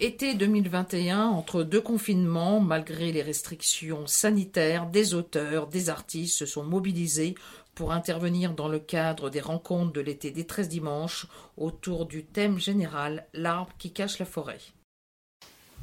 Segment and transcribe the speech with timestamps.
[0.00, 6.62] Été 2021, entre deux confinements, malgré les restrictions sanitaires, des auteurs, des artistes se sont
[6.62, 7.34] mobilisés
[7.74, 11.26] pour intervenir dans le cadre des rencontres de l'été des 13 dimanches
[11.56, 14.60] autour du thème général L'arbre qui cache la forêt.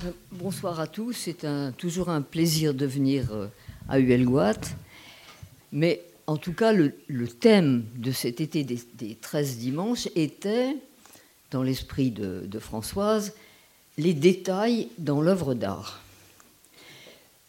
[0.05, 1.45] Euh, bonsoir à tous, c'est
[1.75, 3.47] toujours un plaisir de venir euh,
[3.89, 4.61] à Huelgoat.
[5.73, 6.93] Mais en tout cas, le,
[7.27, 10.77] thème de cet été des, 13 dimanches était,
[11.51, 13.33] dans l'esprit de Françoise,
[13.97, 16.01] les détails dans l'œuvre d'art.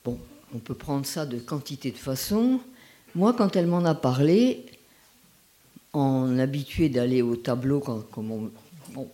[0.05, 0.18] Bon,
[0.55, 2.60] on peut prendre ça de quantité de façons.
[3.14, 4.64] Moi, quand elle m'en a parlé,
[5.92, 8.50] en habitué d'aller au tableau comme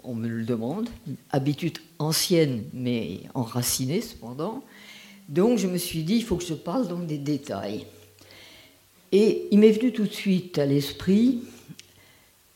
[0.03, 0.89] on, me le demande,
[1.31, 4.65] habitude ancienne mais enracinée cependant,
[5.29, 7.87] donc je me suis dit, il faut que je parle donc des détails.
[9.13, 11.43] Et il m'est venu tout de suite à l'esprit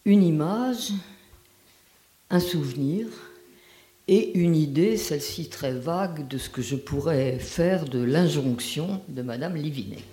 [0.05, 0.93] une image,
[2.31, 3.07] un souvenir,
[4.09, 9.23] et une idée, celle-ci très vague, de ce que je pourrais faire de l'injonction de
[9.23, 10.05] Madame Livinec.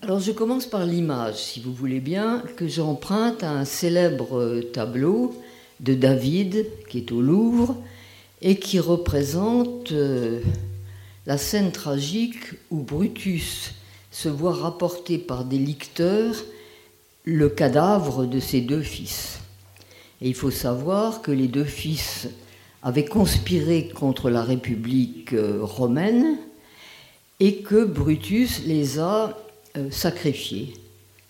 [0.00, 5.34] Alors je commence par l'image, si vous voulez bien, que j'emprunte à un célèbre tableau
[5.80, 7.76] de David qui est au Louvre
[8.42, 10.40] et qui représente euh,
[11.26, 13.72] la scène tragique où Brutus
[14.10, 16.36] se voit rapporter par des licteurs
[17.24, 19.40] le cadavre de ses deux fils.
[20.24, 22.28] Et il faut savoir que les deux fils
[22.82, 26.38] avaient conspiré contre la République euh, romaine
[27.40, 29.36] et que Brutus les a
[29.76, 30.72] euh, sacrifiés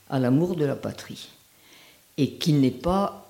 [0.09, 1.31] à l'amour de la patrie.
[2.19, 3.29] Et qu'il n'est pas.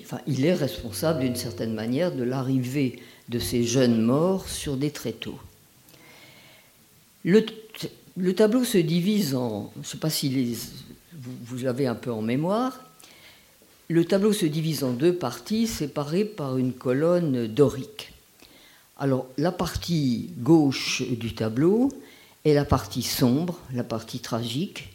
[0.00, 4.90] Enfin, il est responsable d'une certaine manière de l'arrivée de ces jeunes morts sur des
[4.90, 5.38] tréteaux.
[7.22, 7.46] Le,
[8.16, 9.70] le tableau se divise en.
[9.76, 10.56] Je ne sais pas si
[11.12, 12.87] vous, vous l'avez un peu en mémoire.
[13.90, 18.12] Le tableau se divise en deux parties séparées par une colonne dorique.
[18.98, 21.90] Alors la partie gauche du tableau
[22.44, 24.90] est la partie sombre, la partie tragique,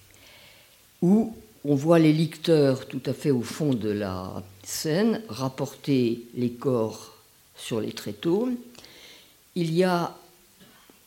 [1.01, 6.51] où on voit les licteurs tout à fait au fond de la scène rapporter les
[6.51, 7.15] corps
[7.55, 8.49] sur les tréteaux.
[9.55, 10.15] Il y a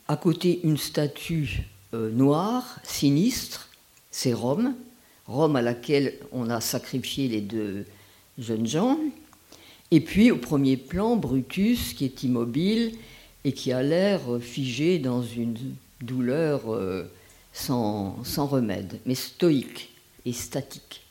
[0.09, 1.63] à côté une statue
[1.95, 3.69] euh, noire, sinistre,
[4.11, 4.75] c'est Rome,
[5.27, 7.85] Rome à laquelle on a sacrifié les deux
[8.39, 8.99] jeunes gens.
[9.91, 12.93] Et puis au premier plan, Brutus qui est immobile
[13.45, 15.57] et qui a l'air figé dans une
[16.01, 17.05] douleur euh,
[17.53, 19.91] sans, sans remède, mais stoïque
[20.25, 21.03] et statique.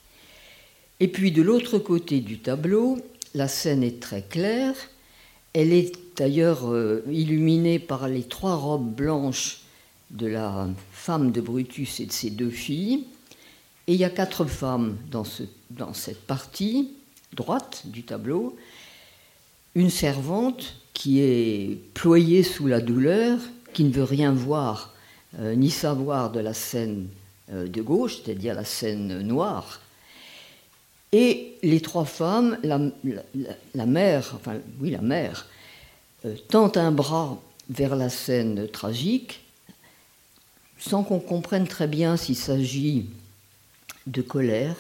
[1.00, 3.00] Et puis de l'autre côté du tableau,
[3.34, 4.75] la scène est très claire.
[5.54, 9.62] Elle est d'ailleurs euh, illuminée par les trois robes blanches
[10.12, 13.06] de la femme de Brutus et de ses deux filles.
[13.88, 16.91] Et il y a quatre femmes dans, ce, dans cette partie
[17.34, 18.56] droite du tableau.
[19.75, 23.40] Une servante qui est ployée sous la douleur,
[23.74, 24.94] qui ne veut rien voir
[25.40, 27.07] euh, ni savoir de la scène
[27.51, 29.81] euh, de gauche, c'est-à-dire la scène noire.
[31.12, 35.45] Et les trois femmes, la, mère, enfin oui, la mère,
[36.25, 39.41] euh, tend un bras vers la scène tragique,
[40.79, 43.07] sans qu'on comprenne très bien s'il s'agit
[44.08, 44.76] de colère,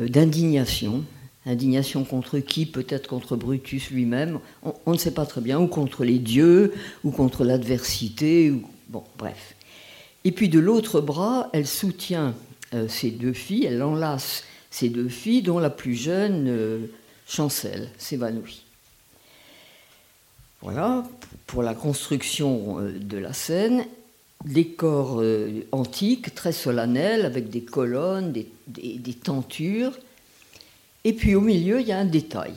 [0.00, 1.04] euh, d'indignation.
[1.46, 4.40] Indignation contre qui Peut-être contre Brutus lui-même,
[4.86, 6.72] on, ne sait pas très bien, ou contre les dieux,
[7.04, 8.50] ou contre l'adversité,
[8.88, 9.54] bon, bref.
[10.24, 12.34] Et puis de l'autre bras, elle soutient
[12.72, 16.86] euh, ses deux filles, elle enlace ses deux filles, dont la plus jeune euh,
[17.26, 18.64] chancelle, s'évanouit.
[20.62, 21.04] Voilà
[21.46, 23.84] pour la construction de la scène
[24.44, 29.92] décor euh, antique, très solennel, avec des colonnes, des, tentures.
[31.04, 32.54] Et puis au milieu, il y a un détail.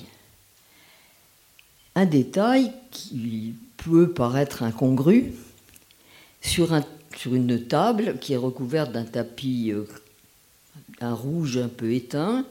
[1.95, 5.33] Un détail qui peut paraître incongru
[6.41, 6.73] sur,
[7.25, 9.85] une table qui est recouverte d'un tapis, euh,
[11.01, 12.45] un rouge un peu éteint,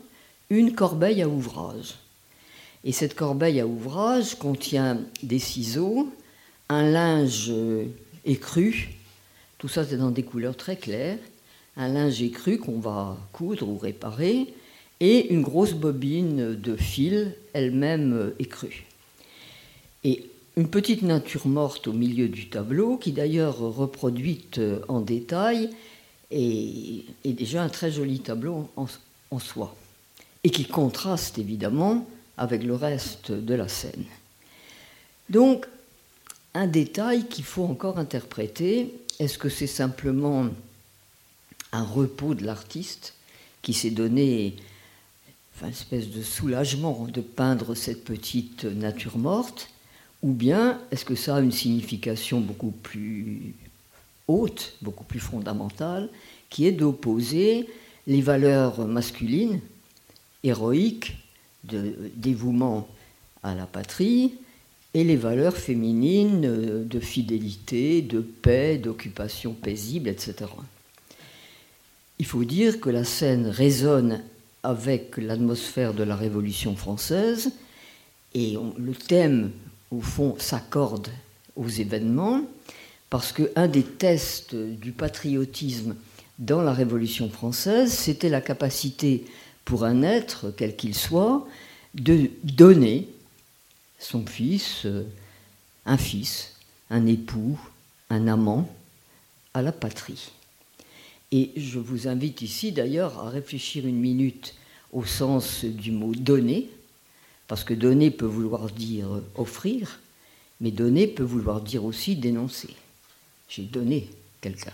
[0.51, 1.95] une corbeille à ouvrage.
[2.85, 6.13] Et cette corbeille à ouvrage contient des ciseaux,
[6.69, 7.85] un linge euh,
[8.25, 8.96] écru
[9.59, 11.19] tout ça, c'est dans des couleurs très claires.
[11.77, 14.53] Un linge écru qu'on va coudre ou réparer.
[15.01, 18.87] Et une grosse bobine de fil, elle-même écrue.
[20.05, 20.27] Et
[20.57, 25.71] une petite nature morte au milieu du tableau, qui d'ailleurs reproduite en détail,
[26.31, 28.87] est, déjà un très joli tableau en,
[29.31, 29.75] en soi.
[30.45, 34.05] Et qui contraste évidemment avec le reste de la scène.
[35.29, 35.67] Donc,
[36.55, 40.49] un détail qu'il faut encore interpréter est-ce que c'est simplement
[41.73, 43.15] un repos de l'artiste
[43.63, 44.57] qui s'est donné
[45.55, 49.71] enfin, espèce de soulagement de peindre cette petite nature morte,
[50.23, 53.55] ou bien est-ce que ça a une signification beaucoup plus
[54.29, 56.09] haute, beaucoup plus fondamentale,
[56.51, 57.69] qui est d'opposer
[58.07, 59.61] les valeurs masculines,
[60.43, 61.17] héroïques,
[61.65, 62.87] de dévouement
[63.43, 64.35] à la patrie,
[64.97, 70.35] et les valeurs féminines de fidélité, de paix, d'occupation paisible, etc.
[72.19, 74.23] Il faut dire que la scène résonne
[74.63, 77.53] avec l'atmosphère de la Révolution française
[78.33, 79.51] et le thème,
[79.91, 81.09] au fond, s'accorde
[81.57, 82.41] aux événements
[83.11, 85.95] parce qu'un des tests du patriotisme
[86.39, 89.27] dans la Révolution française, c'était la capacité
[89.67, 91.47] pour un être, quel qu'il soit,
[91.95, 93.09] de donner
[94.07, 95.05] son fils, euh,
[95.85, 96.53] un fils,
[96.91, 97.59] un époux,
[98.09, 98.73] un amant,
[99.53, 100.31] à la patrie.
[101.33, 104.55] Et je vous invite ici d'ailleurs à réfléchir une minute
[104.93, 106.71] au sens du mot donner,
[107.49, 110.01] parce que donner peut vouloir dire offrir,
[110.61, 112.71] mais donner peut vouloir dire aussi dénoncer.
[113.49, 114.09] J'ai donné
[114.41, 114.73] quelqu'un.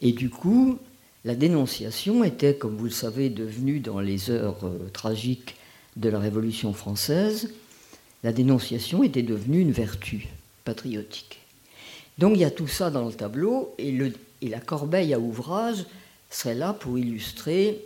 [0.00, 0.78] Et du coup,
[1.24, 5.56] la dénonciation était, comme vous le savez, devenue dans les heures euh, tragiques
[5.96, 7.50] de la Révolution française,
[8.22, 10.28] la dénonciation était devenue une vertu
[10.64, 11.40] patriotique.
[12.18, 13.96] Donc il y a tout ça dans le tableau, et,
[14.42, 15.84] la corbeille à ouvrage
[16.30, 17.80] serait là pour illustrer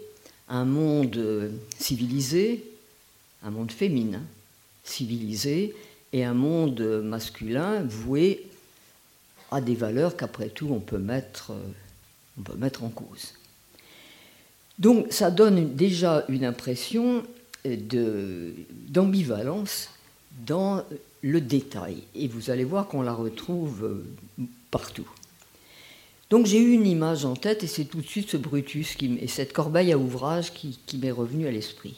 [0.49, 2.65] un monde euh, civilisé,
[3.43, 4.23] un monde féminin
[4.85, 5.75] civilisé,
[6.13, 8.47] et un monde masculin voué
[9.51, 11.53] à des valeurs qu'après tout euh, on peut mettre
[12.83, 13.35] en cause.
[14.79, 17.25] Donc ça donne déjà une impression
[18.89, 19.91] d'ambivalence
[20.45, 20.85] dans
[21.23, 22.03] le détail.
[22.15, 25.09] Et vous allez voir qu'on la retrouve euh, partout.
[26.31, 29.29] Donc j'ai eu une image en tête et c'est tout de suite ce Brutus et
[29.29, 31.95] cette corbeille à ouvrage qui, m'est revenu à l'esprit.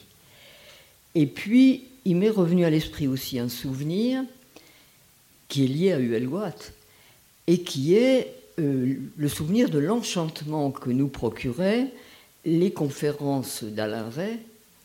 [1.15, 4.23] Et puis il m'est revenu à l'esprit aussi un souvenir
[5.47, 6.53] qui est lié à Huelgoat
[7.47, 11.87] et qui est euh, le souvenir de l'enchantement que nous procuraient
[12.45, 14.37] les conférences d'Alain Ray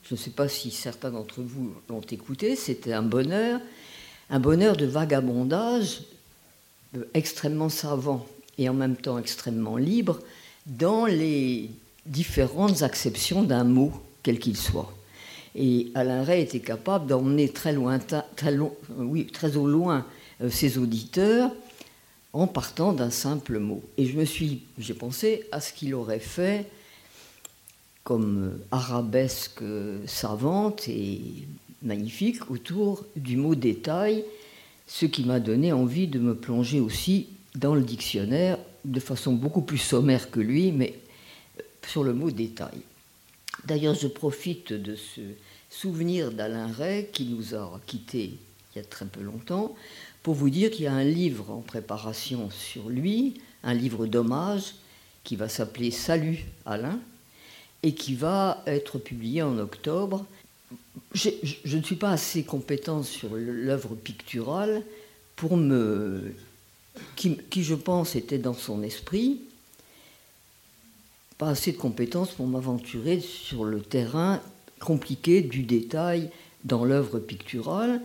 [0.08, 3.60] je ne sais pas si certains d'entre vous l'ont écouté, c'était un bonheur,
[4.30, 6.02] un bonheur de vagabondage
[6.96, 8.26] euh, extrêmement savant
[8.58, 10.20] et en même temps extrêmement libre
[10.66, 11.70] dans les
[12.06, 13.92] différentes acceptions d'un mot,
[14.22, 14.92] quel qu'il soit.
[15.54, 20.04] Et Alain Ray était capable d'emmener très, oui, très au loin
[20.42, 21.50] euh, ses auditeurs
[22.32, 23.82] en partant d'un simple mot.
[23.96, 26.66] Et je me suis, j'ai pensé à ce qu'il aurait fait
[28.04, 29.62] comme euh, arabesque
[30.06, 31.20] savante et
[31.82, 34.24] magnifique autour du mot détail,
[34.86, 39.62] ce qui m'a donné envie de me plonger aussi dans le dictionnaire de façon beaucoup
[39.62, 40.94] plus sommaire que lui, mais
[41.58, 42.82] euh, sur le mot détail.
[43.64, 45.22] D'ailleurs, je profite de ce
[45.70, 48.34] souvenir d'Alain Ray qui nous a quittés
[48.74, 49.74] il y a très peu longtemps
[50.22, 54.74] pour vous dire qu'il y a un livre en préparation sur lui, un livre d'hommage
[55.22, 56.98] qui va s'appeler Salut Alain,
[57.84, 60.24] et qui va être publié en octobre.
[61.12, 61.28] Je,
[61.76, 64.82] ne suis pas assez compétente sur l'œuvre picturale
[65.36, 66.34] pour me.
[67.14, 69.40] Qui, qui, je pense, était dans son esprit,
[71.38, 74.40] pas assez de compétences pour m'aventurer sur le terrain
[74.80, 76.30] compliqué du détail
[76.64, 78.00] dans l'œuvre picturale.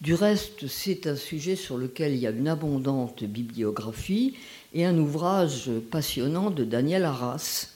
[0.00, 4.34] Du reste, c'est un sujet sur lequel il y a une abondante bibliographie
[4.74, 7.71] et un ouvrage passionnant de Daniel Arras,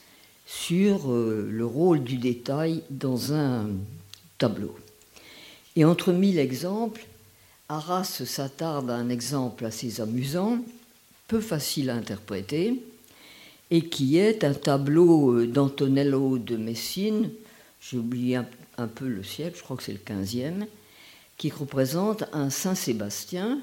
[0.47, 3.69] sur euh, le rôle du détail dans un
[4.38, 4.75] tableau.
[5.75, 7.05] Et entre mille exemples,
[7.69, 10.59] Arras s'attarde à un exemple assez amusant,
[11.26, 12.81] peu facile à interpréter,
[13.73, 17.31] et qui est un tableau euh, d'Antonello de Messine,
[17.81, 20.67] j'ai oublié un, peu le siècle, je crois que c'est le 15e,
[21.37, 23.61] qui représente un Saint-Sébastien.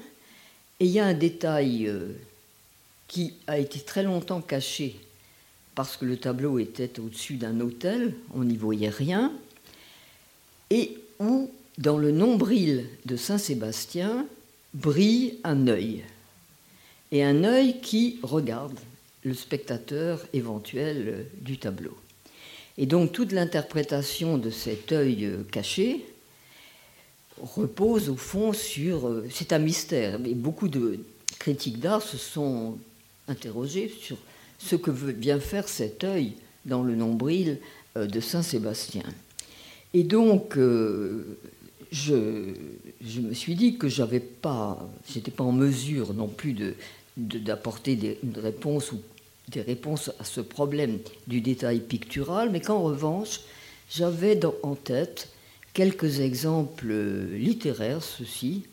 [0.80, 2.08] Et il y a un détail euh,
[3.08, 4.96] qui a été très longtemps caché
[5.74, 9.32] parce que le tableau était au-dessus d'un hôtel, on n'y voyait rien,
[10.70, 14.26] et où, dans le nombril de Saint-Sébastien,
[14.72, 16.04] brille un œil.
[17.12, 18.78] Et un œil qui regarde
[19.22, 21.96] le spectateur éventuel du tableau.
[22.76, 26.04] Et donc toute l'interprétation de cet œil caché
[27.40, 29.22] repose au fond sur...
[29.30, 30.98] C'est un mystère, mais beaucoup de
[31.38, 32.78] critiques d'art se sont
[33.28, 34.16] interrogés sur
[34.58, 36.34] ce que veut bien faire cet œil
[36.64, 37.58] dans le nombril
[37.96, 39.04] euh, de Saint-Sébastien.
[39.92, 41.38] Et donc, euh,
[41.92, 42.14] je,
[43.20, 44.88] me suis dit que j'avais pas,
[45.36, 46.56] pas en mesure non plus
[47.16, 49.00] d'apporter des réponses ou
[49.48, 53.40] des réponses à ce problème du détail pictural, mais qu'en revanche,
[53.90, 55.28] j'avais en tête
[55.74, 56.92] quelques exemples
[57.32, 58.64] littéraires, ceci,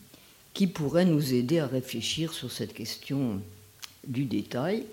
[0.54, 3.40] qui pourraient nous aider à réfléchir sur cette question
[4.06, 4.84] du détail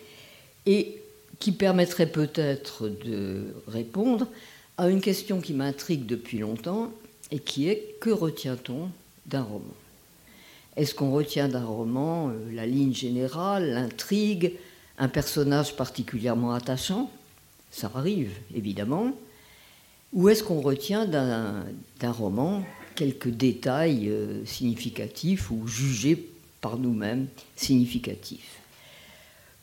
[0.66, 1.02] et
[1.40, 4.28] qui permettraient peut-être de répondre
[4.78, 6.92] à une question qui m'intrigue depuis longtemps
[7.32, 8.90] et qui est que retient-on
[9.26, 9.76] d'un roman?
[10.76, 14.54] Est-ce qu'on retient d'un roman euh, la ligne générale, l'intrigue,
[14.98, 17.12] un personnage particulièrement attachant?
[17.72, 19.14] Ça arrive, évidemment.
[20.14, 22.64] Ou est-ce qu'on retient d'un roman
[22.96, 26.30] quelques détails euh, significatifs ou jugés
[26.62, 28.59] par nous-mêmes significatifs?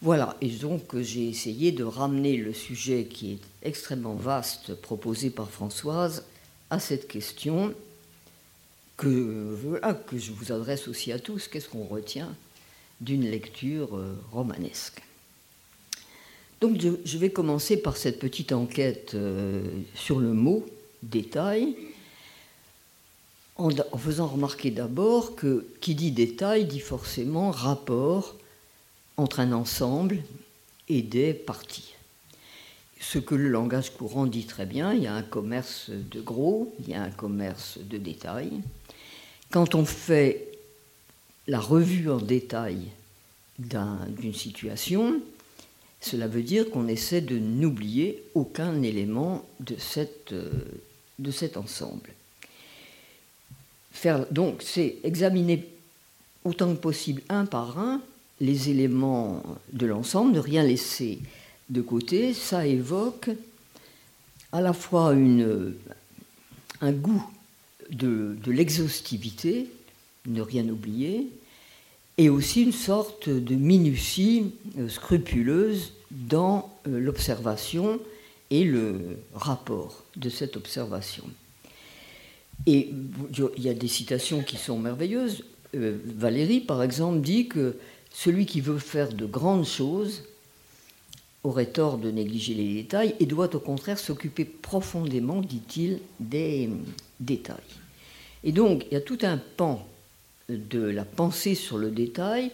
[0.03, 5.50] Voilà, et donc j'ai essayé de ramener le sujet qui est extrêmement vaste proposé par
[5.50, 6.25] Françoise
[6.69, 7.73] à cette question
[8.97, 9.59] que,
[10.07, 11.49] que je vous adresse aussi à tous.
[11.49, 12.35] Qu'est-ce qu'on retient
[13.00, 15.03] d'une lecture euh, romanesque?
[16.61, 19.62] Donc je, vais commencer par cette petite enquête euh,
[19.95, 20.65] sur le mot
[21.03, 21.76] détail,
[23.57, 28.35] en, en faisant remarquer d'abord que qui dit détail dit forcément rapport
[29.17, 30.23] entre un ensemble
[30.89, 31.97] et des parties
[33.01, 36.75] ce que le langage courant dit très bien, il y a un commerce de gros,
[36.81, 38.51] il y a un commerce de détail.
[39.51, 40.49] Quand on fait
[41.47, 42.79] la revue en détail
[43.59, 45.21] d'une situation,
[46.01, 50.51] cela veut dire qu'on essaie de n'oublier aucun élément de, cette, euh,
[51.19, 52.11] de cet ensemble.
[54.31, 55.67] Donc, c'est examiner
[56.45, 58.03] autant que possible, un par un,
[58.40, 61.21] les éléments de l'ensemble, ne rien laisser
[61.71, 63.31] de côté, ça évoque
[64.52, 65.14] à la fois
[66.81, 67.26] un goût
[67.90, 69.69] de, l'exhaustivité,
[70.26, 71.28] ne rien oublier,
[72.19, 78.00] et aussi une sorte de minutie euh, scrupuleuse dans euh, l'observation
[78.50, 81.25] et le rapport de cette observation.
[82.64, 82.90] Et
[83.57, 85.45] il y a des citations qui sont merveilleuses.
[85.75, 87.76] Euh, Valérie, par exemple, dit que
[88.17, 90.23] celui qui veut faire de grandes choses
[91.45, 96.71] aurait tort de négliger les détails et doit au contraire s'occuper profondément, dit-il, des
[97.21, 97.57] détails.
[98.43, 99.87] Et donc, il y a tout un pan
[100.49, 102.51] de la pensée sur le détail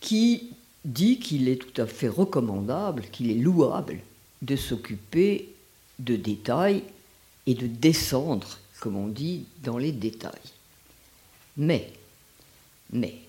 [0.00, 0.50] qui
[0.84, 4.00] dit qu'il est tout à fait recommandable, qu'il est louable
[4.42, 5.48] de s'occuper
[6.00, 6.82] de détails
[7.46, 10.32] et de descendre, comme on dit, dans les détails.
[11.56, 11.92] Mais,
[12.92, 13.20] mais,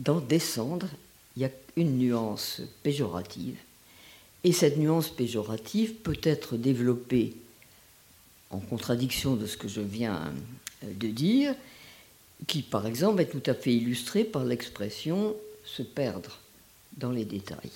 [0.00, 0.88] dans descendre,
[1.36, 3.56] il y a une nuance péjorative
[4.42, 7.34] et cette nuance péjorative peut être développée
[8.50, 10.32] en contradiction de ce que je viens
[10.82, 11.54] de dire,
[12.46, 16.38] qui par exemple est tout à fait illustrée par l'expression se perdre
[16.96, 17.70] dans les détails.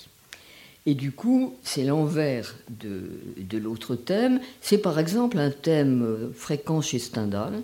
[0.87, 4.41] Et du coup, c'est l'envers de, de l'autre thème.
[4.61, 7.63] C'est par exemple un thème fréquent chez Stendhal,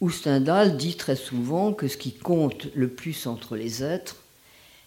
[0.00, 4.16] où Stendhal dit très souvent que ce qui compte le plus entre les êtres,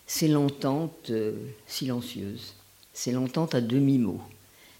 [0.07, 1.33] c'est l'entente euh,
[1.67, 2.53] silencieuse
[2.93, 4.19] c'est l'entente à demi-mot.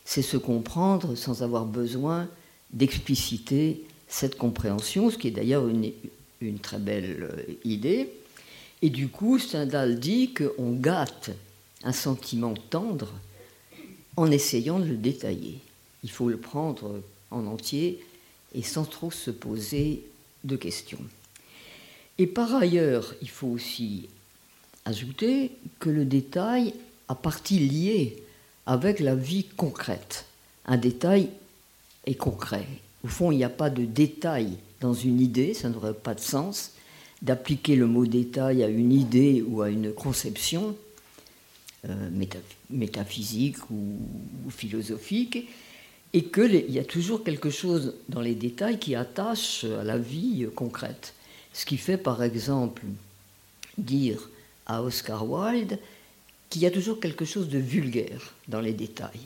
[0.06, 2.28] C'est se comprendre sans avoir besoin
[2.72, 8.10] d'expliciter cette compréhension, ce qui est d'ailleurs une, très belle euh, idée.
[8.82, 11.32] Et du coup, Stendhal dit qu'on gâte
[11.84, 13.12] un sentiment tendre
[14.18, 15.60] en essayant de le détailler.
[16.04, 18.04] Il faut le prendre en entier
[18.54, 20.04] et sans trop se poser
[20.44, 21.04] de questions.
[22.18, 24.10] Et par ailleurs, il faut aussi
[24.86, 26.74] ajouter que le détail
[27.08, 28.24] à partie liée
[28.66, 30.26] avec la vie concrète.
[30.66, 31.30] Un détail
[32.06, 32.68] est concret.
[33.04, 36.20] Au fond, il n'y a pas de détail dans une idée, ça n'aurait pas de
[36.20, 36.72] sens
[37.22, 40.76] d'appliquer le mot détail à une idée ou à une conception
[41.88, 42.10] euh,
[42.70, 43.98] métaphysique ou,
[44.50, 45.48] philosophique,
[46.14, 50.48] et qu'il y a toujours quelque chose dans les détails qui attache à la vie
[50.56, 51.14] concrète.
[51.54, 52.84] Ce qui fait par exemple
[53.78, 54.30] dire
[54.66, 55.80] à Oscar Wilde
[56.50, 59.22] qu'il y a toujours quelque chose de vulgaire dans les détails.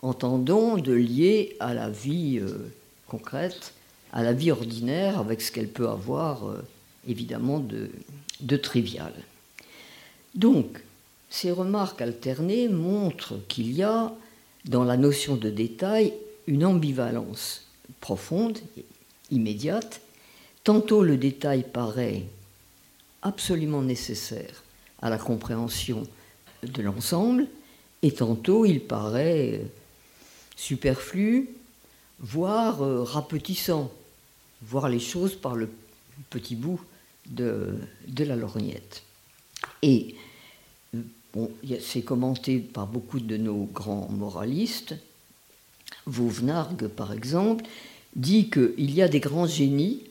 [0.00, 2.72] Entendons de lier à la vie euh,
[3.06, 3.74] concrète,
[4.12, 6.64] à la vie ordinaire, avec ce qu'elle peut avoir euh,
[7.06, 7.90] évidemment de,
[8.40, 9.12] de trivial.
[10.34, 10.80] Donc,
[11.30, 14.12] ces remarques alternées montrent qu'il y a
[14.64, 16.12] dans la notion de détail
[16.46, 17.66] une ambivalence
[18.00, 18.58] profonde,
[19.30, 20.00] immédiate.
[20.64, 22.24] Tantôt le détail paraît
[23.22, 24.62] absolument nécessaire
[25.00, 26.06] à la compréhension
[26.62, 27.46] de l'ensemble,
[28.02, 29.66] et tantôt il paraît euh,
[30.56, 31.50] superflu,
[32.20, 33.92] voire euh, rapetissant,
[34.62, 35.68] voir les choses par le
[36.30, 36.80] petit bout
[37.26, 37.74] de,
[38.18, 39.02] la lorgnette.
[39.82, 40.14] Et
[41.80, 44.94] c'est commenté par beaucoup de nos grands moralistes,
[46.06, 47.64] Vauvenargues par exemple,
[48.16, 50.02] dit qu'il y a des grands génies,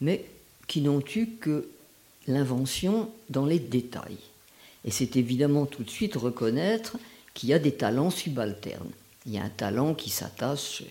[0.00, 0.24] mais
[0.66, 1.68] qui n'ont eu que
[2.26, 4.18] l'invention dans les détails.
[4.84, 6.96] Et c'est évidemment tout de suite reconnaître
[7.34, 8.90] qu'il y a des talents subalternes.
[9.26, 10.82] Il y a un talent qui s'attache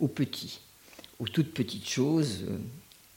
[0.00, 0.60] aux petits,
[1.18, 2.44] aux toutes petites choses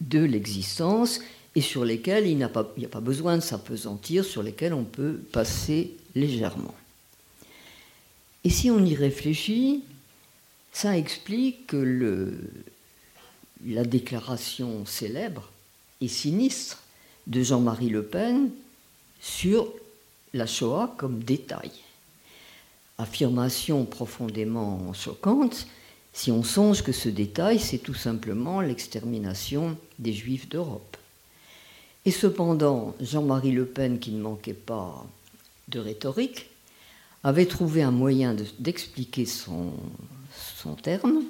[0.01, 1.19] de l'existence
[1.57, 5.95] et sur lesquelles il n'y a, pas besoin de s'apesantir, sur lesquelles on peut passer
[6.13, 6.75] légèrement.
[8.43, 9.83] Et si on y réfléchit,
[10.71, 11.71] ça explique
[13.65, 15.49] la déclaration célèbre
[15.99, 16.83] et sinistre
[17.25, 18.51] de Jean-Marie Le Pen
[19.19, 19.73] sur
[20.35, 21.71] la Shoah comme détail.
[22.99, 25.65] Affirmation profondément choquante
[26.13, 30.96] si on songe que ce détail, c'est tout simplement l'extermination des Juifs d'Europe.
[32.07, 35.05] Et cependant, Jean-Marie Le Pen, qui ne manquait pas
[35.67, 36.49] de rhétorique,
[37.21, 39.73] avait trouvé un moyen d'expliquer son,
[40.81, 41.21] terme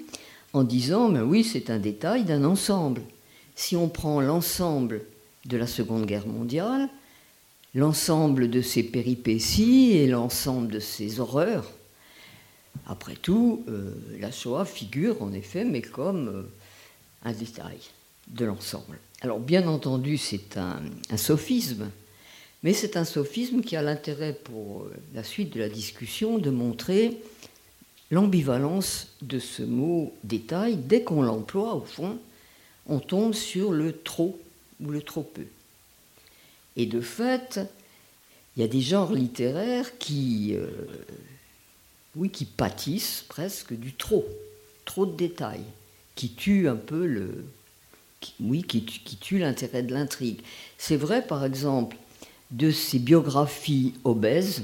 [0.53, 3.01] en disant, mais oui, c'est un détail d'un ensemble.
[3.55, 5.01] Si on prend l'ensemble
[5.46, 6.89] de la Seconde Guerre mondiale,
[7.74, 11.72] l'ensemble de ses péripéties et l'ensemble de ses horreurs.
[12.86, 16.43] Après tout, euh, la Shoah figure en effet, mais comme euh,
[17.24, 17.79] un détail
[18.27, 19.00] de l'ensemble.
[19.21, 20.79] Alors bien entendu, c'est un,
[21.17, 21.89] sophisme,
[22.62, 26.51] mais c'est un sophisme qui a l'intérêt pour euh, la suite de la discussion de
[26.51, 27.17] montrer
[28.12, 30.75] l'ambivalence de ce mot détail.
[30.75, 32.19] Dès qu'on l'emploie, au fond,
[32.86, 34.39] on tombe sur le trop
[34.79, 35.45] ou le trop peu.
[36.75, 37.59] Et de fait,
[38.55, 40.67] il y a des genres littéraires qui, euh,
[42.55, 44.27] pâtissent presque du trop,
[44.86, 45.65] trop de détails,
[46.13, 47.45] qui tuent un peu le,
[48.39, 50.41] oui, qui, qui tuent l'intérêt de l'intrigue.
[50.77, 51.97] C'est vrai, par exemple,
[52.51, 54.63] de ces biographies obèses,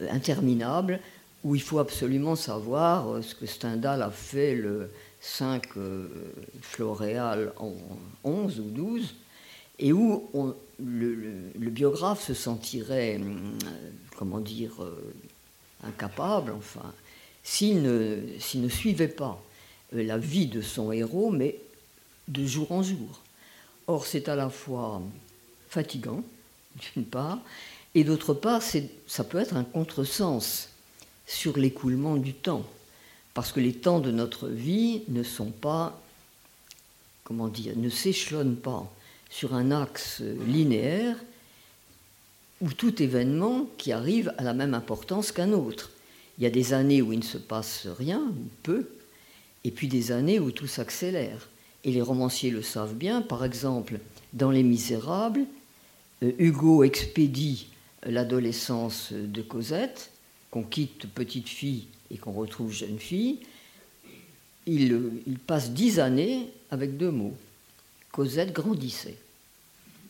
[0.00, 1.00] euh, interminables,
[1.42, 5.62] où il faut absolument savoir euh, ce que Stendhal a fait le 5
[6.60, 7.72] Floréal en
[8.24, 9.14] 11 ou 12,
[9.78, 10.28] et où
[10.78, 13.58] le, biographe se sentirait, hum,
[14.16, 15.14] comment dire, euh,
[15.82, 16.92] incapable, enfin,
[17.42, 18.18] s'il ne,
[18.54, 19.42] ne, suivait pas
[19.94, 21.58] euh, la vie de son héros, mais
[22.28, 23.20] de jour en jour.
[23.86, 25.02] Or, c'est à la fois
[25.68, 26.22] fatigant,
[26.94, 27.38] d'une part,
[27.94, 28.62] et d'autre part,
[29.06, 30.68] ça peut être un contresens
[31.26, 32.64] sur l'écoulement du temps,
[33.34, 36.00] parce que les temps de notre vie ne sont pas,
[37.22, 38.90] comment dire, ne s'échelonnent pas
[39.30, 41.16] sur un axe linéaire
[42.60, 45.90] où tout événement qui arrive a la même importance qu'un autre.
[46.38, 48.88] Il y a des années où il ne se passe rien, ou peu,
[49.64, 51.48] et puis des années où tout s'accélère.
[51.84, 53.98] Et les romanciers le savent bien, par exemple,
[54.32, 55.44] dans Les Misérables,
[56.22, 57.68] euh, Hugo expédie
[58.06, 60.10] l'adolescence de Cosette,
[60.50, 63.40] qu'on quitte petite fille et qu'on retrouve jeune fille.
[64.66, 67.34] Il, il passe dix années avec deux mots.
[68.12, 69.16] Cosette grandissait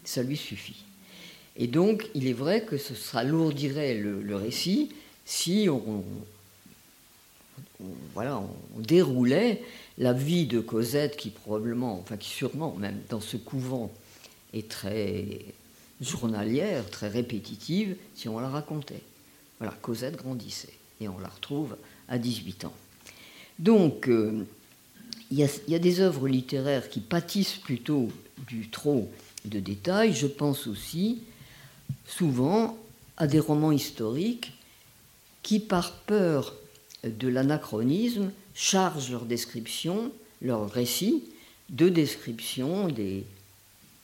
[0.04, 0.84] ça lui suffit.
[1.56, 4.90] Et donc, il est vrai que ce le, le récit
[5.26, 6.04] si on,
[8.12, 8.38] voilà,
[8.76, 9.62] on déroulait
[9.98, 13.92] la vie de Cosette, qui probablement, enfin qui sûrement, même dans ce couvent,
[14.52, 15.38] est très
[16.00, 19.02] journalière, très répétitive, si on la racontait.
[19.58, 21.76] Voilà, Cosette grandissait, et on la retrouve
[22.08, 22.74] à 18 ans.
[23.58, 24.44] Donc, euh,
[25.30, 28.08] il y, a des œuvres littéraires qui pâtissent plutôt
[28.46, 29.10] du trop
[29.44, 31.22] de détails, je pense aussi
[32.06, 32.76] souvent
[33.16, 34.52] à des romans historiques
[35.42, 36.54] qui, par peur
[37.04, 41.24] de l'anachronisme, chargent leur description, leur récit,
[41.70, 43.24] de description des,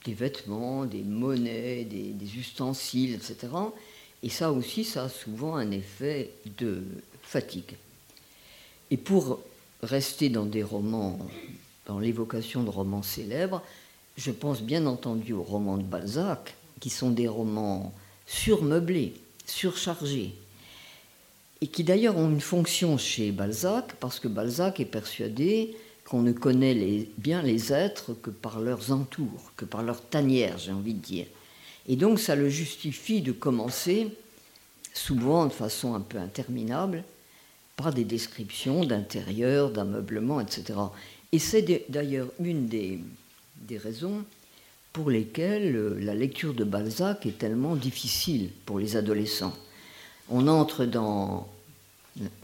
[0.06, 3.48] vêtements, des monnaies, des, des, ustensiles, etc.
[4.22, 6.82] Et ça aussi, ça a souvent un effet de
[7.22, 7.76] fatigue.
[8.90, 9.40] Et pour
[9.82, 11.18] rester dans des romans,
[11.86, 13.62] dans l'évocation de romans célèbres,
[14.16, 17.94] je pense bien entendu aux romans de Balzac, qui sont des romans
[18.26, 19.14] surmeublés,
[19.46, 20.34] surchargés,
[21.60, 26.32] et qui d'ailleurs ont une fonction chez Balzac, parce que Balzac est persuadé qu'on ne
[26.32, 31.02] connaît bien les êtres que par leurs entours, que par leur tanière, j'ai envie de
[31.02, 31.26] dire.
[31.86, 34.08] Et donc ça le justifie de commencer,
[34.94, 37.04] souvent de façon un peu interminable,
[37.76, 40.78] par des descriptions d'intérieur, d'ameublement, etc.
[41.32, 43.00] Et c'est d'ailleurs une des,
[43.56, 44.24] des raisons
[44.92, 49.54] pour lesquelles euh, la lecture de Balzac est tellement difficile pour les adolescents.
[50.30, 51.48] On entre dans,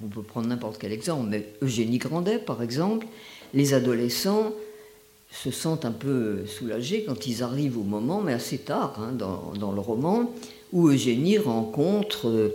[0.03, 3.07] on peut prendre n'importe quel exemple, mais Eugénie Grandet par exemple,
[3.55, 4.53] les adolescents
[5.31, 9.73] se sentent un peu soulagés quand ils arrivent au moment, mais assez tard hein, dans,
[9.73, 10.33] le roman,
[10.73, 12.51] où Eugénie rencontre euh,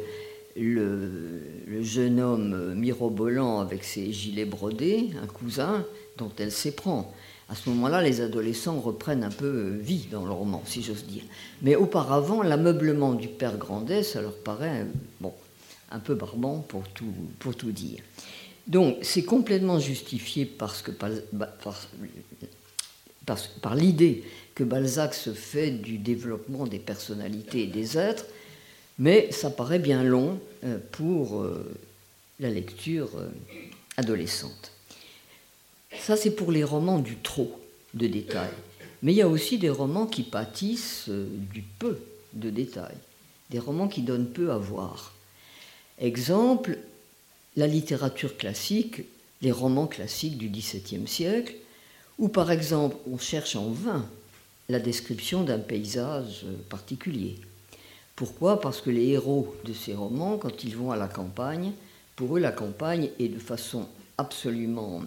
[0.57, 5.85] le jeune homme mirobolant avec ses gilets brodés, un cousin,
[6.17, 7.13] dont elle s'éprend.
[7.51, 11.05] À ce moment-là, les adolescents reprennent un peu euh, vie dans le roman, si j'ose
[11.05, 11.23] dire.
[11.61, 14.87] Mais auparavant, l'ameublement du père Grandet, ça leur paraît
[15.19, 15.33] bon,
[15.91, 17.99] un peu barbant pour tout, pour tout dire.
[18.67, 21.09] Donc, c'est complètement justifié parce que, par,
[23.61, 24.23] par l'idée
[24.55, 28.25] que Balzac se fait du développement des personnalités et des êtres,
[28.99, 31.71] mais ça paraît bien long euh, pour euh,
[32.39, 33.29] la lecture euh,
[33.97, 34.71] adolescente.
[35.99, 37.59] Ça, c'est pour les romans du trop
[37.93, 38.53] de détails.
[39.03, 41.99] Mais il y a aussi des romans qui pâtissent du peu
[42.33, 42.97] de détails,
[43.49, 45.13] des romans qui donnent peu à voir.
[45.99, 46.77] Exemple,
[47.55, 49.03] la littérature classique,
[49.41, 51.55] les romans classiques du XVIIe siècle,
[52.19, 54.07] où par exemple on cherche en vain
[54.69, 57.35] la description d'un paysage particulier.
[58.15, 58.61] Pourquoi?
[58.61, 61.71] Parce que les héros de ces romans, quand ils vont à la campagne,
[62.15, 65.01] pour eux la campagne est de façon absolument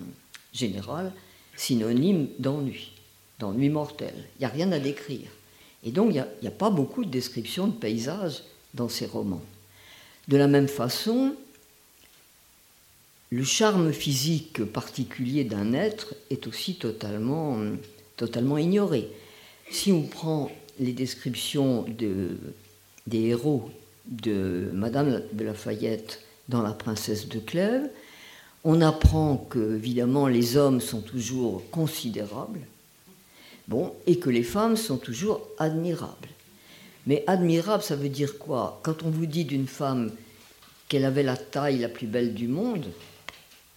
[0.54, 1.12] générale
[1.56, 2.92] synonyme d'ennui,
[3.38, 4.14] d'ennui mortel.
[4.36, 5.28] Il n'y a rien à décrire.
[5.84, 9.42] Et donc il n'y a, pas beaucoup de descriptions de paysages dans ces romans.
[10.28, 11.34] De la même façon,
[13.30, 17.58] le charme physique particulier d'un être est aussi totalement,
[18.16, 19.08] totalement ignoré.
[19.70, 22.38] Si on prend les descriptions de,
[23.06, 23.70] des héros
[24.06, 27.90] de Madame de Lafayette dans La Princesse de Clèves,
[28.64, 32.60] on apprend que, évidemment, les hommes sont toujours considérables,
[33.68, 36.28] bon, et que les femmes sont toujours admirables.
[37.06, 38.80] Mais admirable, ça veut dire quoi?
[38.82, 40.10] Quand on vous dit d'une femme
[40.88, 42.86] qu'elle avait la taille la plus belle du monde,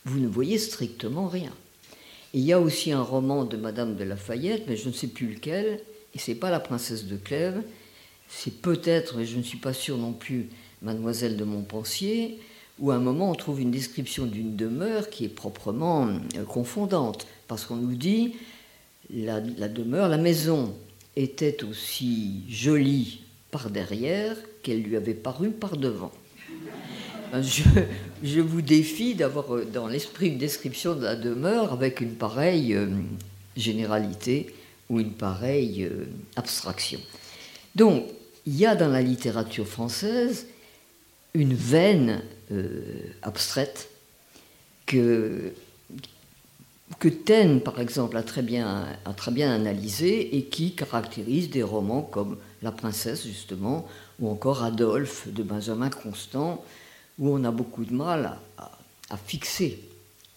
[0.05, 1.51] vous ne voyez strictement rien.
[2.33, 5.33] il y a aussi un roman de Madame de Lafayette, mais je ne sais plus
[5.33, 5.81] lequel,
[6.15, 7.61] et c'est pas la princesse de Clèves,
[8.29, 10.49] c'est peut-être, et je ne suis pas sûr non plus,
[10.81, 12.39] Mademoiselle de Montpensier,
[12.79, 17.27] où à un moment on trouve une description d'une demeure qui est proprement euh, confondante,
[17.47, 18.35] parce qu'on nous dit
[19.09, 20.73] la, demeure, la maison
[21.15, 26.11] était aussi jolie par derrière qu'elle lui avait paru par devant.
[28.23, 32.73] Je, vous défie d'avoir euh, dans l'esprit une description de la demeure avec une pareille
[32.73, 32.87] euh,
[33.55, 34.53] généralité
[34.89, 35.89] ou une pareille
[36.37, 36.99] abstraction.
[37.75, 38.05] Donc,
[38.45, 40.47] il y a dans la littérature française
[41.33, 42.21] une veine
[43.21, 43.89] abstraite
[44.85, 45.53] que,
[46.99, 52.37] que Taine, par exemple, a très, bien, a analysé et qui caractérise des romans comme
[52.63, 53.87] La Princesse, justement,
[54.19, 56.63] ou encore Adolphe de Benjamin Constant,
[57.19, 59.79] où on a beaucoup de mal à, fixer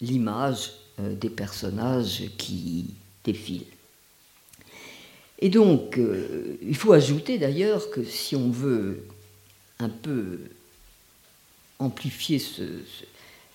[0.01, 2.95] l'image euh, des personnages qui
[3.25, 3.65] défilent.
[5.41, 9.05] Et donc, euh, il faut ajouter d'ailleurs que si on veut
[9.79, 10.39] un peu
[11.81, 12.41] amplifier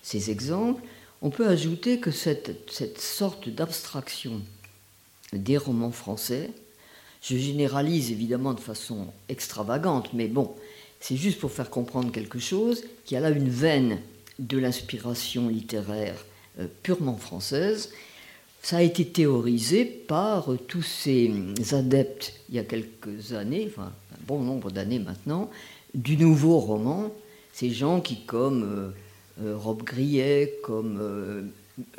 [0.02, 0.82] ces exemples,
[1.22, 4.42] on peut ajouter que cette, cette sorte d'abstraction
[5.32, 6.50] des romans français,
[7.22, 10.54] je généralise évidemment de façon extravagante, mais bon,
[11.00, 13.98] c'est juste pour faire comprendre quelque chose, qu'il y a là une veine
[14.38, 16.24] de l'inspiration littéraire
[16.58, 17.90] euh, purement française.
[18.62, 21.32] Ça a été théorisé par tous ces
[21.72, 25.50] adeptes, il y a quelques années, enfin un bon nombre d'années maintenant,
[25.94, 27.12] du nouveau roman.
[27.56, 28.92] Ces gens qui, comme
[29.40, 31.50] euh, euh, Rob Grillet, comme,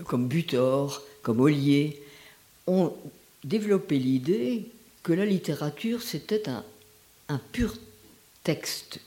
[0.06, 2.00] comme Butor, comme Ollier,
[2.68, 2.94] ont
[3.44, 4.66] développé l'idée
[5.02, 6.64] que la littérature, c'était un,
[7.30, 7.74] un pur
[8.44, 9.00] texte,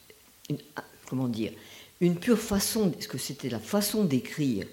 [0.74, 1.52] ah, comment dire,
[2.00, 4.66] une pure façon, ce que c'était la façon d'écrire,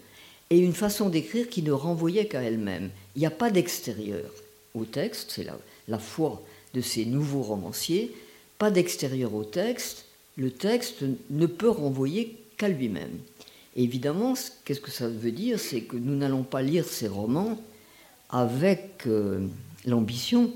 [0.49, 2.89] et une façon d'écrire qui ne renvoyait qu'à elle-même.
[3.15, 4.31] Il n'y a pas d'extérieur
[4.73, 5.47] au texte, c'est
[5.87, 6.41] la foi
[6.73, 8.15] de ces nouveaux romanciers,
[8.57, 10.06] pas d'extérieur au texte,
[10.37, 13.17] le texte ne peut renvoyer qu'à lui-même.
[13.75, 14.33] évidemment,
[14.65, 15.59] qu'est-ce que ça veut dire?
[15.59, 17.59] C'est que nous n'allons pas lire ces romans
[18.29, 19.45] avec euh,
[19.85, 20.51] l'ambition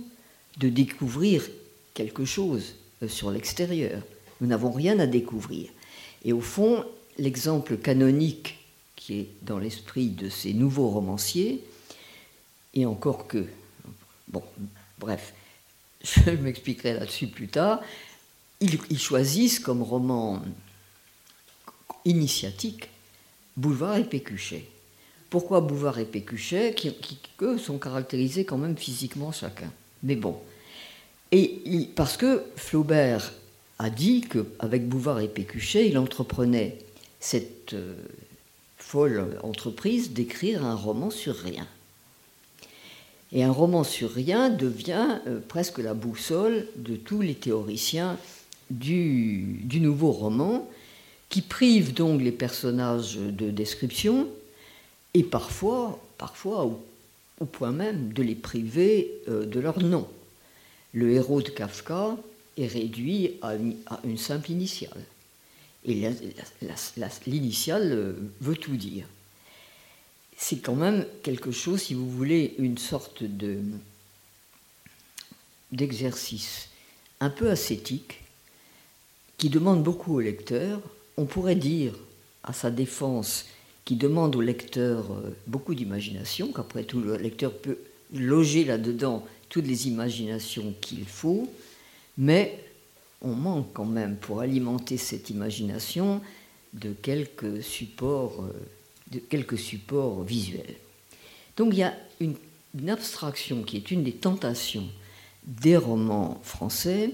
[0.58, 1.48] de découvrir
[1.94, 2.76] quelque chose.
[3.04, 4.02] Euh, sur l'extérieur.
[4.39, 5.70] Nous n'avons rien à découvrir.
[6.24, 6.86] Et au fond,
[7.17, 8.60] l'exemple canonique
[8.96, 11.63] qui est dans l'esprit de ces nouveaux romanciers,
[12.76, 13.46] et encore que,
[14.28, 14.44] bon,
[15.00, 15.34] bref,
[16.04, 17.82] je m'expliquerai là-dessus plus tard,
[18.62, 20.41] ils, choisissent comme roman
[22.06, 22.89] initiatique
[23.58, 24.65] Boulevard et Pécuchet.
[25.30, 26.93] Pourquoi Boulevard et Pécuchet, qui,
[27.41, 29.71] eux, sont caractérisés quand même physiquement chacun
[30.04, 30.38] Mais bon,
[31.32, 33.32] et parce que Flaubert
[33.80, 36.78] a dit qu'avec Bouvard et Pécuchet, il entreprenait
[37.19, 37.95] cette euh,
[38.78, 41.67] folle entreprise d'écrire un roman sur rien.
[43.32, 48.17] Et un roman sur rien devient euh, presque la boussole de tous les théoriciens
[48.71, 50.67] du, du, nouveau roman,
[51.29, 54.27] qui prive donc les personnages de description,
[55.13, 56.79] et parfois, parfois ou
[57.41, 60.07] au point même de les priver euh, de leur nom.
[60.93, 62.15] Le héros de Kafka
[62.57, 65.03] est réduit à une, simple initiale.
[65.86, 66.07] Et
[67.25, 69.05] l'initiale euh, veut tout dire.
[70.38, 73.57] C'est quand même quelque chose, si vous voulez, une sorte de,
[75.71, 76.69] d'exercice
[77.19, 78.20] un peu ascétique
[79.41, 80.80] qui demande beaucoup au lecteur.
[81.17, 81.95] On pourrait dire
[82.43, 83.47] à sa défense
[83.86, 87.80] qui demande au lecteur euh, beaucoup d'imagination, qu'après tout le lecteur peut
[88.13, 91.49] loger là-dedans toutes les imaginations qu'il faut,
[92.19, 92.63] mais
[93.23, 96.21] on manque quand même pour alimenter cette imagination
[96.73, 98.54] de quelques supports, euh,
[99.12, 100.75] de quelques supports visuels.
[101.58, 102.36] Donc il y a une,
[102.89, 104.88] abstraction qui est une des tentations
[105.43, 107.10] des romans français,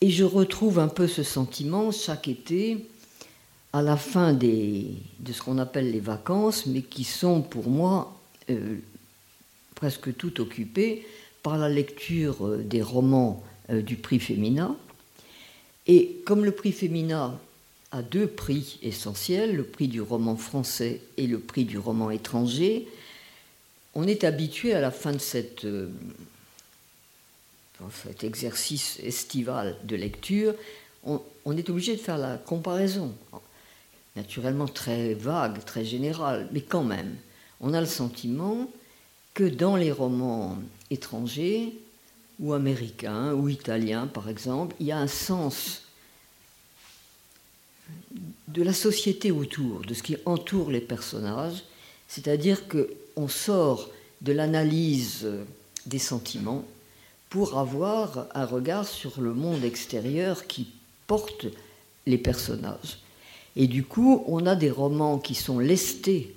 [0.00, 2.86] et je retrouve un peu ce sentiment chaque été
[3.72, 4.86] à la fin de
[5.32, 8.16] ce qu'on appelle les vacances, mais qui sont pour moi
[8.50, 8.76] euh,
[9.74, 11.06] presque tout occupées
[11.42, 14.76] par la lecture euh, des romans euh, du prix Féminin.
[15.86, 17.38] Et comme le prix Féminin
[17.90, 22.86] a deux prix essentiels, le prix du roman français et le prix du roman étranger,
[23.94, 25.66] on est habitué à la fin de cette,
[28.04, 30.54] cet exercice estival de lecture,
[31.04, 33.14] on, on est obligé de faire la comparaison.
[34.16, 37.16] Naturellement très vague, très général, mais quand même,
[37.60, 38.68] on a le sentiment
[39.34, 40.58] que dans les romans
[40.90, 41.72] étrangers,
[42.40, 45.82] ou américains, ou italiens par exemple, il y a un sens
[48.48, 51.64] de la société autour, de ce qui entoure les personnages,
[52.06, 55.28] c'est-à-dire qu'on sort de l'analyse
[55.86, 56.64] des sentiments
[57.28, 60.68] pour avoir un regard sur le monde extérieur qui
[61.06, 61.46] porte
[62.06, 62.98] les personnages.
[63.56, 66.34] Et du coup, on a des romans qui sont lestés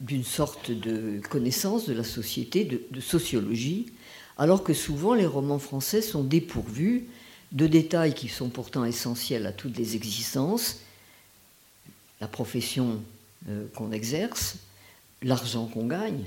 [0.00, 3.86] d'une sorte de connaissance de la société, de, sociologie,
[4.36, 7.06] alors que souvent les romans français sont dépourvus
[7.52, 10.80] de détails qui sont pourtant essentiels à toutes les existences,
[12.20, 13.00] la profession
[13.48, 14.56] euh, qu'on exerce,
[15.22, 16.24] l'argent qu'on gagne,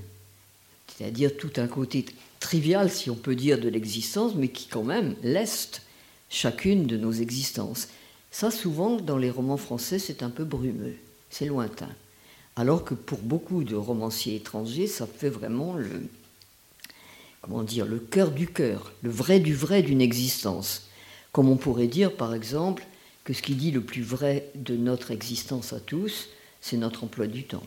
[0.97, 2.05] c'est-à-dire tout un côté
[2.39, 5.83] trivial, si on peut dire, de l'existence, mais qui quand même leste
[6.29, 7.89] chacune de nos existences.
[8.31, 10.95] Ça, souvent, dans les romans français, c'est un peu brumeux,
[11.29, 11.89] c'est lointain.
[12.55, 16.07] Alors que pour beaucoup de romanciers étrangers, ça fait vraiment le,
[17.41, 20.87] comment dire, le cœur du cœur, le vrai du vrai d'une existence.
[21.31, 22.83] Comme on pourrait dire, par exemple,
[23.23, 26.29] que ce qui dit le plus vrai de notre existence à tous,
[26.59, 27.63] c'est notre emploi du temps,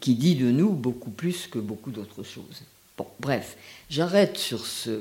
[0.00, 2.62] qui dit de nous beaucoup plus que beaucoup d'autres choses.
[2.96, 3.56] Bon, bref,
[3.90, 5.00] j'arrête sur ce,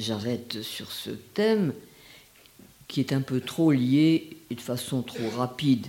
[0.00, 1.72] j'arrête sur ce thème
[2.86, 5.86] qui est un peu trop lié et de façon trop rapide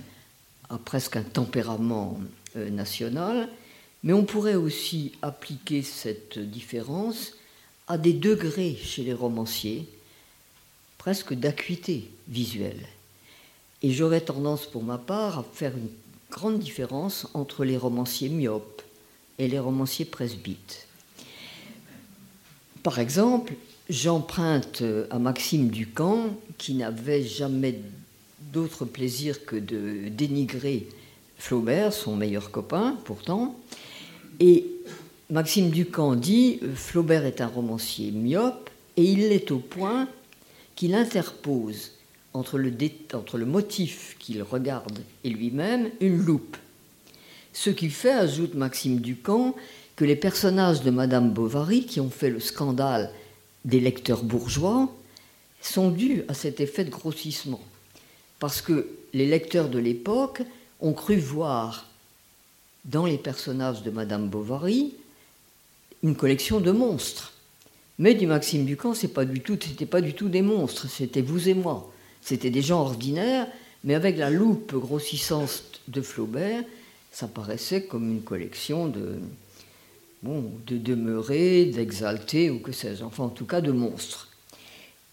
[0.69, 2.19] à presque un tempérament
[2.55, 3.49] euh, national,
[4.03, 7.33] mais on pourrait aussi appliquer cette différence
[7.87, 9.87] à des degrés chez les romanciers,
[10.97, 12.85] presque d'acuité visuelle.
[13.81, 15.89] Et j'aurais tendance pour ma part à faire une
[16.31, 18.81] grande différence entre les romanciers myopes
[19.37, 20.87] et les romanciers presbytes.
[22.83, 23.53] Par exemple,
[23.89, 27.79] J'emprunte à Maxime Ducamp, qui n'avait jamais
[28.53, 30.87] d'autre plaisir que de dénigrer
[31.39, 33.55] Flaubert, son meilleur copain pourtant.
[34.39, 34.67] Et
[35.31, 40.07] Maxime Ducamp dit Flaubert est un romancier myope et il l'est au point
[40.75, 41.93] qu'il interpose
[42.33, 46.57] entre le, motif qu'il regarde et lui-même une loupe.
[47.53, 49.55] Ce qui fait, ajoute Maxime Ducamp,
[49.95, 53.11] que les personnages de Madame Bovary, qui ont fait le scandale
[53.65, 54.89] des lecteurs bourgeois
[55.61, 57.59] sont dus à cet effet de grossissement.
[58.39, 60.41] Parce que les lecteurs de l'époque
[60.79, 61.87] ont cru voir
[62.85, 64.93] dans les personnages de Madame Bovary
[66.01, 67.33] une collection de monstres.
[67.97, 69.25] Mais du Maxime Ducamp, ce pas
[69.61, 71.91] c'était pas du tout des monstres, c'était vous et moi.
[72.21, 73.47] C'était des gens ordinaires,
[73.83, 76.63] mais avec la loupe grossissante de Flaubert,
[77.11, 79.19] ça paraissait comme une collection de,
[80.21, 84.29] bon, de demeurer, d'exalter, ou que sais-je, enfin en tout cas de monstres.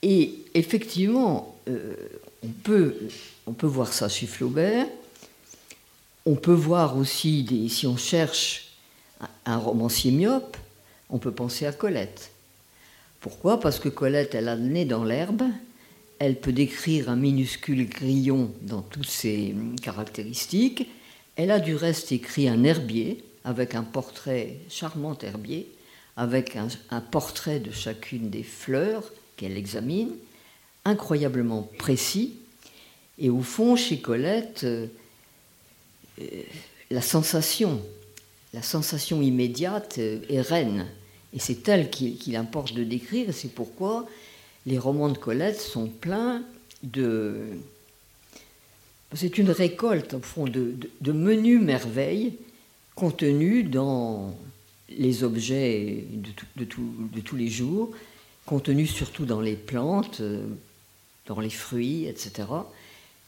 [0.02, 1.94] Et effectivement, euh,
[2.42, 2.48] on,
[3.52, 4.86] peut, voir ça chez Flaubert,
[6.26, 8.72] on peut voir aussi, si on cherche
[9.46, 10.56] un romancier myope,
[11.08, 12.30] on peut penser à Colette.
[13.20, 13.58] Pourquoi?
[13.58, 15.42] Parce que Colette, elle a le nez dans l'herbe,
[16.18, 20.88] elle peut décrire un minuscule grillon dans toutes ses caractéristiques,
[21.36, 25.68] elle a du reste écrit un herbier, avec un portrait charmant herbier,
[26.16, 30.12] avec un, portrait de chacune des fleurs qu'elle examine,
[30.84, 32.34] incroyablement précis.
[33.18, 34.86] Et au fond, chez Colette, euh,
[36.90, 37.82] la sensation,
[38.54, 40.86] la sensation immédiate est reine.
[41.34, 44.06] Et c'est elle qu'il importe de décrire, et c'est pourquoi
[44.66, 46.42] les romans de Colette sont pleins
[46.82, 47.36] de...
[49.14, 52.34] C'est une récolte, au fond, de, de, menus merveilles
[52.96, 54.36] contenues dans
[54.88, 56.04] les objets
[56.56, 57.92] de, tous les jours,
[58.44, 60.20] contenus surtout dans les plantes,
[61.26, 62.48] dans les fruits, etc.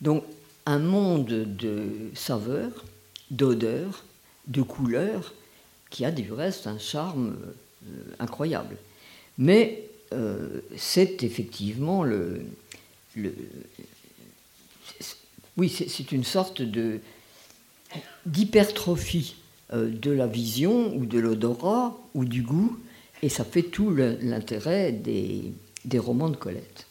[0.00, 0.24] Donc
[0.66, 2.84] un monde de saveurs,
[3.30, 4.04] d'odeurs,
[4.48, 5.32] de couleurs,
[5.90, 7.36] qui a du reste un charme
[7.86, 8.76] euh, incroyable.
[9.38, 12.42] Mais euh, c'est effectivement le,
[15.56, 16.62] oui, c'est une sorte
[18.26, 19.36] d'hypertrophie
[19.72, 22.78] euh, de la vision ou de l'odorat ou du goût,
[23.22, 25.52] et ça fait tout l'intérêt des,
[25.84, 26.86] des, romans de Colette.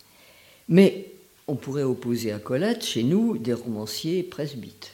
[0.67, 1.05] Mais
[1.47, 4.91] on pourrait opposer à Colette, chez nous, des romanciers presbytes.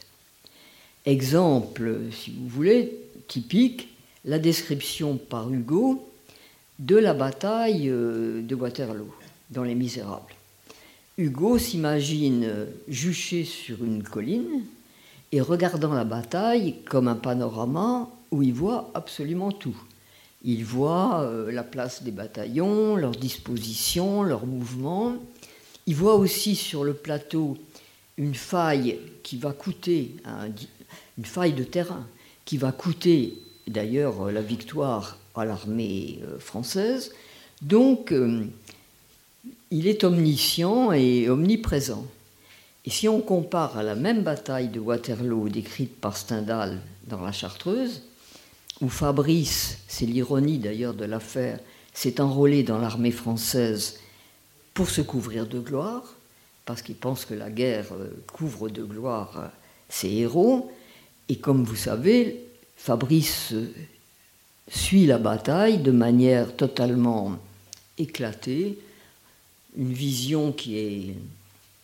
[1.04, 3.88] Exemple, si vous voulez, typique,
[4.24, 6.08] la description par Hugo
[6.78, 9.14] de la bataille euh, de Waterloo
[9.50, 10.34] dans Les Misérables.
[11.16, 14.64] Hugo s'imagine juché sur une colline
[15.30, 19.76] et regardant la bataille comme un panorama où il voit absolument tout.
[20.42, 25.14] Il voit euh, la place des bataillons, leur disposition, leurs mouvements.
[25.86, 27.56] Il voit aussi sur le plateau
[28.16, 30.16] une faille qui va coûter,
[31.18, 32.06] une faille de terrain
[32.44, 33.34] qui va coûter
[33.66, 37.12] d'ailleurs la victoire à l'armée euh, française.
[37.62, 38.44] Donc, euh,
[39.70, 42.06] il est omniscient et omniprésent.
[42.84, 47.32] Et si on compare à la même bataille de Waterloo décrite par Stendhal dans La
[47.32, 48.02] Chartreuse,
[48.80, 51.58] où Fabrice, c'est l'ironie d'ailleurs de l'affaire,
[51.92, 54.00] s'est enrôlé dans l'armée française
[54.74, 56.02] pour se couvrir de gloire,
[56.66, 59.50] parce qu'il pense que la guerre euh, couvre de gloire
[59.88, 60.70] ses héros,
[61.28, 62.44] et comme vous savez,
[62.76, 63.54] Fabrice
[64.68, 67.38] suit la bataille de manière totalement
[67.98, 68.78] éclatée,
[69.76, 71.14] une vision qui est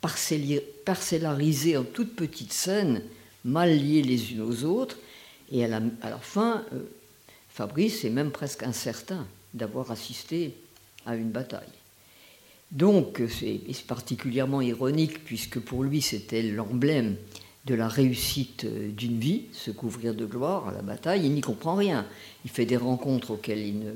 [0.01, 3.03] parcellarisée en toutes petites scènes,
[3.45, 4.97] mal liées les unes aux autres,
[5.53, 5.81] et à la,
[6.21, 6.81] fin, euh,
[7.49, 10.55] Fabrice est même presque incertain d'avoir assisté
[11.05, 11.66] à une bataille.
[12.71, 17.16] Donc c'est particulièrement ironique puisque pour lui c'était l'emblème
[17.66, 21.40] de la réussite euh, d'une vie, se couvrir de gloire à la bataille, il n'y
[21.40, 22.07] comprend rien.
[22.44, 23.94] Il fait des rencontres auxquelles il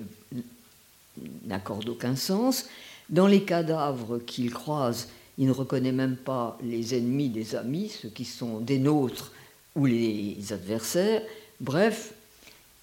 [1.47, 2.67] n'accorde aucun sens.
[3.11, 8.09] Dans les cadavres qu'il croise, il ne reconnaît même pas les ennemis des amis, ceux
[8.09, 9.33] qui sont des nôtres
[9.75, 11.23] ou les adversaires.
[11.61, 12.15] Bref,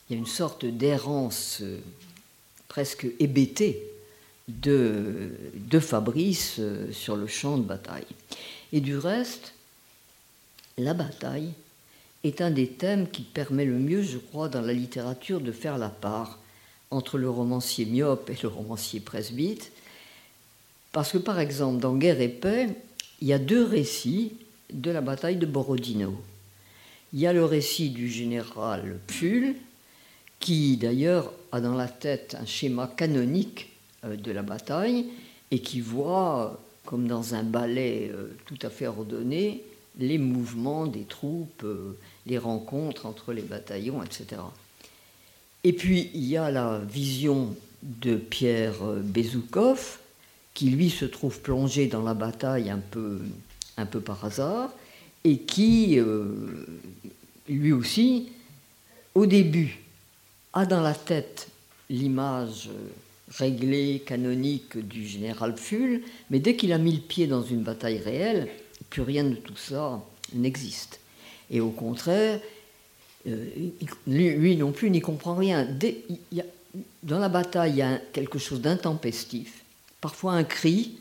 [0.10, 1.80] il y a une sorte d'errance euh,
[2.68, 3.82] presque hébétée
[4.48, 8.06] de, de Fabrice euh, sur le champ de bataille.
[8.74, 9.54] Et du reste,
[10.84, 11.54] la bataille
[12.24, 15.78] est un des thèmes qui permet le mieux, je crois, dans la littérature de faire
[15.78, 16.40] la part
[16.92, 19.72] entre le romancier myope et le romancier presbyte.
[20.92, 22.70] Parce que, par exemple, dans Guerre et paix,
[23.22, 24.34] il y a deux récits
[24.72, 26.14] de la bataille de Borodino.
[27.14, 29.56] Il y a le récit du général Pfull,
[30.40, 33.70] qui d'ailleurs a dans la tête un schéma canonique
[34.04, 35.08] euh, de la bataille
[35.52, 39.64] et qui voit, comme dans un ballet euh, tout à fait ordonné,
[39.98, 44.42] les mouvements des troupes, euh, les rencontres entre les bataillons, etc.
[45.64, 50.00] Et puis il y a la vision de Pierre euh, Bezoukov,
[50.54, 53.20] qui lui se trouve plongé dans la bataille un peu,
[53.78, 54.72] un peu par hasard,
[55.24, 56.26] et qui, euh,
[57.48, 58.30] lui aussi,
[59.16, 59.80] au début,
[60.54, 61.48] a dans la tête
[61.90, 62.70] l'image
[63.30, 68.00] réglée, canonique du général Full, mais dès qu'il a mis le pied dans une bataille
[68.00, 68.50] réelle,
[68.92, 70.00] plus rien de tout ça
[70.34, 71.00] n'existe.
[71.50, 72.40] Et au contraire,
[73.28, 73.46] euh,
[74.06, 75.68] lui, non plus n'y comprend rien.
[77.02, 79.64] dans la bataille, il y a quelque chose d'intempestif,
[80.00, 80.98] parfois un cri,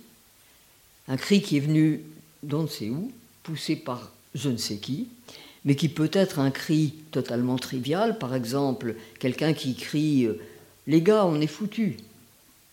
[1.09, 2.00] un cri qui est venu
[2.42, 5.09] d'on ne sait où, poussé par je ne sais qui,
[5.64, 10.41] mais qui peut être un cri totalement trivial, par exemple quelqu'un qui crie euh,
[10.86, 11.97] Les gars, on est foutus.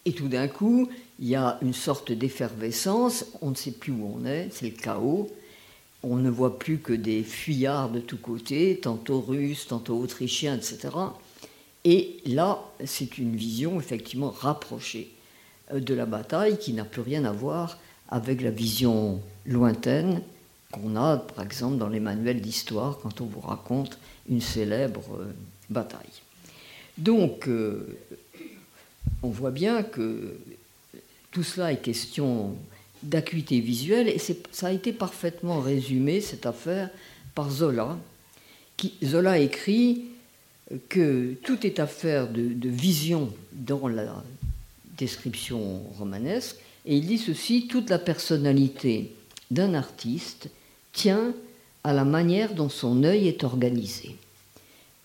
[0.05, 0.89] Et tout d'un coup,
[1.19, 4.75] il y a une sorte d'effervescence, on ne sait plus où on est, c'est le
[4.75, 5.29] chaos,
[6.03, 10.89] on ne voit plus que des fuyards de tous côtés, tantôt russes, tantôt autrichiens, etc.
[11.83, 15.11] Et là, c'est une vision effectivement rapprochée
[15.73, 20.21] euh, de la bataille qui n'a plus rien à voir avec la vision lointaine
[20.71, 23.97] qu'on a, par exemple, dans les manuels d'histoire quand on vous raconte
[24.29, 25.33] une célèbre euh,
[25.69, 26.21] bataille.
[26.97, 27.97] Donc, euh,
[29.23, 30.37] on voit bien que
[31.37, 32.55] tout cela est question
[33.03, 36.89] d'acuité visuelle, et ça a été parfaitement résumé, cette affaire,
[37.35, 37.95] par Zola.
[38.75, 40.05] Qui, Zola écrit
[40.89, 44.23] que tout est affaire de, de vision dans la
[44.97, 46.55] description romanesque,
[46.87, 49.11] et il dit ceci, toute la personnalité
[49.51, 50.49] d'un artiste
[50.91, 51.35] tient
[51.83, 54.15] à la manière dont son œil est organisé.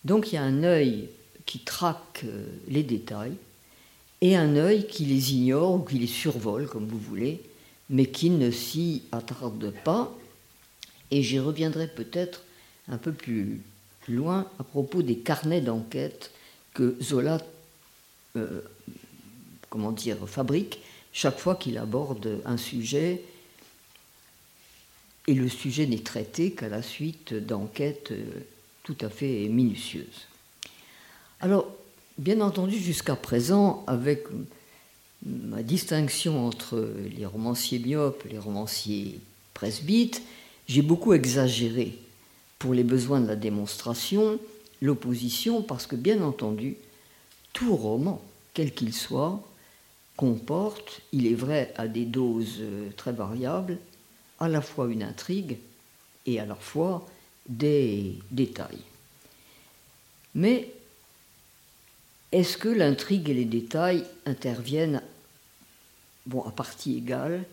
[0.03, 1.09] Donc il y a un œil
[1.45, 3.35] qui traque euh, les détails
[4.23, 7.41] et un œil qui les ignore ou qui les survole, comme vous voulez,
[7.89, 10.17] mais qui ne s'y attarde pas.
[11.11, 12.41] Et j'y reviendrai peut-être
[12.87, 13.59] un peu plus
[14.07, 16.31] loin à propos des carnets d'enquête
[16.73, 17.41] que Zola
[18.37, 18.61] euh,
[19.69, 20.79] comment dire, fabrique
[21.11, 23.23] chaque fois qu'il aborde un sujet.
[25.27, 28.23] Et le sujet n'est traité qu'à la suite d'enquêtes euh,
[28.83, 30.27] tout à fait minutieuses.
[31.41, 31.67] Alors,
[32.17, 34.25] bien entendu, jusqu'à présent, avec
[35.25, 39.19] ma distinction entre les romanciers myopes et les romanciers
[39.53, 40.21] presbytes,
[40.67, 41.97] j'ai beaucoup exagéré
[42.59, 44.39] pour les besoins de la démonstration
[44.81, 46.75] l'opposition parce que, bien entendu,
[47.53, 48.21] tout roman,
[48.53, 49.41] quel qu'il soit,
[50.17, 53.79] comporte, il est vrai à des doses euh, très variables,
[54.39, 55.57] à la fois une intrigue
[56.25, 57.07] et à la fois
[57.47, 58.83] des détails.
[60.35, 60.69] Mais
[62.33, 65.01] est-ce que l'intrigue et les détails interviennent
[66.33, 67.43] à partie égale?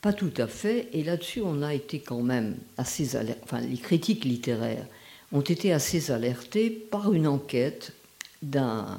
[0.00, 3.76] Pas tout à fait, et là-dessus on a été quand même assez alertés, enfin les
[3.76, 4.86] critiques littéraires
[5.32, 7.92] ont été assez alertés par une enquête
[8.40, 8.98] d'un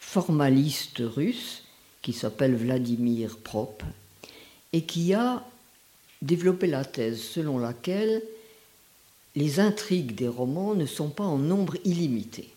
[0.00, 1.64] formaliste russe
[2.00, 3.82] qui s'appelle Vladimir Prop
[4.72, 5.44] et qui a
[6.22, 8.22] développé la thèse selon laquelle
[9.36, 12.48] les intrigues des romans ne sont pas en nombre illimité.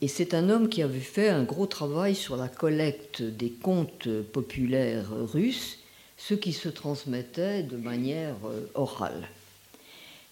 [0.00, 4.08] Et c'est un homme qui avait fait un gros travail sur la collecte des contes
[4.32, 5.78] populaires russes,
[6.16, 9.28] ceux qui se transmettaient de manière euh, orale.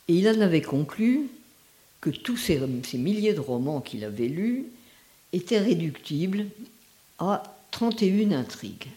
[0.08, 1.28] Et il en avait conclu
[2.00, 4.66] que tous ces, ces milliers de romans qu'il avait lus
[5.32, 6.46] étaient réductibles
[7.18, 7.42] à
[7.72, 8.88] 31 intrigues.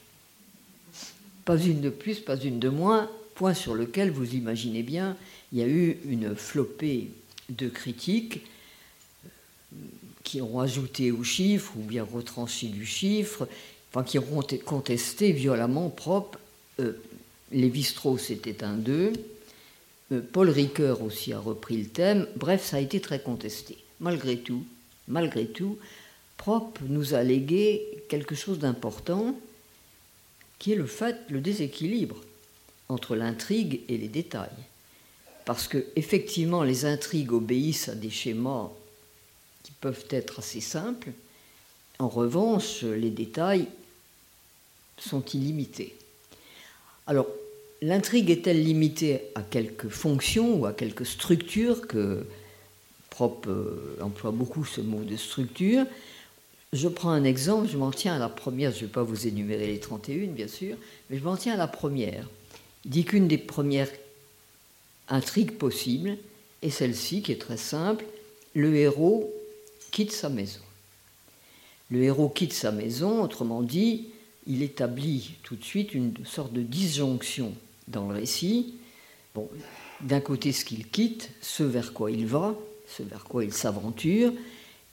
[1.45, 5.17] Pas une de plus, pas une de moins, point sur lequel vous imaginez bien,
[5.51, 7.09] il y a eu une flopée
[7.49, 8.41] de critiques
[10.23, 13.47] qui ont ajouté au chiffre ou bien retranché du chiffre,
[13.91, 16.39] enfin qui ont contesté violemment propre.
[16.79, 16.93] Euh,
[17.51, 19.13] Lévi-Strauss était un d'eux.
[20.11, 22.27] Euh, Paul Ricoeur aussi a repris le thème.
[22.35, 23.77] Bref, ça a été très contesté.
[23.99, 24.63] Malgré tout,
[25.07, 25.77] malgré tout,
[26.37, 29.35] Prop nous a légué quelque chose d'important,
[30.57, 32.17] qui est le fait, le déséquilibre
[32.87, 34.49] entre l'intrigue et les détails.
[35.45, 38.71] Parce que effectivement, les intrigues obéissent à des schémas
[39.63, 41.09] qui peuvent être assez simples.
[41.99, 43.67] En revanche, les détails
[44.97, 45.95] sont illimités.
[47.07, 47.27] Alors,
[47.81, 52.25] l'intrigue est-elle limitée à quelques fonctions ou à quelques structures que
[53.09, 55.85] Prop euh, emploie beaucoup ce mot de structure?
[56.71, 59.27] Je prends un exemple, je m'en tiens à la première, je ne vais pas vous
[59.27, 60.77] énumérer les 31 bien sûr,
[61.09, 62.27] mais je m'en tiens à la première.
[62.85, 63.89] Il dit qu'une des premières
[65.07, 66.17] intrigues possibles
[66.61, 68.05] est celle-ci qui est très simple,
[68.53, 69.33] le héros
[69.91, 70.61] quitte sa maison.
[71.91, 74.07] Le héros quitte sa maison, autrement dit,
[74.47, 77.53] il établit tout de suite une sorte de disjonction
[77.87, 78.75] dans le récit.
[79.35, 79.49] Bon,
[80.01, 82.55] d'un côté ce qu'il quitte, ce vers quoi il va,
[82.87, 84.31] ce vers quoi il s'aventure,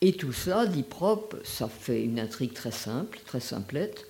[0.00, 4.06] et tout ça, dit propre, ça fait une intrigue très simple, très simplette.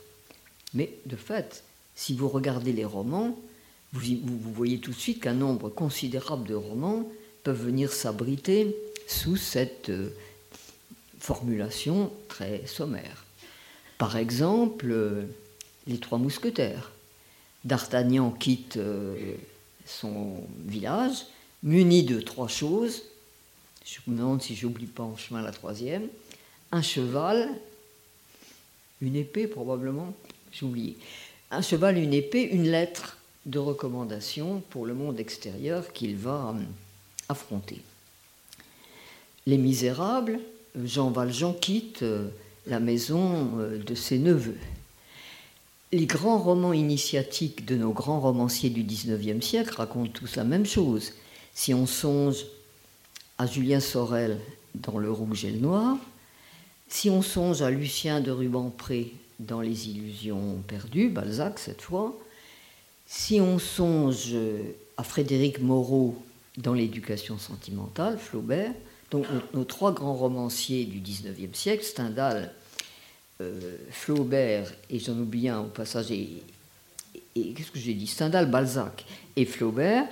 [0.75, 1.63] Mais de fait,
[1.95, 3.39] si vous regardez les romans,
[3.93, 7.09] vous, vous voyez tout de suite qu'un nombre considérable de romans
[7.45, 8.77] peuvent venir s'abriter
[9.07, 9.93] sous cette
[11.31, 13.25] euh, formulation très sommaire.
[13.99, 15.23] Par exemple, euh,
[15.87, 16.93] Les Trois Mousquetaires.
[17.65, 19.35] D'Artagnan quitte euh,
[19.87, 21.27] son village,
[21.65, 23.03] muni de trois choses
[23.87, 26.09] je me demande si j'oublie pas en chemin la troisième.
[26.73, 27.49] Un cheval,
[29.01, 30.13] une épée probablement,
[30.51, 30.97] j'ai oublié.
[31.53, 33.17] Un cheval, une épée, une lettre
[33.47, 36.67] de recommandation pour le monde extérieur qu'il va hum,
[37.29, 37.81] affronter.
[39.47, 40.41] Les Misérables,
[40.85, 42.29] Jean Valjean quitte euh,
[42.67, 44.57] la maison euh, de ses neveux.
[45.93, 50.67] Les grands romans initiatiques de nos grands romanciers du XIXe siècle racontent tous la même
[50.67, 51.13] chose.
[51.55, 52.45] Si on songe
[53.39, 54.39] à Julien Sorel
[54.75, 55.97] dans Le Rouge et le Noir,
[56.89, 62.19] si on songe à Lucien de Rubempré dans Les Illusions perdues, Balzac cette fois,
[63.07, 64.35] si on songe
[64.97, 66.17] à Frédéric Moreau
[66.57, 68.73] dans L'éducation sentimentale, Flaubert,
[69.11, 72.53] donc nos, trois grands romanciers du XIXe siècle, Stendhal,
[73.41, 76.43] euh, Flaubert et j'en oublie un au passage, et,
[77.35, 78.07] qu'est-ce que j'ai dit?
[78.07, 79.05] Stendhal, Balzac
[79.37, 80.07] et Flaubert,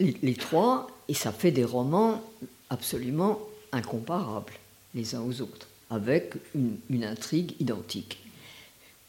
[0.00, 2.22] les, trois, et ça fait des romans
[2.70, 3.40] absolument
[3.72, 4.52] incomparables
[4.94, 8.18] les uns aux autres, avec une, intrigue identique.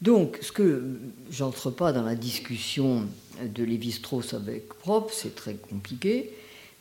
[0.00, 0.98] Donc, ce que
[1.30, 3.06] j'entre pas dans la discussion
[3.42, 6.32] de Lévi-Strauss avec Prop, c'est très compliqué,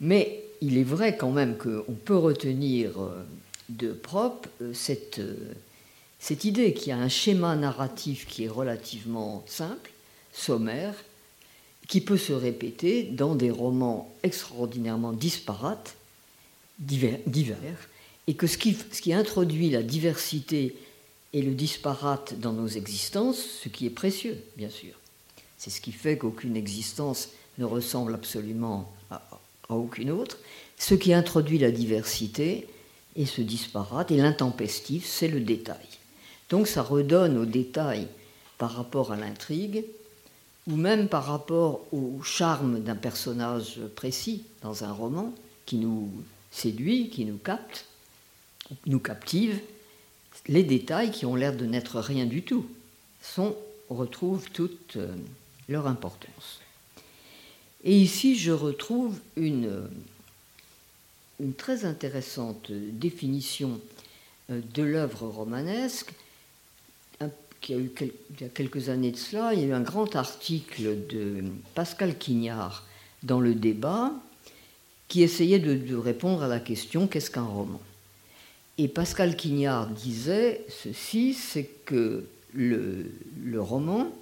[0.01, 3.25] mais il est vrai quand même qu'on peut retenir euh,
[3.69, 5.53] de Prop euh, cette, euh,
[6.19, 9.91] cette idée qu'il y a un schéma narratif qui est relativement simple,
[10.33, 10.95] sommaire,
[11.87, 15.95] qui peut se répéter dans des romans extraordinairement disparates,
[16.79, 17.87] divers,
[18.27, 20.75] et que ce qui, ce qui introduit la diversité
[21.33, 24.93] et le disparate dans nos existences, ce qui est précieux, bien sûr.
[25.57, 29.21] C'est ce qui fait qu'aucune existence ne ressemble absolument à,
[29.75, 30.37] aucune autre.
[30.77, 32.67] Ce qui introduit la diversité
[33.15, 35.85] et ce disparate et l'intempestif, c'est le détail.
[36.49, 38.07] Donc ça redonne au détail
[38.57, 39.85] par rapport à l'intrigue
[40.67, 45.33] ou même par rapport au charme d'un personnage précis dans un roman
[45.65, 46.11] qui nous
[46.51, 47.85] séduit, qui nous capte,
[48.85, 49.59] nous captive,
[50.47, 52.65] les détails qui ont l'air de n'être rien du tout
[53.89, 55.15] retrouvent toute euh,
[55.69, 56.61] leur importance.
[57.83, 59.87] Et ici, je retrouve une,
[61.57, 63.79] très intéressante définition
[64.49, 66.13] euh, de l'œuvre romanesque.
[67.69, 69.73] Il y a eu il y a quelques années de cela, il y a eu
[69.73, 71.43] un grand article de
[71.75, 72.85] Pascal Quignard
[73.23, 74.13] dans le débat
[75.09, 77.81] qui essayait de, répondre à la question qu'est-ce qu'un roman?
[78.77, 84.13] Et Pascal Quignard disait ceci c'est que le roman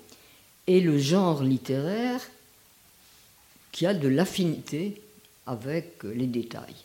[0.65, 2.21] est le genre littéraire
[3.75, 5.01] qui a de l'affinité
[5.45, 6.75] avec les détails,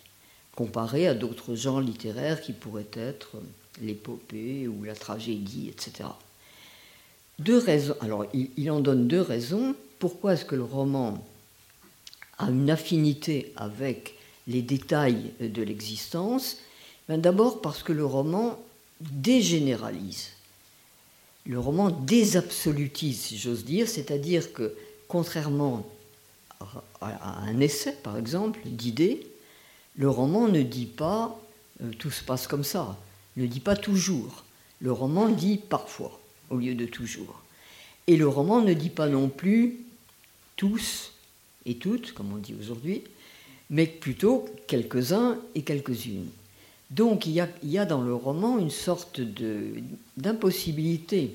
[0.56, 3.36] comparé à d'autres genres littéraires qui pourraient être
[3.80, 6.08] l'épopée ou la tragédie, etc
[7.40, 7.96] deux raisons.
[8.00, 9.74] Alors, il, en donne deux raisons.
[9.98, 11.24] Pourquoi est-ce que le roman
[12.38, 14.14] a une affinité avec
[14.46, 16.58] les détails de l'existence?
[17.08, 18.62] Ben D'abord parce que le roman
[19.00, 20.28] dégénéralise.
[21.46, 24.74] Le roman désabsolutise, si j'ose dire, c'est-à-dire que,
[25.08, 25.86] contrairement
[27.00, 29.26] à un essai, par exemple, d'idées,
[29.96, 31.40] le roman ne dit pas
[31.82, 32.96] euh, tout se passe comme ça,
[33.36, 34.44] ne dit pas toujours.
[34.80, 37.42] Le roman dit parfois au lieu de toujours.
[38.06, 39.78] Et le roman ne dit pas non plus
[40.56, 41.12] tous
[41.66, 43.02] et toutes, comme on dit aujourd'hui,
[43.68, 46.28] mais plutôt quelques-uns et quelques-unes.
[46.90, 47.32] Donc il
[47.62, 49.20] y, a, dans le roman une sorte
[50.16, 51.34] d'impossibilité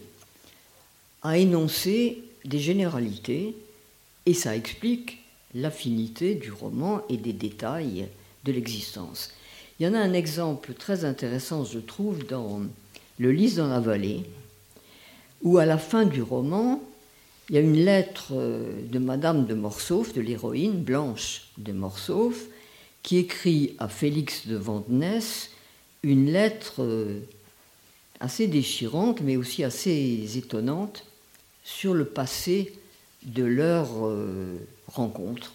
[1.21, 3.55] à énoncer des généralités,
[4.25, 5.19] et ça explique
[5.53, 8.07] l'affinité du roman et des détails
[8.43, 9.31] de l'existence.
[9.79, 12.61] Il y en a un exemple très intéressant, je trouve, dans
[13.19, 14.23] Le Lys dans la vallée,
[15.41, 16.81] où à la fin du roman,
[17.49, 22.45] il y a une lettre euh, de Madame de Morsauf, de l'héroïne Blanche de Morsauf,
[23.03, 25.51] qui écrit à Félix de Vandenesse
[26.01, 27.19] une lettre euh,
[28.19, 31.05] assez déchirante, mais aussi assez étonnante,
[31.63, 32.73] sur le passé
[33.25, 34.55] de leur euh,
[34.87, 35.53] rencontre,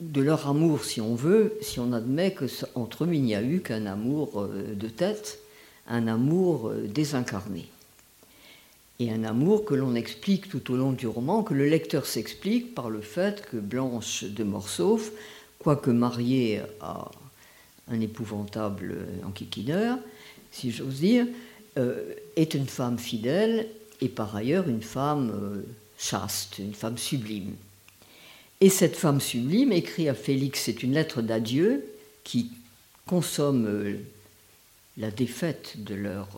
[0.00, 3.42] de leur amour, si on veut, si on admet que entre eux il n'y a
[3.42, 5.38] eu qu'un amour de tête,
[5.86, 7.68] un amour désincarné.
[8.98, 12.74] Et un amour que l'on explique tout au long du roman, que le lecteur s'explique
[12.74, 15.12] par le fait que Blanche de Morsauf,
[15.60, 17.08] quoique mariée à
[17.88, 19.98] un épouvantable enquiquineur,
[20.50, 21.26] si j'ose dire,
[21.78, 23.66] euh, est une femme fidèle
[24.02, 25.62] et par ailleurs une femme euh,
[25.98, 27.54] chaste, une femme sublime.
[28.60, 31.84] Et cette femme sublime écrit à Félix, c'est une lettre d'adieu
[32.24, 32.50] qui
[33.06, 33.98] consomme euh,
[34.96, 36.28] la défaite de leur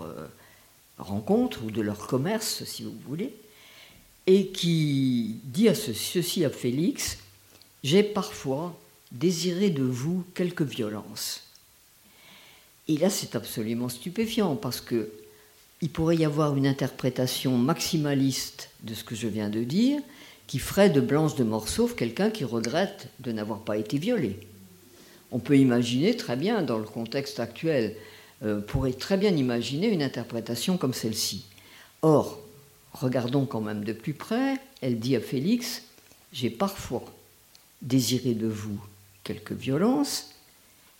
[0.98, 3.34] rencontre ou de leur commerce, si vous voulez,
[4.26, 7.18] et qui dit à ceci à Félix
[7.82, 8.78] J'ai parfois
[9.12, 11.42] désiré de vous quelque violence.
[12.88, 15.10] Et là, c'est absolument stupéfiant parce que
[15.84, 20.00] il pourrait y avoir une interprétation maximaliste de ce que je viens de dire
[20.46, 24.40] qui ferait de Blanche de Morsauf quelqu'un qui regrette de n'avoir pas été violée.
[25.30, 27.96] On peut imaginer très bien, dans le contexte actuel,
[28.42, 31.44] euh, pourrait très bien imaginer une interprétation comme celle-ci.
[32.00, 32.40] Or,
[32.94, 35.82] regardons quand même de plus près, elle dit à Félix,
[36.32, 37.04] j'ai parfois
[37.82, 38.80] désiré de vous
[39.22, 40.30] quelques violences,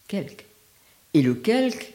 [0.09, 0.45] quelques.
[1.14, 1.87] Et le quelque,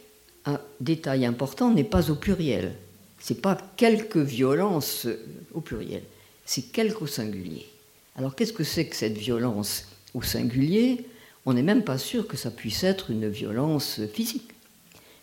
[0.45, 2.75] un détail important, n'est pas au pluriel.
[3.19, 5.07] C'est pas quelques violences
[5.53, 6.03] au pluriel,
[6.45, 7.67] c'est quelques au singulier.
[8.15, 11.05] Alors qu'est-ce que c'est que cette violence au singulier?
[11.45, 14.51] On n'est même pas sûr que ça puisse être une violence physique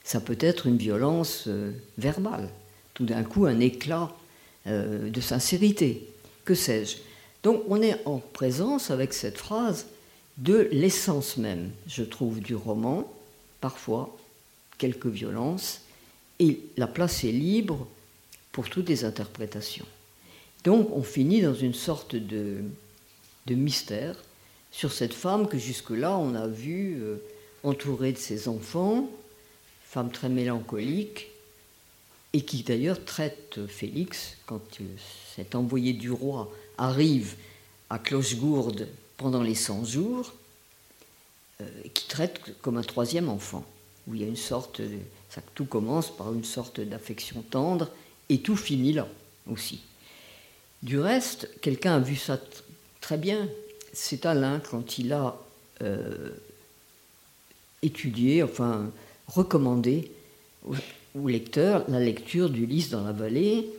[0.07, 2.49] ça peut être une violence euh, verbale,
[2.95, 4.13] tout d'un coup un éclat
[4.69, 6.09] euh, de sincérité,
[6.45, 6.99] que sais-je?
[7.43, 9.87] Donc on est en présence avec cette phrase
[10.39, 13.13] de l'essence même, je trouve, du roman,
[13.61, 14.17] parfois
[14.79, 15.83] quelques violences,
[16.39, 17.87] et la place est libre
[18.53, 19.87] pour toutes les interprétations.
[20.65, 22.63] Donc on finit dans une sorte de,
[23.49, 24.17] mystère
[24.73, 27.17] sur cette femme que jusque-là on a vue euh,
[27.63, 29.09] entourée de ses enfants,
[29.85, 31.29] femme très mélancolique,
[32.33, 34.85] et qui d'ailleurs traite Félix, quand euh,
[35.35, 37.37] cet envoyé du roi arrive
[37.89, 40.35] à Clochegourde pendant les 100 jours,
[41.61, 41.65] euh,
[41.95, 43.65] qui traite comme un troisième enfant,
[44.07, 44.81] où il y a une sorte,
[45.29, 47.91] ça, tout commence par une sorte d'affection tendre,
[48.29, 49.09] et tout finit là
[49.51, 49.81] aussi.
[50.83, 52.39] Du reste, quelqu'un a vu ça
[53.01, 53.49] très bien,
[53.93, 55.37] c'est Alain quand il a
[55.83, 56.31] euh,
[57.83, 58.91] étudié, enfin
[59.27, 60.11] recommandé
[60.65, 63.71] au, lecteur la lecture du Lys dans la vallée,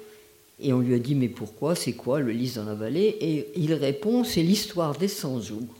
[0.59, 3.15] et on lui a dit mais pourquoi, c'est quoi le Lys dans la vallée?
[3.21, 5.75] Et il répond c'est l'histoire des 100 jours.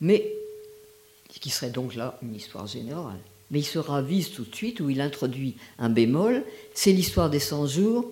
[0.00, 0.32] Mais,
[1.36, 3.18] ce qui serait donc là une histoire générale.
[3.50, 7.40] Mais il se ravise tout de suite où il introduit un bémol, c'est l'histoire des
[7.40, 8.10] 100 jours,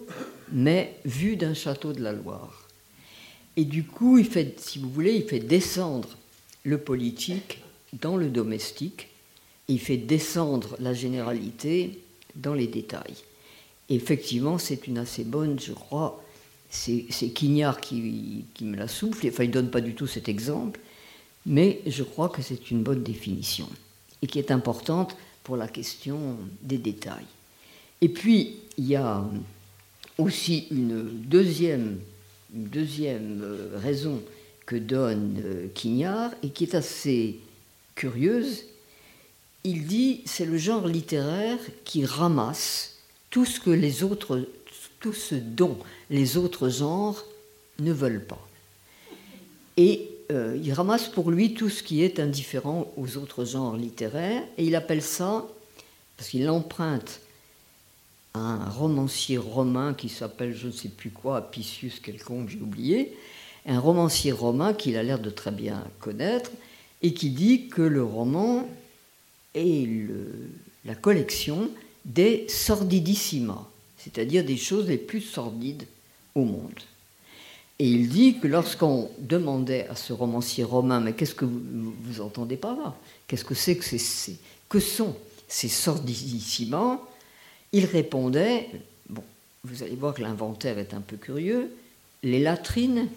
[0.52, 2.68] mais vue d'un château de la Loire.
[3.56, 6.10] Et du coup, il fait, si vous voulez, il fait descendre
[6.64, 7.62] le politique
[7.94, 9.08] dans le domestique,
[9.68, 11.98] il fait descendre la généralité
[12.36, 13.16] dans les détails.
[13.88, 16.22] effectivement, c'est une assez bonne, je crois,
[16.68, 20.28] c'est Quignard qui, qui, me la souffle, enfin il ne donne pas du tout cet
[20.28, 20.78] exemple,
[21.46, 23.68] mais je crois que c'est une bonne définition
[24.22, 27.26] et qui est importante pour la question des détails.
[28.00, 29.24] Et puis, il y a
[30.18, 31.98] aussi une deuxième,
[32.50, 34.22] deuxième euh, raison
[34.66, 37.38] que donne euh, Quignard et qui est assez
[37.94, 38.64] curieuse.
[39.64, 42.96] Il dit c'est le genre littéraire qui ramasse
[43.30, 44.48] tout ce que les autres,
[45.00, 45.78] tout ce dont
[46.10, 47.24] les autres genres
[47.78, 48.46] ne veulent pas.
[49.76, 54.42] Et euh, il ramasse pour lui tout ce qui est indifférent aux autres genres littéraires,
[54.58, 55.46] et il appelle ça,
[56.16, 57.20] parce qu'il emprunte
[58.32, 63.16] à un romancier romain qui s'appelle je ne sais plus quoi, Apicius quelconque, j'ai oublié,
[63.66, 66.50] un romancier romain qu'il a l'air de très bien connaître,
[67.02, 68.68] et qui dit que le roman
[69.54, 69.88] est
[70.84, 71.70] la collection
[72.04, 73.68] des sordidissima,
[73.98, 75.86] c'est-à-dire des choses les plus sordides
[76.34, 76.80] au monde.
[77.78, 82.20] Et il dit que lorsqu'on demandait à ce romancier romain, mais qu'est-ce que vous, vous
[82.20, 82.94] entendez par là?
[83.26, 84.36] Qu'est-ce que c'est que c'est
[84.68, 85.16] que sont
[85.48, 85.68] ces
[87.72, 88.70] Il répondait,
[89.08, 89.24] bon,
[89.64, 91.70] vous allez voir que l'inventaire est un peu curieux,
[92.22, 93.08] les latrines,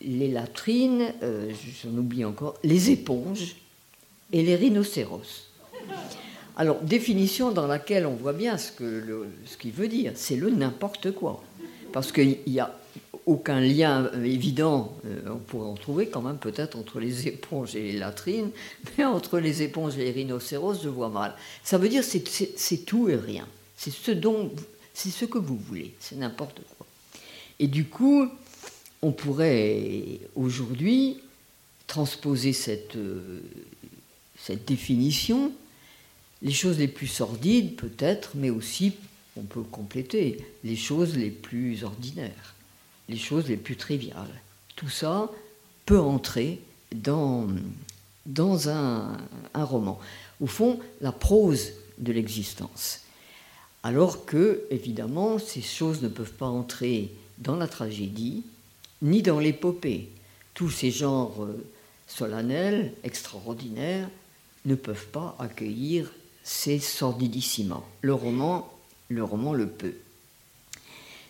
[0.00, 1.52] les latrines, euh,
[1.82, 3.56] j'en oublie encore, les éponges
[4.32, 5.48] et les rhinocéros.
[6.56, 11.10] Alors, définition dans laquelle on voit bien ce qu'il ce veut dire, c'est le n'importe
[11.12, 11.42] quoi
[11.94, 12.76] parce qu'il n'y a
[13.24, 17.92] aucun lien évident, euh, on pourrait en trouver quand même peut-être entre les éponges et
[17.92, 18.50] les latrines,
[18.98, 21.36] mais entre les éponges et les rhinocéros, je vois mal.
[21.62, 22.26] Ça veut dire c'est,
[22.56, 23.46] c'est, tout et rien.
[23.76, 24.50] C'est ce dont,
[24.92, 26.84] c'est ce que vous voulez, c'est n'importe quoi.
[27.60, 28.28] Et du coup,
[29.00, 31.18] on pourrait aujourd'hui
[31.86, 33.40] transposer cette, euh,
[34.36, 35.52] cette définition,
[36.42, 38.94] les choses les plus sordides peut-être, mais aussi
[39.36, 42.54] on peut compléter les choses les plus ordinaires,
[43.08, 44.40] les choses les plus triviales.
[44.76, 45.30] Tout ça
[45.86, 46.60] peut entrer
[46.94, 47.48] dans,
[48.68, 49.16] un,
[49.54, 49.98] roman.
[50.40, 53.00] Au fond, la prose de l'existence.
[53.82, 58.44] Alors que, évidemment, ces choses ne peuvent pas entrer dans la tragédie,
[59.02, 60.08] ni dans l'épopée.
[60.54, 61.66] Tous ces genres euh,
[62.06, 64.08] solennels, extraordinaires,
[64.64, 66.10] ne peuvent pas accueillir
[66.42, 67.84] ces sordidissiments.
[68.00, 68.73] Le roman
[69.14, 69.94] le roman le peut.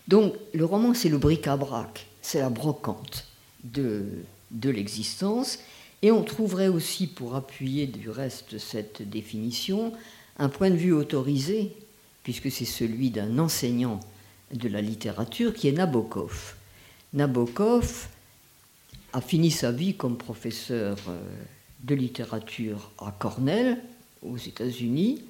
[0.08, 3.26] Donc le roman, c'est le bric-à-brac, c'est la brocante
[3.62, 4.24] de,
[4.62, 5.58] l'existence.
[6.02, 9.92] Et on trouverait aussi, pour appuyer du reste cette définition,
[10.38, 11.72] un point de vue autorisé,
[12.22, 14.00] puisque c'est celui d'un enseignant
[14.52, 16.54] de la littérature qui est Nabokov.
[17.14, 18.08] Nabokov
[19.12, 21.18] a fini sa vie comme professeur euh,
[21.82, 23.78] de littérature à Cornell,
[24.22, 25.22] aux États-Unis,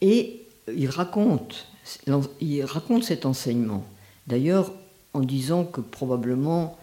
[0.00, 0.42] et
[0.76, 1.66] il raconte,
[2.40, 3.84] il raconte cet enseignement.
[4.26, 4.72] D'ailleurs,
[5.14, 6.78] en disant que probablement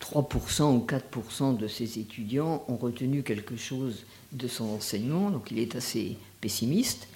[0.00, 5.58] 3% ou 4% de ses étudiants ont retenu quelque chose de son enseignement, donc il
[5.58, 7.06] est assez pessimiste,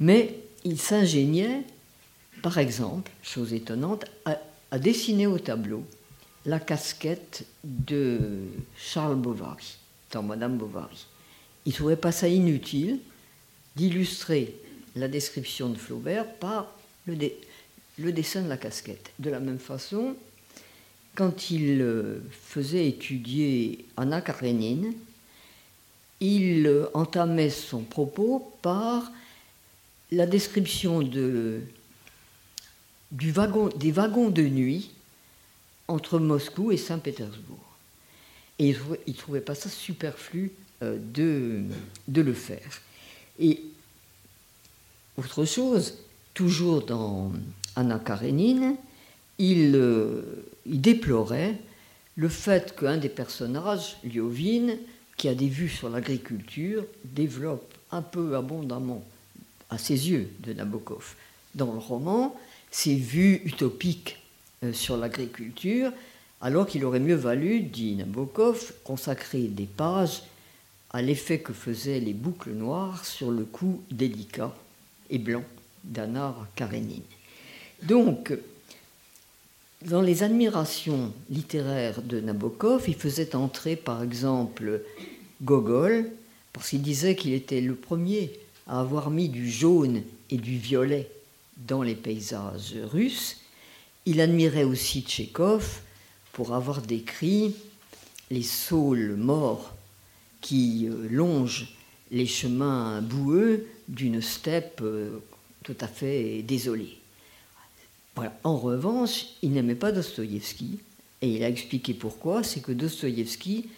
[0.00, 1.62] mais il s'ingéniait,
[2.42, 4.38] par exemple, chose étonnante, à,
[4.70, 5.84] à, dessiner au tableau
[6.44, 8.20] la casquette de
[8.76, 9.78] Charles Bovary,
[10.12, 11.06] dans Madame Bovary.
[11.64, 12.98] Il ne trouvait pas ça inutile,
[13.76, 14.54] d'illustrer
[14.96, 16.72] la description de Flaubert par
[17.06, 17.16] le,
[18.12, 19.12] dessin de la casquette.
[19.18, 20.16] De la même façon,
[21.14, 24.92] quand il euh, faisait étudier Anna Karenine,
[26.20, 29.10] il entamait son propos par
[30.10, 31.60] la description des
[33.30, 34.92] wagons de nuit
[35.88, 37.58] entre Moscou et Saint-Pétersbourg.
[38.58, 40.52] Et il ne trouvait pas ça superflu
[40.82, 42.80] euh, de le faire.
[43.38, 43.60] Et
[45.16, 45.94] autre chose,
[46.32, 47.32] toujours dans
[47.76, 48.76] Anna Karenine,
[49.38, 50.22] il, euh,
[50.66, 51.56] il déplorait
[52.16, 54.78] le fait qu'un des personnages, Liovine,
[55.16, 59.04] qui a des vues sur l'agriculture, développe un peu abondamment,
[59.70, 61.14] à ses yeux, de Nabokov,
[61.54, 62.36] dans le roman,
[62.70, 64.18] ses vues utopiques
[64.62, 65.92] euh, sur l'agriculture,
[66.40, 70.22] alors qu'il aurait mieux valu, dit Nabokov, consacrer des pages
[70.94, 74.54] à l'effet que faisaient les boucles noires sur le cou délicat
[75.10, 75.42] et blanc
[75.82, 77.02] d'Anna Karenine.
[77.82, 78.32] Donc,
[79.84, 84.82] dans les admirations littéraires de Nabokov, il faisait entrer par exemple
[85.42, 86.08] Gogol,
[86.52, 88.30] parce qu'il disait qu'il était le premier
[88.68, 91.10] à avoir mis du jaune et du violet
[91.56, 93.40] dans les paysages russes.
[94.06, 95.80] Il admirait aussi Tchékov
[96.32, 97.56] pour avoir décrit
[98.30, 99.73] les saules morts
[100.44, 101.74] qui euh, longent
[102.10, 105.18] les chemins boueux d'une steppe euh,
[105.64, 106.98] tout à fait désolée.
[108.44, 110.78] En revanche, il n'aimait pas Dostoïevski,
[111.22, 113.70] et il a expliqué pourquoi, c'est que Dostoïevski,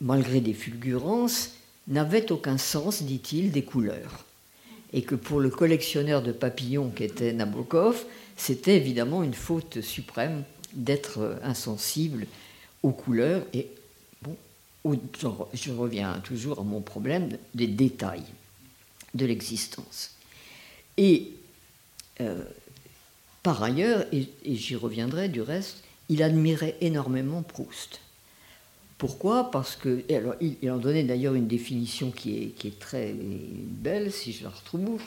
[0.00, 1.50] malgré des fulgurances,
[1.88, 4.24] n'avait aucun sens, dit-il, des couleurs.
[4.92, 8.04] Et que pour le collectionneur de papillons qu'était Nabokov,
[8.36, 12.26] c'était évidemment une faute suprême d'être insensible
[12.82, 13.42] aux couleurs.
[13.52, 13.66] Et
[14.84, 18.24] je reviens toujours à mon problème des détails
[19.14, 20.12] de l'existence.
[20.96, 21.32] Et
[22.20, 22.42] euh,
[23.42, 28.00] par ailleurs, et, j'y reviendrai du reste, il admirait énormément Proust.
[28.98, 29.50] Pourquoi?
[29.50, 30.04] Parce que.
[30.40, 34.50] il, en donnait d'ailleurs une définition qui est, qui est, très belle, si je la
[34.50, 35.00] retrouve.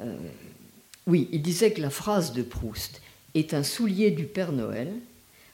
[0.00, 0.16] Euh,
[1.06, 3.00] oui, il disait que la phrase de Proust
[3.34, 4.92] est un soulier du Père Noël,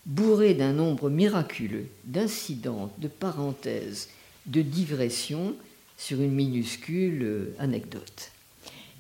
[0.07, 4.09] bourré d'un nombre miraculeux d'incidents, de parenthèses,
[4.47, 5.55] de digressions
[5.97, 8.31] sur une minuscule euh, anecdote.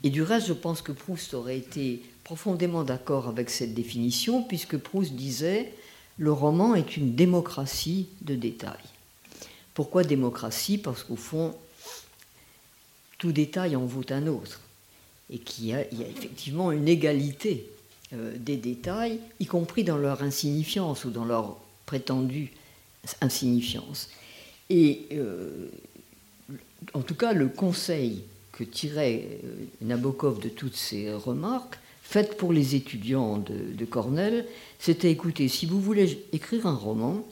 [0.02, 4.76] Et du reste, je pense que Proust aurait été profondément d'accord avec cette définition, puisque
[4.76, 5.72] Proust disait
[6.18, 8.78] le roman est une démocratie de détails.
[9.74, 10.78] Pourquoi démocratie?
[10.78, 11.54] Parce qu'au fond,
[13.18, 14.60] tout détail en vaut un autre,
[15.30, 17.66] et qu'il y, a effectivement une égalité
[18.36, 21.56] des détails, y compris dans leur insignifiance ou dans leur
[21.86, 22.52] prétendue
[23.20, 24.08] insignifiance.
[24.70, 25.68] Et euh,
[26.94, 32.52] en tout cas, le conseil que tirait euh, Nabokov de toutes ces remarques, faites pour
[32.52, 34.46] les étudiants de, Cornell,
[34.78, 37.26] c'était écoutez, si vous voulez écrire un roman,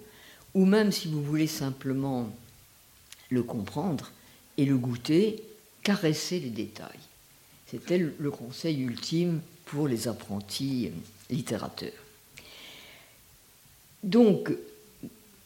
[0.54, 2.30] ou même si vous voulez simplement
[3.30, 4.10] le comprendre
[4.58, 5.42] et le goûter,
[5.82, 6.88] caressez les détails.
[7.66, 9.40] C'était le conseil ultime
[9.72, 10.90] pour les apprentis
[11.30, 11.90] littérateurs.
[14.02, 14.52] Donc,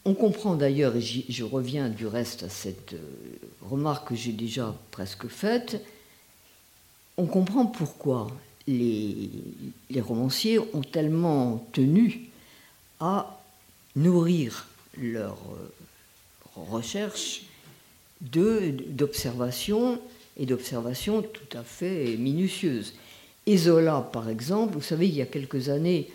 [0.04, 4.74] on comprend d'ailleurs, et je reviens du reste à cette euh, remarque que j'ai déjà
[4.90, 5.80] presque faite,
[7.16, 8.26] on comprend pourquoi
[8.66, 9.30] les,
[10.00, 12.28] romanciers ont tellement tenu
[12.98, 13.40] à
[13.94, 14.66] nourrir
[15.00, 15.72] leur euh,
[16.56, 17.42] recherche
[18.20, 20.00] d'observations
[20.36, 22.94] et d'observations tout à fait minutieuses.
[23.55, 26.11] Zola, par exemple, vous savez, il y a quelques années,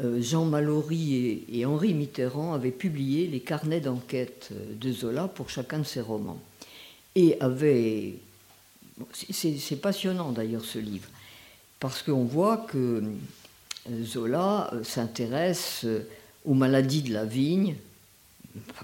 [0.00, 5.80] euh, Jean Mallory et, Henri Mitterrand avaient publié les carnets d'enquête de Zola pour chacun
[5.80, 6.40] de ses romans.
[7.14, 8.14] Et avaient.
[9.20, 11.08] C'est passionnant d'ailleurs ce livre
[11.80, 13.02] parce qu'on voit que
[13.90, 16.06] euh, Zola euh, s'intéresse euh,
[16.44, 17.76] aux maladies de la vigne,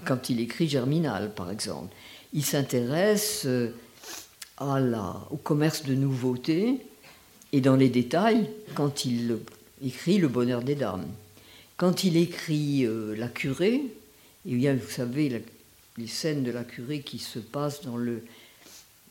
[0.05, 1.93] quand il écrit Germinal par exemple.
[2.33, 3.47] Il s'intéresse
[4.59, 6.85] au commerce de nouveautés
[7.51, 9.37] et dans les détails quand il
[9.83, 11.07] écrit Le bonheur des dames.
[11.77, 12.87] Quand il écrit
[13.17, 13.81] La curée,
[14.45, 15.43] et bien vous savez
[15.97, 18.23] les scènes de la curée qui se passent dans le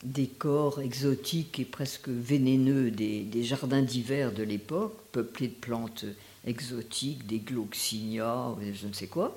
[0.05, 6.05] décor exotique et presque vénéneux des, jardins d'hiver de l'époque, peuplés de plantes
[6.45, 9.35] exotiques, des gloxinia, je ne sais quoi.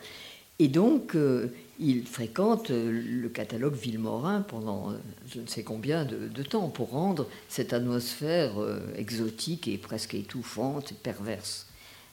[0.59, 4.95] Et donc, euh, il fréquente le catalogue Villemorin pendant euh,
[5.33, 10.93] je ne sais combien de, temps pour rendre cette atmosphère euh, exotique et presque étouffante,
[11.03, 11.67] perverse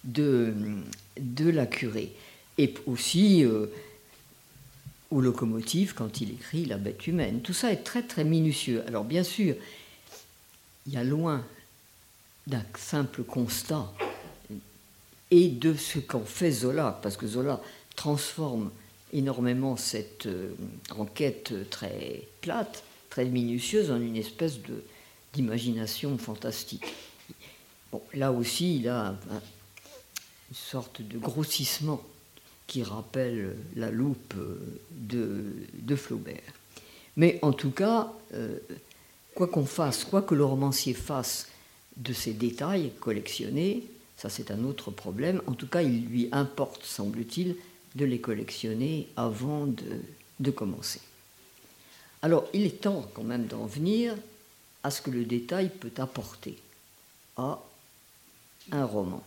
[0.04, 0.54] de,
[1.20, 2.12] de la curée.
[2.58, 3.46] Et aussi
[5.12, 7.42] aux locomotives quand il écrit La bête humaine.
[7.42, 8.84] Tout ça est très très minutieux.
[8.88, 9.56] Alors bien sûr,
[10.86, 11.44] il y a loin
[12.48, 13.92] d'un simple constat
[15.32, 17.62] et de ce qu'en fait Zola, parce que Zola
[17.96, 18.72] transforme
[19.16, 20.54] énormément cette euh,
[20.92, 24.84] enquête très plate, très minutieuse, en une espèce de,
[25.34, 26.86] d'imagination fantastique.
[27.92, 32.02] Bon, là aussi, il a une sorte de grossissement
[32.68, 34.36] qui rappelle la loupe
[34.92, 35.44] de,
[35.74, 36.42] de Flaubert.
[37.16, 38.58] Mais en tout cas, euh,
[39.34, 41.48] quoi qu'on fasse, quoi que le romancier fasse
[41.98, 43.84] de ces détails collectionnés,
[44.18, 45.42] ça c'est un autre problème.
[45.48, 47.56] En tout cas, il lui importe, semble-t-il,
[47.96, 51.02] de les collectionner avant de, commencer.
[52.22, 54.16] Alors, il est temps quand même d'en venir
[54.84, 56.58] à ce que le détail peut apporter
[57.38, 57.60] à
[58.72, 59.24] un roman.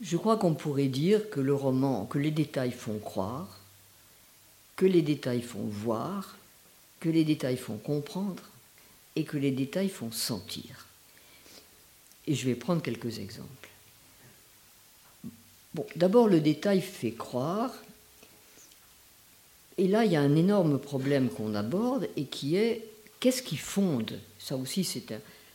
[0.00, 3.60] Je crois qu'on pourrait dire que le roman, que les détails font croire,
[4.76, 6.36] que les détails font voir,
[7.00, 8.42] que les détails font comprendre
[9.14, 10.86] et que les détails font sentir.
[12.26, 13.63] Et je vais prendre quelques exemples.
[15.74, 17.72] Bon, d'abord, le détail fait croire.
[19.76, 22.86] Et là, il y a un énorme problème qu'on aborde et qui est
[23.18, 24.20] qu'est-ce qui fonde?
[24.38, 25.12] Ça aussi, c'est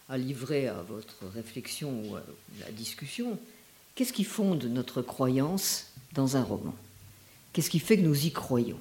[0.09, 2.23] à, livrer à votre réflexion ou à
[2.59, 3.39] la discussion.
[3.95, 6.75] Qu'est-ce qui fonde notre croyance dans un roman?
[7.53, 8.79] Qu'est-ce qui fait que nous y croyons?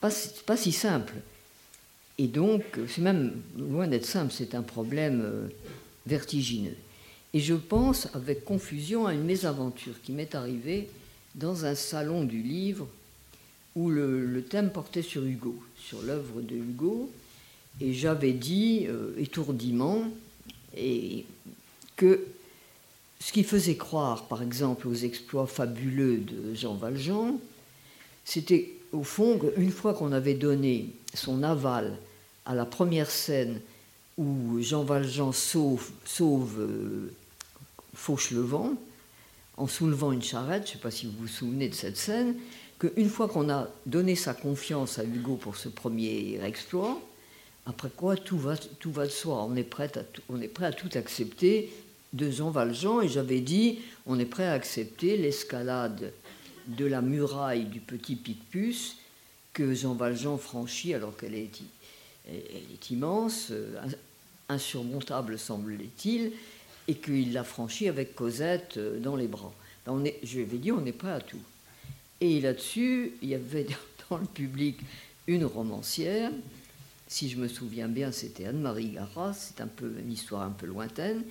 [0.00, 0.10] Pas,
[0.46, 1.14] pas si simple.
[2.18, 5.48] Et donc, c'est même loin d'être simple, c'est un problème euh,
[6.06, 6.76] vertigineux.
[7.34, 10.88] Et je pense avec confusion à une mésaventure qui m'est arrivée
[11.34, 12.88] dans un salon du livre
[13.76, 17.10] où le, thème portait sur Hugo, sur l'œuvre de Hugo,
[17.80, 20.04] et j'avais dit euh, étourdiment
[21.96, 22.26] que
[23.20, 27.38] ce qui faisait croire, par exemple, aux exploits fabuleux de Jean Valjean,
[28.24, 31.96] c'était au fond qu'une fois qu'on avait donné son aval
[32.46, 33.60] à la première scène
[34.18, 35.90] où Jean Valjean sauve,
[36.58, 37.12] euh,
[37.94, 38.74] Fauchelevent
[39.56, 42.34] en soulevant une charrette, je ne sais pas si vous vous souvenez de cette scène,
[42.78, 47.00] qu'une fois qu'on a donné sa confiance à Hugo pour ce premier exploit,
[47.66, 49.44] après quoi tout va, de soi.
[49.44, 51.70] On est, prêt à tout, accepter
[52.12, 56.12] de Jean Valjean et j'avais dit on est prêt à accepter l'escalade
[56.66, 58.96] de la muraille du petit Picpus
[59.52, 61.50] que Jean Valjean franchit alors qu'elle est,
[62.90, 63.52] immense,
[64.48, 66.32] insurmontable semble-t-il,
[66.86, 69.52] et qu'il l'a franchie avec Cosette euh, dans les bras.
[69.84, 71.40] Ben, on est, je lui avais dit, on est prêt à tout.
[72.20, 73.66] Et là-dessus, il y avait
[74.10, 74.78] dans le public
[75.26, 76.30] une romancière,
[77.06, 80.66] si je me souviens bien, c'était Anne-Marie Garas, c'est un peu une histoire un peu
[80.66, 81.22] lointaine,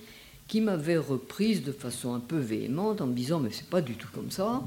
[0.48, 3.94] qui m'avait reprise de façon un peu véhémente en me disant mais c'est pas du
[3.94, 4.62] tout comme ça,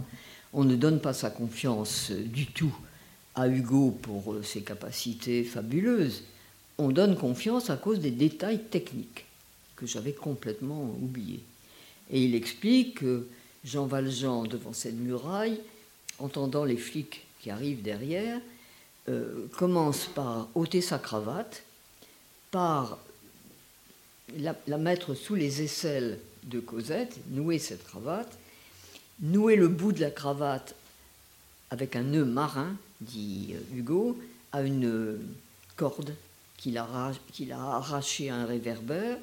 [0.54, 2.76] on ne donne pas sa confiance euh, du tout
[3.36, 6.24] à Hugo pour euh, ses capacités fabuleuses,
[6.78, 9.26] on donne confiance à cause des détails techniques
[9.76, 11.44] que j'avais complètement oubliés.
[12.12, 13.28] Et il explique que
[13.64, 15.60] Jean Valjean, devant cette muraille,
[16.20, 18.40] entendant les flics qui arrivent derrière,
[19.10, 21.64] euh, commence par ôter sa cravate,
[22.52, 23.00] par
[24.38, 28.38] la, mettre sous les aisselles de Cosette, nouer cette cravate,
[29.22, 30.76] nouer le bout de la cravate
[31.70, 34.20] avec un nœud marin, dit euh, Hugo,
[34.52, 35.20] à une
[35.76, 36.14] corde
[36.62, 36.86] qu'il a,
[37.60, 39.18] arrachée à un réverbère.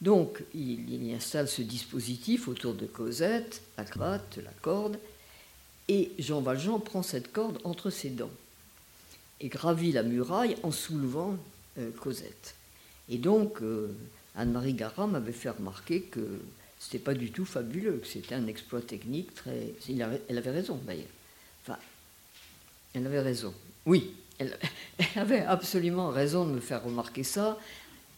[0.00, 4.98] Donc, il, installe ce dispositif autour de Cosette, la cravate, la corde,
[5.88, 8.30] et Jean Valjean prend cette corde entre ses dents
[9.40, 11.36] et gravit la muraille en soulevant
[11.78, 12.54] euh, Cosette.
[13.08, 13.88] Et donc, euh,
[14.36, 16.40] Anne-Marie Garam m'avait fait remarquer que
[16.78, 19.74] c'était pas du tout fabuleux, que c'était un exploit technique très.
[20.28, 21.06] elle avait raison d'ailleurs.
[21.62, 21.78] Enfin,
[22.94, 23.54] elle avait raison.
[23.86, 24.56] Oui, elle,
[25.16, 27.58] avait absolument raison de me faire remarquer ça,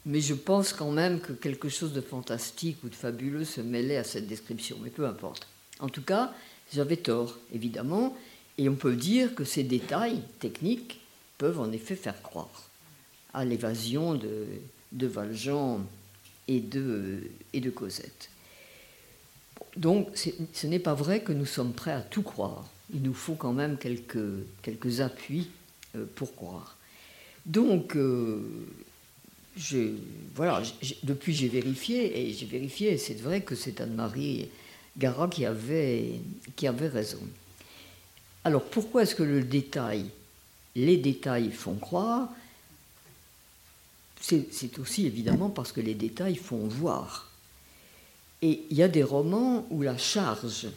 [0.07, 3.97] mais je pense quand même que quelque chose de fantastique ou de fabuleux se mêlait
[3.97, 5.47] à cette description, mais peu importe.
[5.81, 6.33] En tout cas,
[6.73, 8.17] j'avais tort, évidemment,
[8.59, 11.01] et on peut dire que ces détails techniques
[11.39, 12.69] peuvent en effet faire croire
[13.33, 15.85] à l'évasion de, Valjean
[16.47, 18.31] et de, et de Cosette.
[19.77, 22.65] Donc ce n'est pas vrai que nous sommes prêts à tout croire.
[22.95, 25.49] Il nous faut quand même quelques, appuis
[26.15, 26.77] pour croire.
[27.47, 28.41] Donc, euh,
[30.35, 30.63] voilà,
[31.03, 34.49] depuis j'ai vérifié, et j'ai vérifié, c'est vrai que c'est Anne-Marie
[34.97, 36.21] Gara qui avait,
[36.57, 37.21] qui avait raison.
[38.45, 40.07] Alors pourquoi est-ce que le détail
[40.75, 42.29] les détails font croire,
[44.21, 47.31] c'est aussi évidemment parce que les détails font voir.
[48.43, 50.69] Et il y a des romans où la charge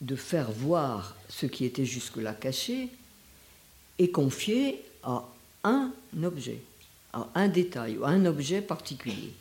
[0.00, 2.88] de faire voir ce qui était jusque-là caché
[3.98, 5.24] est confiée à
[5.64, 5.92] un
[6.22, 6.60] objet,
[7.12, 9.32] à un détail, à un objet particulier.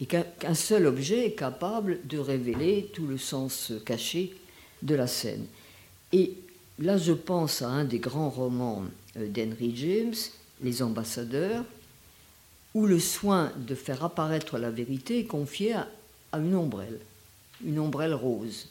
[0.00, 4.34] Et qu'un seul objet est capable de révéler tout le sens caché
[4.82, 5.46] de la scène.
[6.12, 6.34] Et
[6.78, 8.84] là, je pense à un des grands romans
[9.16, 10.14] euh, d'Henry James,
[10.62, 11.64] Les ambassadeurs,
[12.74, 15.88] où le soin de faire apparaître la vérité est confié à,
[16.34, 17.00] une ombrelle,
[17.64, 18.68] une ombrelle rose,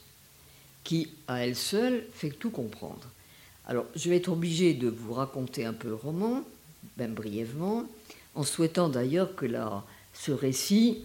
[0.84, 3.02] qui, à elle seule, fait tout comprendre.
[3.66, 6.42] Alors, je vais être obligé de vous raconter un peu le roman,
[6.98, 7.84] même brièvement,
[8.34, 9.46] en souhaitant d'ailleurs que
[10.14, 10.98] ce récit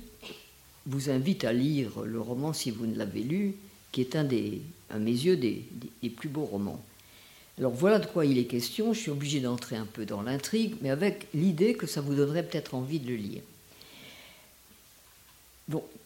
[0.85, 3.55] vous invite à lire le roman si vous ne l'avez lu,
[3.91, 5.63] qui est un des, à mes yeux, des
[6.09, 6.81] plus beaux romans.
[7.57, 8.93] Alors voilà de quoi il est question.
[8.93, 12.43] Je suis obligé d'entrer un peu dans l'intrigue, mais avec l'idée que ça vous donnerait
[12.43, 13.41] peut-être envie de le lire.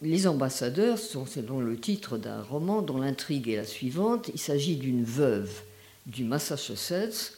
[0.02, 4.30] Les ambassadeurs sont selon le titre d'un roman dont l'intrigue est la suivante.
[4.34, 5.62] Il s'agit d'une veuve
[6.06, 7.38] du Massachusetts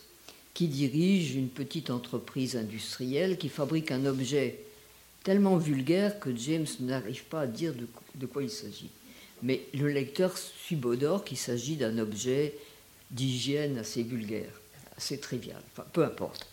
[0.54, 4.60] qui dirige une petite entreprise industrielle qui fabrique un objet
[5.24, 7.74] tellement vulgaire que James n'arrive pas à dire
[8.16, 8.90] de, quoi il s'agit.
[9.44, 12.58] Mais le lecteur subodore qu'il s'agit d'un objet
[13.12, 14.50] d'hygiène assez vulgaire,
[14.98, 16.48] assez trivial, enfin, peu importe.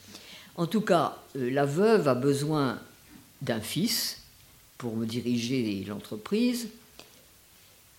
[0.57, 2.79] En tout cas, euh, la veuve a besoin
[3.43, 4.19] d'un fils
[4.77, 6.69] pour me diriger l'entreprise,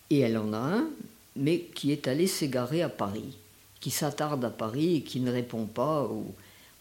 [0.09, 0.87] et elle en a un,
[1.35, 3.35] mais qui est allé s'égarer à Paris,
[3.85, 6.09] qui s'attarde à Paris et qui ne répond pas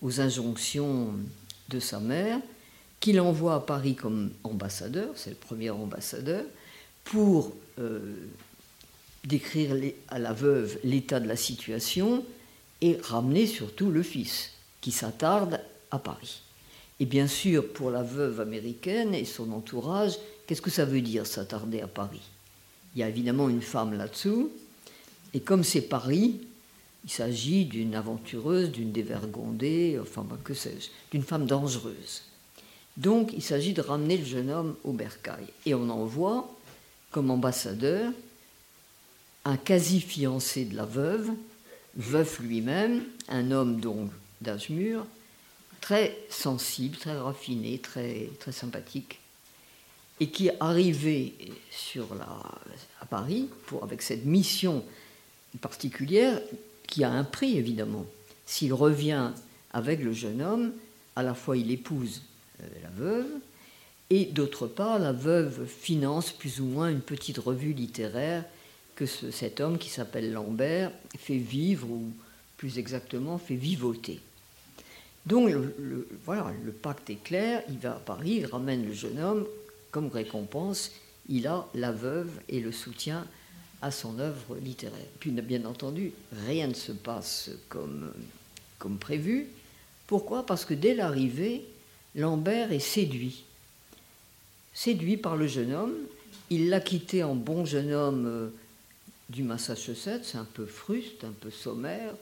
[0.01, 1.13] aux, injonctions
[1.69, 2.41] de sa mère,
[2.99, 6.47] qui l'envoie à Paris comme ambassadeur, c'est le premier ambassadeur,
[7.05, 8.15] pour euh,
[9.23, 9.77] décrire
[10.09, 12.25] à la veuve l'état de la situation
[12.81, 16.41] et ramener surtout le fils, qui s'attarde à Paris.
[17.01, 20.15] Et bien sûr, pour la veuve américaine et son entourage,
[20.47, 22.23] qu'est-ce que ça veut dire s'attarder à Paris?
[22.97, 24.51] Il y a évidemment une femme là-dessous,
[25.35, 26.41] et comme c'est Paris,
[27.05, 32.23] il s'agit d'une aventureuse, d'une dévergondée, enfin que sais-je, d'une femme dangereuse.
[32.97, 35.47] Donc il s'agit de ramener le jeune homme au bercail.
[35.67, 36.51] Et on envoie
[37.11, 38.13] comme ambassadeur
[39.45, 41.31] un quasi-fiancé de la veuve,
[41.97, 45.05] veuf lui-même, un homme donc d'âge mûr,
[45.81, 49.21] très sensible, très raffiné, très, très sympathique,
[50.21, 51.35] et qui est arrivé
[53.01, 54.83] à Paris pour, avec cette mission
[55.61, 56.41] particulière
[56.87, 58.07] qui a un prix évidemment.
[58.47, 59.31] S'il revient
[59.73, 60.73] avec le jeune homme,
[61.17, 62.23] à la fois il épouse
[62.63, 63.31] euh, la veuve,
[64.11, 68.45] et d'autre part, la veuve finance plus ou moins une petite revue littéraire
[68.95, 72.13] que cet homme qui s'appelle Lambert fait vivre, ou
[72.57, 74.21] plus exactement fait vivoter.
[75.27, 75.51] Donc
[76.25, 79.47] voilà, le pacte est clair, il va à Paris, il ramène le jeune homme,
[79.91, 80.93] comme récompense,
[81.29, 83.27] il a la veuve et le soutien
[83.85, 85.07] à son œuvre littéraire.
[85.21, 86.13] Puis bien entendu,
[86.47, 88.13] rien ne se passe comme,
[88.99, 89.47] prévu.
[90.07, 90.47] Pourquoi?
[90.47, 91.67] Parce que dès l'arrivée,
[92.15, 93.45] Lambert est séduit.
[94.73, 95.95] Séduit par le jeune homme,
[96.49, 98.49] il l'a quitté en bon jeune homme euh,
[99.29, 102.15] du Massachusetts, un peu fruste, un peu sommaire,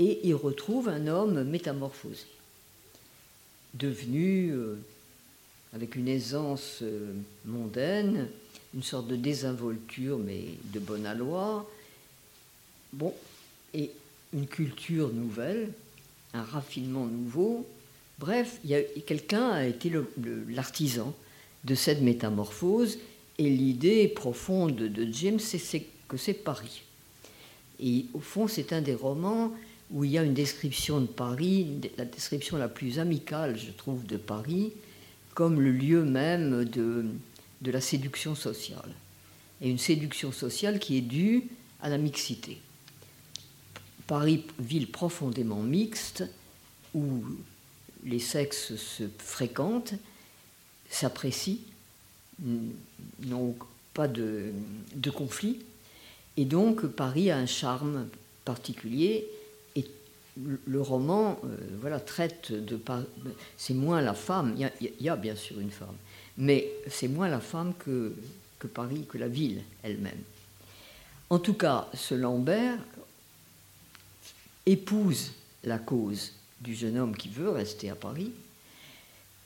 [0.00, 2.26] et il retrouve un homme métamorphosé,
[3.74, 4.76] devenu, euh,
[5.72, 7.12] avec une aisance euh,
[7.44, 8.28] mondaine,
[8.76, 11.68] une sorte de désinvolture, mais de bonne aloi,
[12.92, 13.12] bon,
[13.72, 13.90] et
[14.34, 15.72] une culture nouvelle,
[16.34, 17.66] un raffinement nouveau.
[18.18, 18.60] Bref,
[19.06, 19.90] quelqu'un a été
[20.48, 21.14] l'artisan
[21.64, 22.98] de cette métamorphose,
[23.38, 26.82] et l'idée profonde de James, c'est que c'est Paris.
[27.80, 29.52] Et au fond, c'est un des romans
[29.90, 31.66] où il y a une description de Paris,
[31.96, 34.72] la description la plus amicale, je trouve, de Paris,
[35.34, 37.04] comme le lieu même de,
[37.60, 38.94] de la séduction sociale.
[39.60, 41.44] Et une séduction sociale qui est due
[41.80, 42.58] à la mixité.
[44.06, 46.24] Paris, ville profondément mixte,
[46.94, 47.24] où
[48.04, 49.94] les sexes se fréquentent,
[50.88, 51.58] s'apprécient,
[52.40, 53.56] n'ont
[53.94, 54.52] pas de,
[55.14, 55.60] conflit,
[56.36, 58.08] et donc Paris a un charme
[58.44, 59.26] particulier.
[59.74, 59.86] Et
[60.66, 62.78] le roman euh, voilà, traite de.
[63.56, 65.96] C'est moins la femme, il y, a, bien sûr une femme,
[66.38, 68.12] mais c'est moins la femme que,
[68.74, 70.22] Paris, que la ville elle-même.
[71.30, 72.78] En tout cas, ce Lambert
[74.66, 75.32] épouse
[75.62, 78.32] la cause du jeune homme qui veut rester à Paris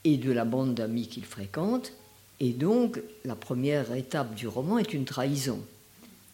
[0.05, 1.93] et de la bande d'amis qu'il fréquente.
[2.39, 5.63] Et donc, la première étape du roman est une trahison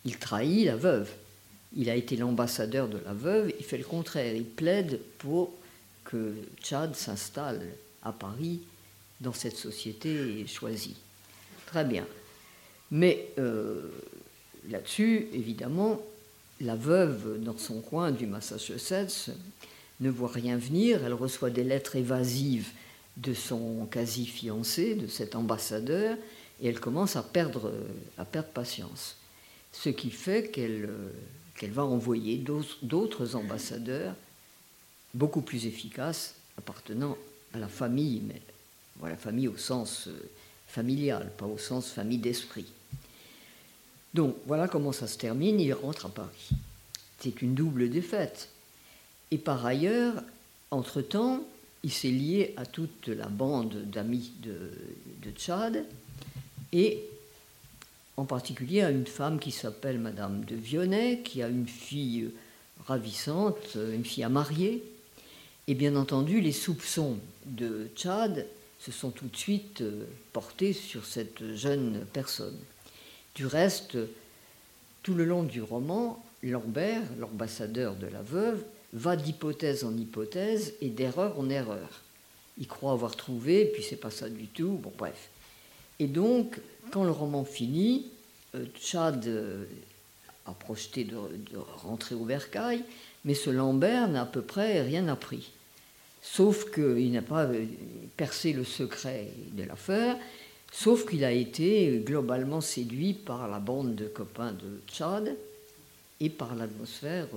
[0.07, 1.11] il trahit la veuve.
[1.77, 5.53] Il a été l'ambassadeur de la veuve, il fait le contraire, il plaide pour
[6.05, 7.61] que Tchad s'installe
[8.03, 8.61] à Paris
[9.21, 10.97] dans cette société choisie.
[11.67, 12.07] Très bien.
[12.91, 13.91] Mais euh,
[14.71, 16.01] là-dessus, évidemment,
[16.61, 19.31] la veuve, dans son coin du Massachusetts,
[20.01, 21.05] ne voit rien venir.
[21.05, 22.69] Elle reçoit des lettres évasives
[23.17, 26.17] de son quasi-fiancé, de cet ambassadeur,
[26.61, 27.73] et elle commence à perdre,
[28.19, 29.17] à perdre patience
[29.73, 30.89] ce qui fait qu'elle
[31.57, 32.43] qu'elle va envoyer
[32.83, 34.15] d'autres ambassadeurs
[35.15, 37.17] beaucoup plus efficaces appartenant
[37.55, 38.23] à la famille,
[38.99, 40.29] voilà, famille au sens euh,
[40.67, 42.67] familial, pas au sens famille d'esprit.
[44.15, 46.51] Donc voilà comment ça se termine, il rentre à Paris.
[47.19, 48.49] C'est une double défaite.
[49.31, 50.23] Et par ailleurs,
[50.71, 51.45] entre-temps,
[51.83, 54.73] il s'est lié à toute la bande d'amis de,
[55.23, 55.85] de, Tchad
[56.73, 57.03] et
[58.17, 62.31] en particulier à une femme qui s'appelle Madame de Vionnet, qui a une fille
[62.87, 64.83] ravissante, une fille à marier.
[65.69, 68.47] Et bien entendu, les soupçons de Tchad
[68.79, 72.59] se sont tout de suite euh, portés sur cette jeune personne.
[73.35, 73.99] Du reste,
[75.03, 80.89] tout le long du roman, Lambert, l'ambassadeur de la veuve, va d'hypothèse en hypothèse et
[80.89, 82.03] d'erreur en erreur.
[82.59, 84.79] Il croit avoir trouvé, puis c'est pas ça du tout.
[84.83, 85.29] Bon, bref.
[85.99, 86.59] Et donc,
[86.91, 88.07] quand le roman finit,
[88.55, 89.65] euh, Chad euh,
[90.47, 91.17] a projeté de,
[91.83, 92.85] rentrer au bercail,
[93.25, 95.51] mais ce Lambert n'a à peu près rien appris.
[96.33, 97.65] Sauf qu'il n'a pas euh,
[98.17, 100.19] percé le secret de l'affaire,
[100.73, 105.37] sauf qu'il a été globalement séduit par la bande de copains de Chad
[106.21, 107.29] et par l'atmosphère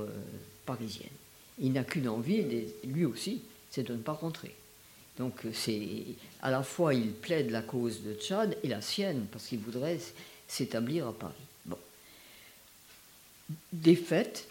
[0.66, 1.10] parisienne.
[1.60, 2.44] Il n'a qu'une envie,
[2.84, 4.56] lui aussi, c'est de ne pas rentrer.
[5.20, 6.06] Donc c'est
[6.42, 10.00] à la fois il plaide la cause de Tchad et la sienne parce qu'il voudrait
[10.48, 11.34] s'établir à Paris.
[11.66, 11.78] Bon.
[13.74, 14.48] Des fêtes,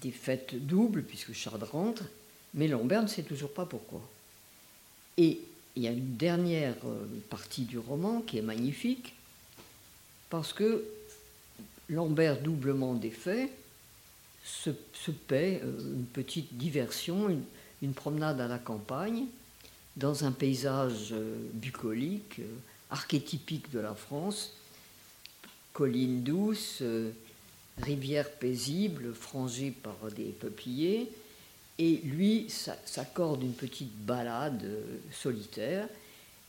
[0.00, 0.14] des
[0.52, 2.04] doubles puisque Chad rentre,
[2.54, 4.00] mais Lambert ne sait toujours pas pourquoi.
[5.16, 5.40] Et
[5.76, 9.14] il y a une dernière euh, partie du roman qui est magnifique
[10.28, 10.84] parce que
[11.88, 13.50] Lambert doublement défait
[14.44, 14.70] se,
[15.10, 17.28] paie euh, une petite diversion,
[17.82, 19.26] une, promenade à la campagne,
[19.96, 22.40] dans un paysage euh, bucolique,
[22.90, 24.54] archétypique de la France,
[25.72, 26.82] collines douces,
[27.80, 31.08] rivières paisibles, frangées par des peupliers,
[31.78, 34.68] et lui s'accorde une petite balade
[35.12, 35.88] solitaire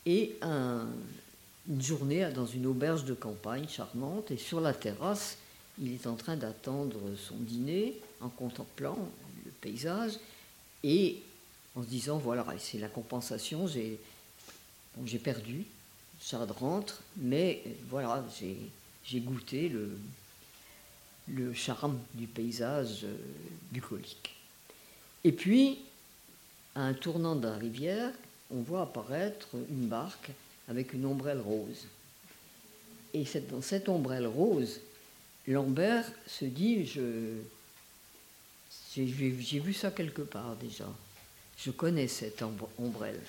[0.05, 5.37] et une journée dans une auberge de campagne charmante, et sur la terrasse,
[5.79, 8.97] il est en train d'attendre son dîner en contemplant
[9.45, 10.13] le paysage
[10.83, 11.21] et
[11.75, 13.99] en se disant voilà, c'est la compensation, j'ai
[15.19, 15.65] perdu,
[16.19, 18.25] ça rentre, mais voilà,
[19.05, 19.91] j'ai goûté le,
[21.27, 23.15] le charme du paysage euh,
[23.71, 24.38] bucolique.
[25.23, 25.79] Et puis,
[26.75, 28.11] à un tournant de la rivière,
[28.51, 30.31] on voit apparaître une barque
[30.67, 31.85] avec une ombrelle rose.
[33.13, 34.79] Et dans cette ombrelle rose,
[35.47, 36.85] Lambert se dit,
[38.95, 40.85] j'ai vu ça quelque part déjà.
[41.57, 42.43] Je connais cette
[42.77, 43.19] ombrelle.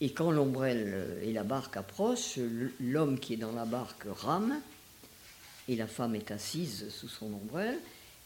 [0.00, 2.38] Et quand l'ombrelle et la barque approchent,
[2.80, 4.60] l'homme qui est dans la barque rame
[5.68, 7.78] et la femme est assise sous son ombrelle.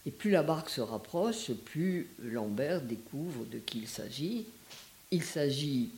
[0.09, 4.47] Et plus la barque se rapproche, plus Lambert découvre de qui il s'agit.
[5.11, 5.91] Il s'agit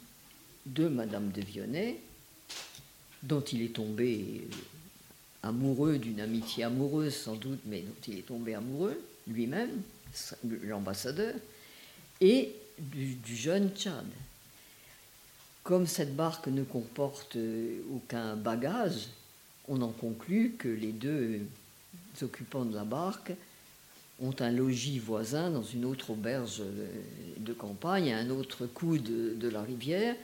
[0.67, 2.01] de Madame de Vionnet,
[3.23, 4.49] dont il est tombé
[5.45, 9.81] amoureux d'une amitié amoureuse sans doute, mais dont il est tombé amoureux lui-même,
[10.65, 11.37] l'ambassadeur,
[12.21, 14.07] et du, jeune Tchad.
[15.63, 17.39] Comme cette barque ne comporte
[17.95, 19.07] aucun bagage,
[19.69, 21.43] on en conclut que les deux
[22.23, 23.31] occupants de la barque
[24.21, 26.63] ont un logis voisin dans une autre auberge
[27.39, 30.15] de campagne, à un autre coude de la rivière,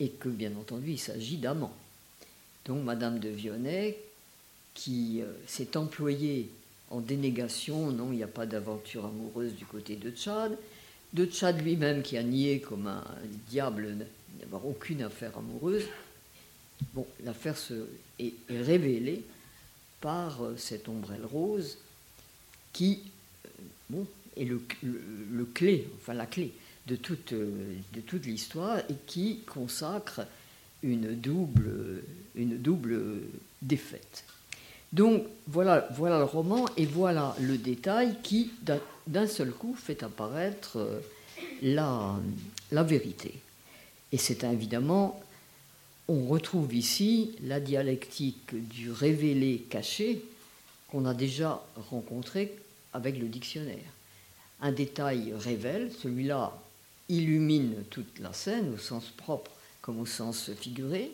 [0.00, 1.74] et que bien entendu il s'agit d'amants.
[2.64, 3.98] Donc Madame de Vionnet,
[4.74, 6.50] qui euh, s'est employé
[6.90, 10.56] en dénégation, non, il n'y a pas d'aventure amoureuse du côté de Tchad,
[11.12, 13.04] de Tchad lui-même qui a nié comme un
[13.48, 13.96] diable
[14.40, 15.84] d'avoir aucune affaire amoureuse.
[16.92, 17.56] Bon, l'affaire
[18.18, 19.22] est, révélée
[20.00, 21.78] par euh, cette ombrelle rose
[22.72, 23.00] qui
[23.90, 24.06] bon,
[24.36, 26.52] est le, clé, enfin la clé
[26.86, 30.26] de toute, de toute l'histoire et qui consacre
[30.82, 32.02] une double,
[32.34, 33.00] une double
[33.62, 34.24] défaite.
[34.92, 38.52] Donc voilà, voilà le roman et voilà le détail qui,
[39.06, 41.00] d'un seul coup, fait apparaître euh,
[41.62, 42.14] la,
[42.70, 43.34] la vérité.
[44.12, 45.20] Et c'est évidemment,
[46.06, 50.22] on retrouve ici la dialectique du révélé caché
[50.88, 52.54] qu'on a déjà rencontré
[52.94, 53.92] avec le dictionnaire.
[54.62, 56.58] Un détail révèle, celui-là
[57.10, 59.50] illumine toute la scène au sens propre
[59.82, 61.10] comme au sens figuré.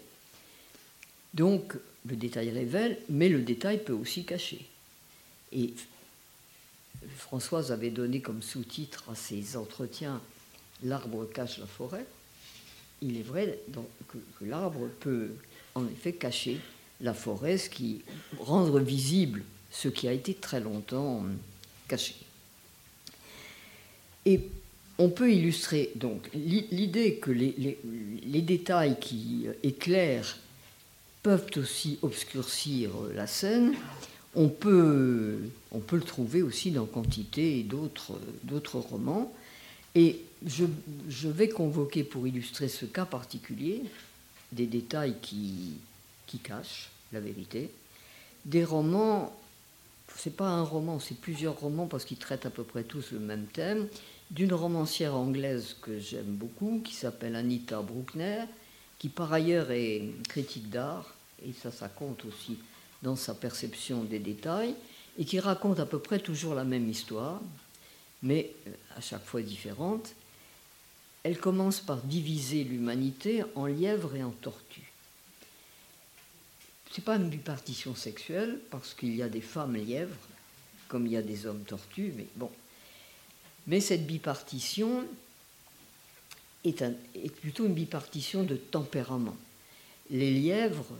[1.34, 1.74] Donc
[2.06, 4.64] le détail révèle, mais le détail peut aussi cacher.
[5.52, 5.74] Et
[7.16, 10.20] Françoise avait donné comme sous-titre à ses entretiens
[10.82, 12.06] L'arbre cache la forêt.
[13.02, 13.58] Il est vrai
[14.08, 15.30] que, l'arbre peut
[15.74, 16.58] en effet cacher
[17.00, 18.02] la forêt, ce qui
[18.38, 21.24] rendre visible ce qui a été très longtemps
[21.90, 22.14] cachés.
[24.24, 24.40] Et
[24.98, 30.38] on peut illustrer donc l'idée que les, détails qui éclairent
[31.22, 33.74] peuvent aussi obscurcir la scène.
[34.34, 35.38] On peut,
[35.72, 39.32] on peut le trouver aussi dans quantité d'autres romans.
[39.94, 40.66] Et je,
[41.08, 43.82] je, vais convoquer pour illustrer ce cas particulier
[44.52, 45.74] des détails qui,
[46.26, 47.70] qui cachent la vérité,
[48.44, 49.34] des romans
[50.22, 53.20] c'est pas un roman, c'est plusieurs romans parce qu'ils traitent à peu près tous le
[53.20, 53.88] même thème,
[54.30, 58.44] d'une romancière anglaise que j'aime beaucoup, qui s'appelle Anita Bruckner,
[58.98, 62.58] qui par ailleurs est critique d'art, et ça, ça compte aussi
[63.02, 64.74] dans sa perception des détails,
[65.18, 67.40] et qui raconte à peu près toujours la même histoire,
[68.22, 70.14] mais euh, à chaque fois différente.
[71.22, 74.89] Elle commence par diviser l'humanité en lièvres et en tortues
[76.98, 80.14] n'est pas une bipartition sexuelle, parce qu'il y a des femmes lièvres,
[80.88, 82.50] comme il y a des hommes tortues, mais bon.
[83.66, 85.04] Mais cette bipartition
[86.64, 89.36] est, est plutôt une bipartition de tempérament.
[90.10, 90.96] Les lièvres,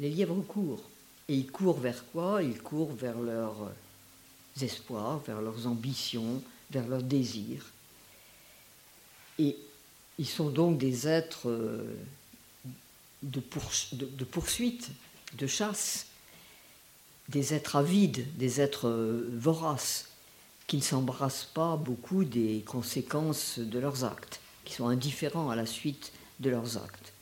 [0.00, 0.82] les lièvres courent.
[1.28, 2.42] Et ils courent vers quoi?
[2.42, 3.72] Ils courent vers leurs
[4.60, 7.66] espoirs, vers leurs ambitions, vers leurs désirs.
[9.38, 9.56] Et
[10.18, 11.96] ils sont donc des êtres euh,
[13.22, 14.90] de, poursuite,
[15.36, 16.06] de chasse,
[17.28, 20.06] des êtres avides, des êtres euh, voraces,
[20.66, 25.66] qui ne s'embrassent pas beaucoup des conséquences de leurs actes, qui sont indifférents à la
[25.66, 27.12] suite de leurs actes.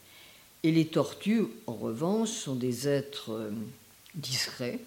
[0.63, 3.51] Et les tortues, en revanche, sont des êtres euh,
[4.15, 4.81] discrets,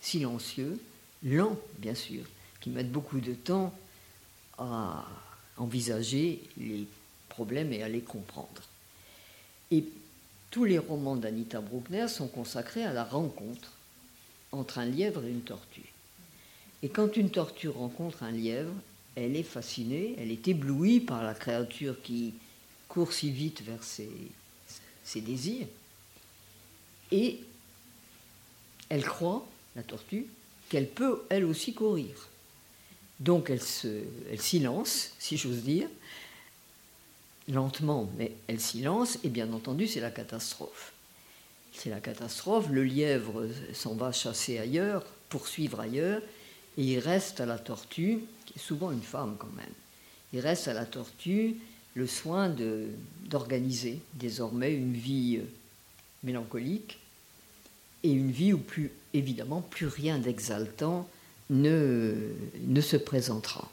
[0.00, 0.78] silencieux,
[1.24, 2.22] lents, bien sûr,
[2.60, 3.74] qui mettent beaucoup de temps
[4.58, 5.04] à
[5.56, 6.86] envisager les
[7.28, 8.62] problèmes et à les comprendre.
[9.70, 9.84] Et
[10.56, 13.72] tous les romans d'Anita Bruckner sont consacrés à la rencontre
[14.52, 15.92] entre un lièvre et une tortue.
[16.82, 18.72] Et quand une tortue rencontre un lièvre,
[19.16, 22.32] elle est fascinée, elle est éblouie par la créature qui
[22.88, 24.08] court si vite vers ses,
[25.16, 25.66] désirs.
[27.12, 27.40] Et
[28.88, 30.24] elle croit, la tortue,
[30.70, 32.30] qu'elle peut elle aussi courir.
[33.20, 35.90] Donc elle, se, elle s'y lance, si j'ose dire,
[37.48, 40.92] lentement, mais elle s'y lance, et bien entendu, c'est la catastrophe.
[41.72, 46.22] C'est la catastrophe, le lièvre s'en va chasser ailleurs, poursuivre ailleurs,
[46.78, 49.66] et il reste à la tortue, qui est souvent une femme quand même,
[50.32, 51.56] il reste à la tortue
[51.94, 52.54] le soin
[53.24, 55.46] d'organiser désormais une vie euh,
[56.22, 56.98] mélancolique
[58.02, 61.08] et une vie où plus évidemment plus rien d'exaltant
[61.48, 62.14] ne,
[62.60, 63.70] ne se présentera.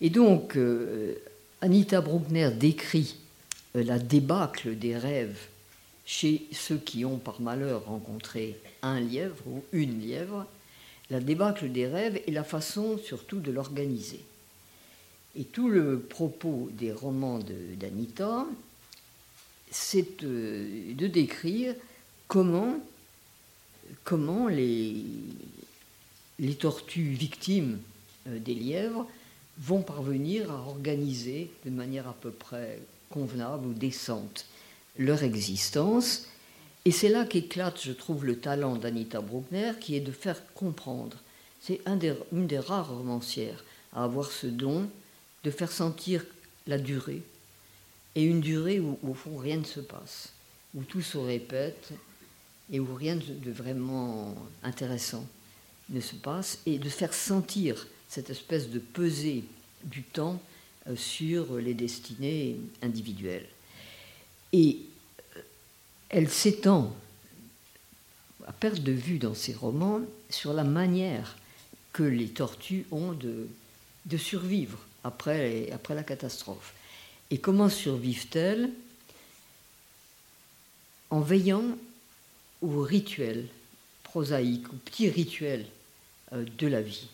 [0.00, 1.14] Et donc, euh,
[1.62, 3.16] Anita Bruckner décrit
[3.76, 5.38] euh, la débâcle des rêves
[6.06, 10.46] chez ceux qui ont par malheur rencontré un lièvre ou une lièvre,
[11.10, 14.24] la débâcle des rêves et la façon surtout de l'organiser.
[15.36, 17.38] Et tout le propos des romans
[17.78, 18.46] d'Anita,
[19.70, 21.74] c'est euh, de, décrire
[22.26, 22.80] comment,
[24.48, 25.04] les
[26.58, 27.78] tortues victimes
[28.28, 29.06] euh, des lièvres
[29.58, 34.46] vont parvenir à organiser de manière à peu près convenable ou décente
[34.98, 36.26] leur existence.
[36.84, 41.18] Et c'est là qu'éclate, je trouve, le talent d'Anita Bruckner, qui est de faire comprendre.
[41.60, 41.98] C'est un
[42.32, 44.88] une des rares romancières à avoir ce don
[45.44, 46.24] de faire sentir
[46.66, 47.22] la durée,
[48.14, 50.32] et une durée où, au fond rien ne se passe,
[50.74, 51.92] où tout se répète
[52.72, 55.26] et où rien de vraiment intéressant
[55.88, 59.44] ne se passe, et de faire sentir cette espèce de pesée
[59.84, 60.42] du temps
[60.88, 63.46] euh, sur les destinées individuelles.
[64.52, 64.80] Et
[65.36, 65.40] euh,
[66.08, 66.94] elle s'étend
[68.48, 71.36] à perte de vue dans ses romans sur la manière
[71.92, 73.46] que les tortues ont de,
[74.18, 76.74] survivre après, après la catastrophe.
[77.30, 78.70] Et comment survivent-elles?
[81.10, 81.64] En veillant
[82.60, 83.46] aux rituels
[84.02, 85.66] prosaïques, aux petits rituels
[86.32, 87.08] euh, de la vie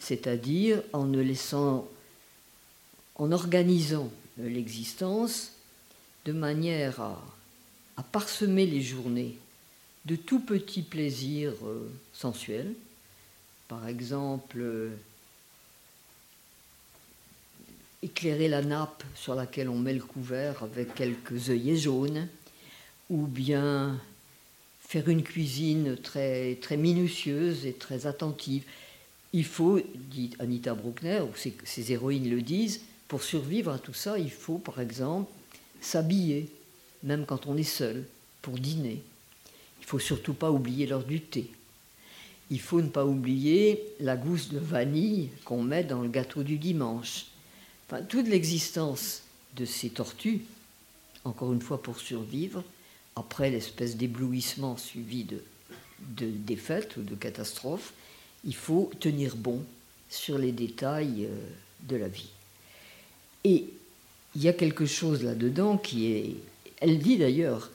[0.00, 1.86] c'est-à-dire en laissant,
[3.16, 5.52] en organisant l'existence
[6.24, 7.22] de manière à,
[8.12, 9.36] parsemer les journées
[10.06, 12.72] de tout petits plaisirs euh, sensuels,
[13.68, 14.88] par exemple euh,
[18.02, 22.26] éclairer la nappe sur laquelle on met le couvert avec quelques œillets jaunes,
[23.10, 24.00] ou bien
[24.80, 28.64] faire une cuisine très minutieuse et très attentive.
[29.32, 34.18] Il faut, dit Anita Bruckner, ou ses, héroïnes le disent, pour survivre à tout ça,
[34.18, 35.30] il faut par exemple
[35.80, 36.48] s'habiller,
[37.02, 38.04] même quand on est seul,
[38.42, 39.02] pour dîner.
[39.80, 41.50] Il faut surtout pas oublier l'heure du thé.
[42.50, 46.58] il faut ne pas oublier la gousse de vanille qu'on met dans le gâteau du
[46.58, 47.26] dimanche.
[47.86, 49.22] Enfin, toute l'existence
[49.56, 50.42] de ces tortues,
[51.24, 52.64] encore une fois pour survivre,
[53.14, 55.42] après l'espèce d'éblouissement suivi de,
[56.00, 57.92] de défaite ou de catastrophe,
[58.44, 59.62] il faut tenir bon
[60.08, 61.38] sur les détails euh,
[61.88, 62.30] de la vie.
[63.44, 63.66] Et
[64.34, 66.36] il y a quelque chose là-dedans qui est...
[66.80, 67.70] Elle dit d'ailleurs,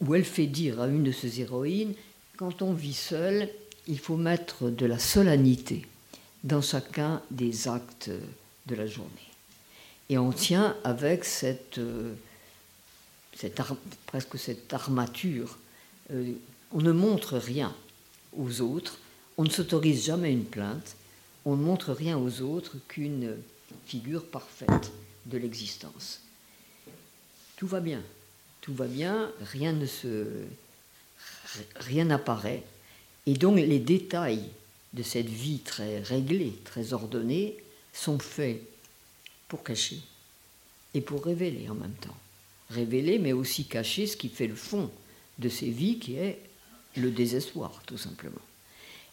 [0.00, 1.94] ou elle fait dire à une de ses héroïnes,
[2.36, 3.48] quand on vit seul,
[3.86, 5.86] il faut mettre de la solennité
[6.44, 8.10] dans chacun des actes
[8.66, 9.10] de la journée.
[10.08, 12.14] Et on tient avec cette, euh,
[13.34, 13.60] cette
[14.06, 15.58] presque cette armature.
[16.12, 16.32] Euh,
[16.72, 17.74] on ne montre rien
[18.36, 18.98] aux autres,
[19.40, 20.96] on ne s'autorise jamais une plainte,
[21.46, 23.38] on ne montre rien aux autres qu'une
[23.86, 24.92] figure parfaite
[25.24, 26.20] de l'existence.
[27.56, 28.02] Tout va bien,
[28.60, 30.26] tout va bien, rien ne se,
[31.76, 32.62] rien n'apparaît,
[33.24, 34.44] et donc les détails
[34.92, 37.56] de cette vie très réglée, très ordonnée,
[37.94, 38.60] sont faits
[39.48, 40.00] pour cacher
[40.92, 42.16] et pour révéler en même temps.
[42.68, 44.90] Révéler, mais aussi cacher ce qui fait le fond
[45.38, 46.38] de ces vies, qui est
[46.94, 48.42] le désespoir, tout simplement.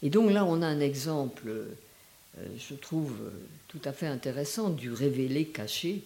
[0.03, 1.65] Et donc là, on a un exemple, euh,
[2.57, 3.14] je trouve,
[3.68, 6.03] tout à fait intéressant du révélé caché,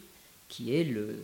[0.47, 1.15] qui est le,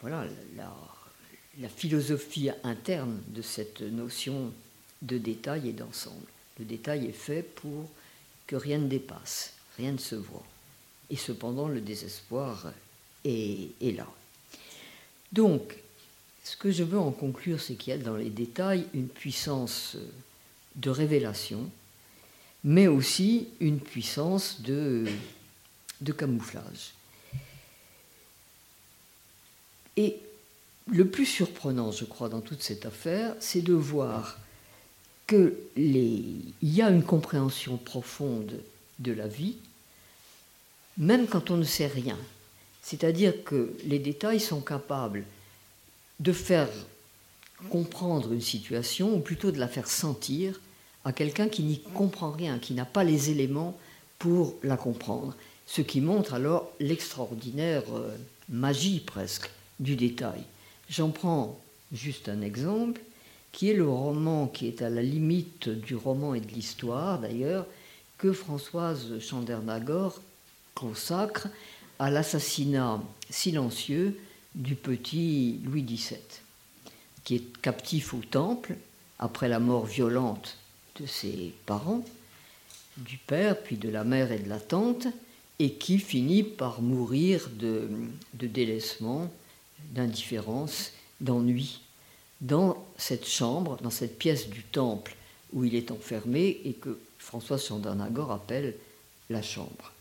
[0.00, 0.26] voilà,
[0.56, 4.52] la, philosophie interne de cette notion
[5.02, 6.26] de détail et d'ensemble.
[6.58, 7.88] Le détail est fait pour
[8.46, 10.44] que rien ne dépasse, rien ne se voit.
[11.10, 12.72] Et cependant, le désespoir
[13.24, 14.08] est, est là.
[15.32, 15.76] Donc,
[16.44, 19.96] ce que je veux en conclure, c'est qu'il y a dans les détails une puissance
[20.76, 21.68] de révélation,
[22.64, 25.04] mais aussi une puissance de,
[26.00, 26.92] de camouflage.
[29.96, 30.18] Et
[30.86, 34.38] le plus surprenant, je crois, dans toute cette affaire, c'est de voir
[35.26, 38.60] qu'il y a une compréhension profonde
[38.98, 39.56] de la vie,
[40.98, 42.18] même quand on ne sait rien.
[42.82, 45.24] C'est-à-dire que les détails sont capables
[46.20, 46.68] de faire
[47.70, 50.60] comprendre une situation, ou plutôt de la faire sentir
[51.04, 53.76] à quelqu'un qui n'y comprend rien, qui n'a pas les éléments
[54.18, 55.34] pour la comprendre.
[55.66, 58.14] Ce qui montre alors l'extraordinaire euh,
[58.48, 60.42] magie presque du détail.
[60.88, 61.60] J'en prends
[61.92, 63.00] juste un exemple,
[63.52, 67.66] qui est le roman qui est à la limite du roman et de l'histoire d'ailleurs,
[68.18, 70.20] que Françoise Chandernagor
[70.74, 71.48] consacre
[71.98, 74.18] à l'assassinat silencieux
[74.54, 76.18] du petit Louis XVII,
[77.24, 78.76] qui est captif au temple
[79.18, 80.56] après la mort violente
[81.00, 82.04] de ses parents,
[82.96, 85.06] du père, puis de la mère et de la tante,
[85.58, 87.88] et qui finit par mourir de,
[88.34, 89.30] de délaissement
[89.92, 91.80] d'indifférence, d'ennui
[92.40, 95.14] dans cette chambre, dans cette pièce du temple
[95.52, 98.74] où il est enfermé et que François Chandernagor appelle
[99.30, 99.92] la chambre.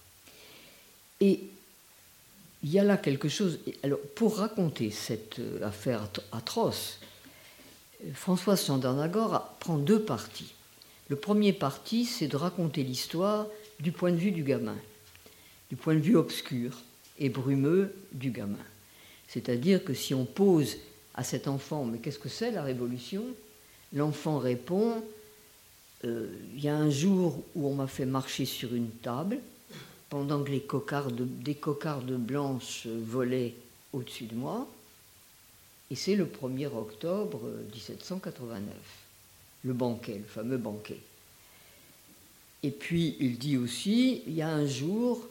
[1.20, 1.42] Et
[2.64, 3.60] il y a là quelque chose.
[3.84, 7.00] Alors, pour raconter cette euh, affaire atroce,
[8.14, 10.54] François Chandernagor prend deux parties.
[11.10, 13.48] Le premier parti, c'est de raconter l'histoire
[13.80, 14.78] du point de vue du gamin,
[15.70, 16.82] du point de vue obscur
[17.20, 18.58] et brumeux du gamin.
[19.28, 20.78] C'est-à-dire que si on pose
[21.14, 23.24] à cet enfant, mais qu'est-ce que c'est la révolution?
[23.94, 25.04] L'enfant répond,
[26.06, 29.40] euh, il y a un jour où on m'a fait marcher sur une table,
[30.10, 33.54] pendant que des cocardes blanches volaient
[33.94, 34.68] au-dessus de moi,
[35.92, 37.42] et c'est le 1er octobre
[37.74, 38.74] 1789,
[39.66, 41.00] le banquet, le fameux banquet.
[42.64, 45.28] Et puis il dit aussi, il y a un jour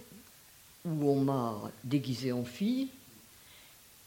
[0.85, 2.89] où on m'a déguisé en fille,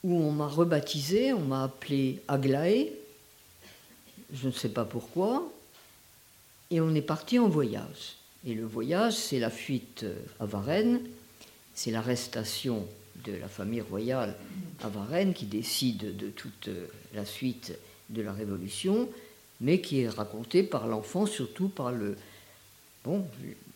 [0.04, 2.94] où on m'a rebaptisé, on m'a appelé Aglaé,
[4.32, 5.52] je ne sais pas pourquoi,
[6.70, 8.16] et on est parti en voyage.
[8.46, 10.06] Et le voyage, c'est la fuite
[10.40, 11.02] à Varennes,
[11.74, 12.86] c'est l'arrestation
[13.26, 14.36] de la famille royale
[14.84, 16.70] à Varennes qui décide de toute
[17.14, 17.74] la suite
[18.10, 19.10] de la Révolution,
[19.62, 22.18] mais qui est racontée par l'enfant, surtout par le,
[23.04, 23.26] bon,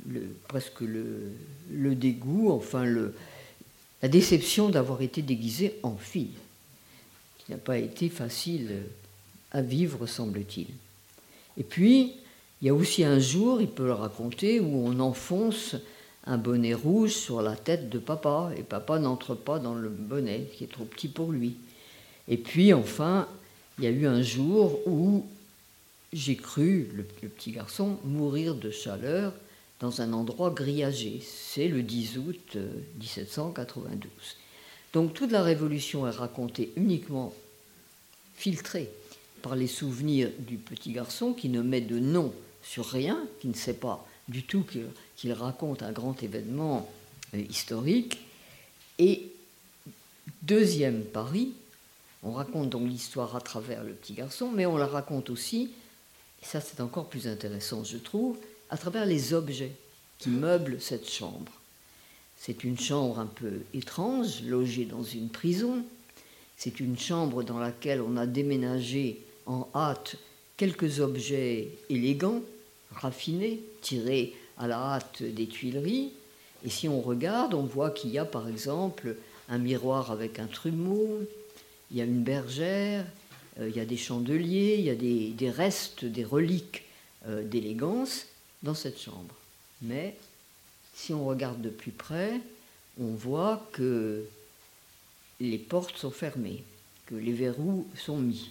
[0.08, 1.32] le, presque le,
[1.72, 3.14] le dégoût, enfin le,
[4.02, 6.36] la déception d'avoir été déguisé en fille,
[7.40, 8.84] qui n'a pas été facile
[9.52, 10.68] à vivre, semble-t-il.
[11.58, 12.14] Et puis,
[12.62, 15.76] il y a aussi un jour, il peut le raconter, où on enfonce
[16.28, 20.49] un bonnet rouge sur la tête de papa, et papa n'entre pas dans le bonnet,
[20.54, 21.56] qui est trop petit pour lui.
[22.28, 23.28] Et puis, enfin,
[23.78, 25.26] il y a eu un jour où
[26.12, 29.34] j'ai cru, le, petit garçon, mourir de chaleur
[29.80, 31.22] dans un endroit grillagé.
[31.24, 32.58] C'est le 10 août
[32.99, 34.06] 1792.
[34.06, 34.10] Euh,
[34.94, 37.34] Donc toute la Révolution est racontée uniquement
[38.36, 38.90] filtrée
[39.41, 42.34] par les souvenirs du petit garçon qui ne met de nom
[42.64, 44.64] sur rien, qui ne sait pas du tout
[45.18, 46.89] qu'il raconte un grand événement
[47.34, 48.19] euh, historique.
[48.99, 49.31] Et
[50.41, 51.53] deuxième pari,
[52.23, 55.72] on raconte donc l'histoire à travers le petit garçon, mais on la raconte aussi,
[56.41, 58.38] et ça c'est encore plus intéressant je trouve,
[58.69, 59.72] à travers les objets
[60.19, 61.52] qui meublent cette chambre.
[62.38, 65.84] C'est une chambre un peu étrange, logée dans une prison.
[66.56, 70.15] C'est une chambre dans laquelle on a déménagé en hâte
[70.56, 72.41] quelques objets élégants,
[72.91, 76.14] raffinés, tirés à la hâte des Tuileries.
[76.66, 79.16] Et si on regarde, on voit qu'il y a par exemple
[79.50, 81.22] un miroir avec un trumeau,
[81.92, 83.06] il y a une bergère,
[83.60, 86.84] euh, il y a des chandeliers, il y a des, restes, des reliques
[87.28, 88.26] euh, d'élégance
[88.64, 89.36] dans cette chambre.
[89.82, 90.16] Mais
[90.96, 92.42] si on regarde de plus près,
[93.00, 94.26] on voit que
[95.40, 96.64] les portes sont fermées,
[97.06, 98.50] que les verrous sont mis,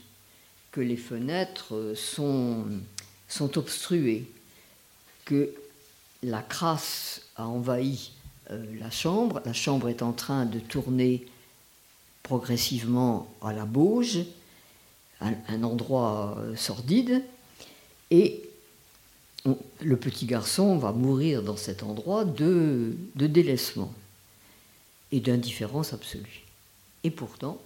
[0.70, 2.64] que les fenêtres sont,
[3.28, 4.26] sont obstruées,
[5.24, 5.52] que
[6.26, 8.10] la crasse a envahi
[8.50, 11.24] euh, la chambre, la chambre est en train de tourner
[12.22, 14.18] progressivement à la bauge,
[15.20, 17.22] un, endroit euh, sordide,
[18.10, 18.42] et
[19.80, 23.94] le petit garçon va mourir dans cet endroit de, délaissement
[25.12, 26.42] et d'indifférence absolue.
[27.04, 27.60] Et pourtant,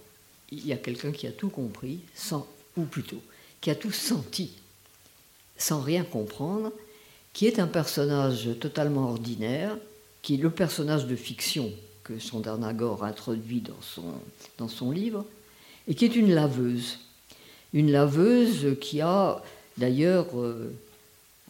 [0.51, 2.45] il y a quelqu'un qui a tout compris, sans,
[2.77, 3.21] ou plutôt,
[3.59, 4.51] qui a tout senti,
[5.57, 6.71] sans rien comprendre,
[7.33, 9.77] qui est un personnage totalement ordinaire,
[10.21, 11.71] qui est le personnage de fiction
[12.03, 14.13] que Sondernagor introduit dans son,
[14.57, 15.25] dans son livre,
[15.87, 16.99] et qui est une laveuse.
[17.73, 19.41] Une laveuse qui a
[19.77, 20.73] d'ailleurs euh,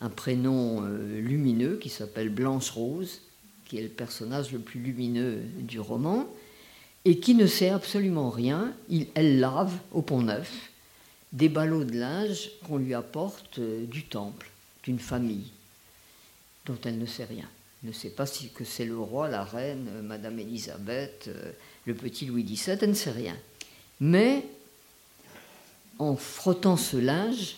[0.02, 3.22] un prénom euh, lumineux qui s'appelle Blanche Rose,
[3.66, 6.28] qui est le personnage le plus lumineux du roman,
[7.06, 8.74] et qui ne sait absolument rien.
[8.90, 10.72] Il, elle lave au pont neuf
[11.34, 14.50] des ballots de linge qu'on lui apporte euh, du temple,
[14.84, 15.52] d'une famille,
[16.66, 17.50] dont elle ne sait rien.
[17.84, 21.30] Elle ne sait pas si que c'est le roi, la reine, euh, Madame Élisabeth,
[21.86, 23.36] le petit Louis XVII, elle ne sait rien.
[24.00, 24.46] Mais
[26.00, 27.58] en frottant ce linge,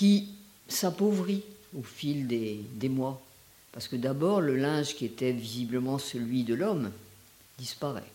[0.00, 0.28] qui
[0.66, 1.42] s'appauvrit
[1.76, 3.20] au fil des, mois.
[3.72, 6.90] Parce que d'abord, le linge qui était visiblement celui de l'homme
[7.58, 8.10] disparaît.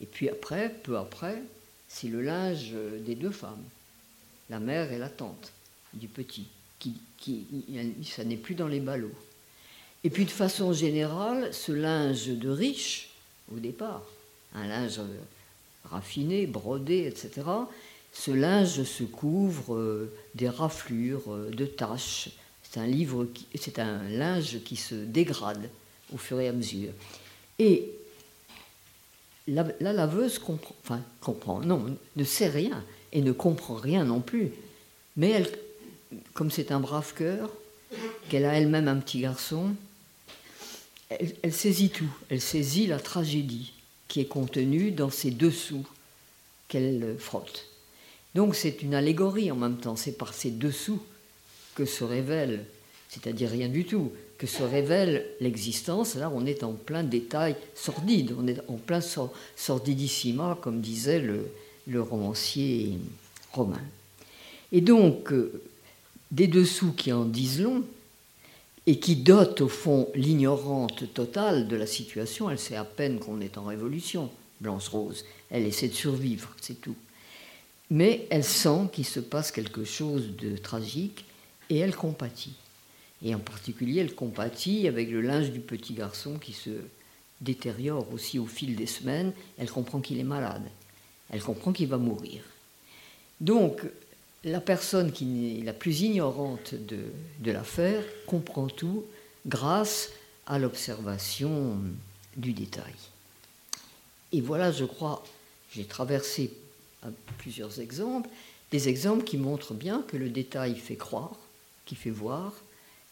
[0.00, 1.42] Et puis après, peu après,
[1.88, 2.72] c'est le linge
[3.04, 3.62] des deux femmes,
[4.48, 5.52] la mère et la tante
[5.92, 6.46] du petit,
[6.78, 6.94] qui,
[8.04, 9.14] ça n'est plus dans les ballots.
[10.04, 13.10] Et puis de façon générale, ce linge de riche,
[13.52, 14.02] au départ,
[14.54, 15.00] un linge
[15.84, 17.42] raffiné, brodé, etc.,
[18.12, 22.30] ce linge se couvre euh, des raflures, euh, de taches.
[22.62, 25.68] C'est un, livre c'est un linge qui se dégrade
[26.14, 26.92] au fur et à mesure.
[27.58, 27.90] Et
[29.46, 32.82] la, laveuse comprend, enfin, comprend, non, ne sait rien
[33.12, 34.50] et ne comprend rien non plus.
[35.16, 35.48] Mais elle,
[36.34, 37.50] comme c'est un brave cœur,
[38.28, 39.74] qu'elle a elle-même un petit garçon,
[41.08, 42.10] elle, saisit tout.
[42.30, 43.72] Elle saisit la tragédie
[44.08, 45.86] qui est contenue dans ces dessous
[46.68, 47.66] qu'elle frotte.
[48.34, 51.00] Donc c'est une allégorie en même temps, c'est par ces dessous
[51.74, 52.64] que se révèle,
[53.08, 56.16] c'est-à-dire rien du tout, que se révèle l'existence.
[56.16, 59.00] Là, on est en plein détail sordide, on est en plein
[59.56, 62.98] sordidissima, comme disait le, romancier
[63.52, 63.80] romain.
[64.72, 65.62] Et donc, euh,
[66.36, 67.82] des dessous qui en disent long,
[68.86, 73.40] et qui dotent au fond l'ignorante totale de la situation, elle sait à peine qu'on
[73.40, 74.30] est en révolution,
[74.60, 76.94] Blanche Rose, elle essaie de survivre, c'est tout
[77.90, 81.24] mais elle sent qu'il se passe quelque chose de tragique
[81.70, 82.54] et elle compatit.
[83.22, 86.70] Et en particulier, elle compatit avec le linge du petit garçon qui se
[87.40, 89.32] détériore aussi au fil des semaines.
[89.58, 90.62] Elle comprend qu'il est malade.
[91.30, 92.42] Elle comprend qu'il va mourir.
[93.40, 93.82] Donc,
[94.46, 99.04] la personne qui est la plus ignorante de, l'affaire comprend tout
[99.44, 100.10] grâce
[100.46, 101.76] à l'observation
[102.36, 102.94] du détail.
[104.32, 105.24] Et voilà, je crois,
[105.72, 106.52] j'ai traversé
[107.38, 108.28] plusieurs exemples,
[108.70, 111.36] des exemples qui montrent bien que le détail fait croire,
[111.84, 112.52] qui fait voir,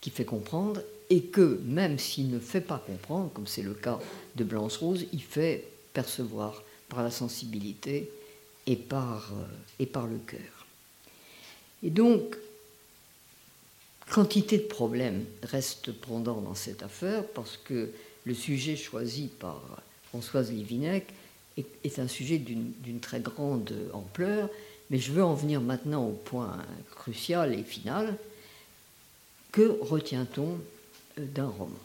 [0.00, 3.98] qui fait comprendre, et que même s'il ne fait pas comprendre, comme c'est le cas
[4.36, 8.10] de Blanche Rose, il fait percevoir par la sensibilité
[8.66, 9.44] et par, euh,
[9.78, 10.63] et par le cœur.
[11.84, 12.36] Et donc,
[14.10, 17.90] quantité de problèmes restent pendant dans cette affaire parce que
[18.24, 19.60] le sujet choisi par
[20.08, 21.04] Françoise Livinec
[21.56, 24.48] est, un sujet d'une très grande ampleur,
[24.90, 26.58] mais je veux en venir maintenant au point
[26.96, 28.16] crucial et final.
[29.52, 30.58] Que retient-on
[31.18, 31.78] euh, d'un roman?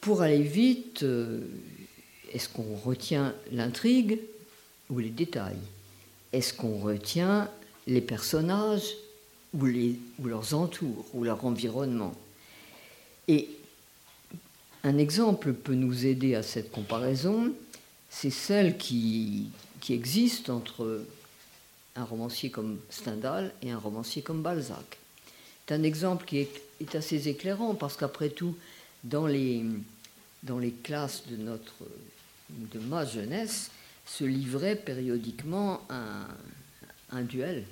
[0.00, 1.40] Pour aller vite, euh,
[2.32, 4.18] est-ce qu'on retient l'intrigue
[4.90, 5.58] ou les détails?
[6.32, 7.48] Est-ce qu'on retient
[7.88, 8.94] les personnages
[9.54, 9.66] ou,
[10.24, 12.14] leurs entours, ou leur environnement.
[13.26, 13.48] Et
[14.84, 17.52] un exemple peut nous aider à cette comparaison,
[18.10, 19.50] c'est celle qui,
[19.88, 21.02] existe entre
[21.96, 24.98] un romancier comme Stendhal et un romancier comme Balzac.
[25.66, 28.54] C'est un exemple qui est, assez éclairant parce qu'après tout,
[29.02, 29.64] dans les,
[30.82, 31.72] classes de, notre,
[32.82, 33.70] ma jeunesse,
[34.04, 37.64] se livrait périodiquement un duel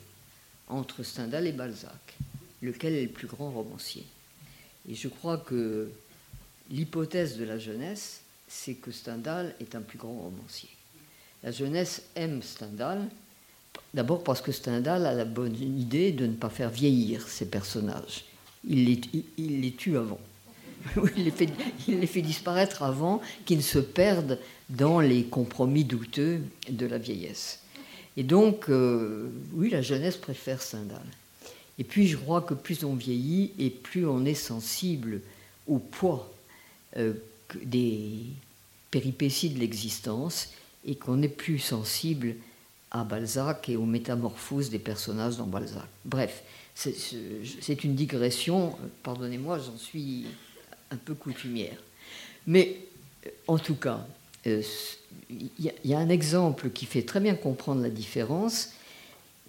[0.68, 2.16] entre Stendhal et Balzac,
[2.62, 4.04] lequel est le plus grand romancier.
[4.88, 5.90] Et je crois que
[6.70, 10.68] l'hypothèse de la jeunesse, c'est que Stendhal est un plus grand romancier.
[11.42, 13.06] La jeunesse aime Stendhal,
[13.94, 18.24] d'abord parce que Stendhal a la bonne idée de ne pas faire vieillir ses personnages.
[18.64, 20.18] Il les, tue avant.
[21.16, 24.40] il les fait disparaître avant qu'ils ne se perdent
[24.70, 27.60] dans les compromis douteux de la vieillesse.
[28.16, 31.04] Et donc, euh, oui, la jeunesse préfère Stendhal.
[31.78, 35.20] Et puis, je crois que plus on vieillit et plus on est sensible
[35.66, 36.32] au poids
[36.96, 37.12] euh,
[37.62, 38.10] des
[38.90, 40.50] péripéties de l'existence
[40.86, 42.34] et qu'on est plus sensible
[42.90, 45.86] à Balzac et aux métamorphoses des personnages dans Balzac.
[46.04, 46.42] Bref,
[46.74, 50.26] c'est une digression, pardonnez-moi, j'en suis
[50.90, 51.76] un peu coutumière.
[52.46, 52.76] Mais
[53.48, 54.06] en tout cas,
[54.46, 54.62] euh,
[55.30, 58.70] il y, a un exemple qui fait très bien comprendre la différence.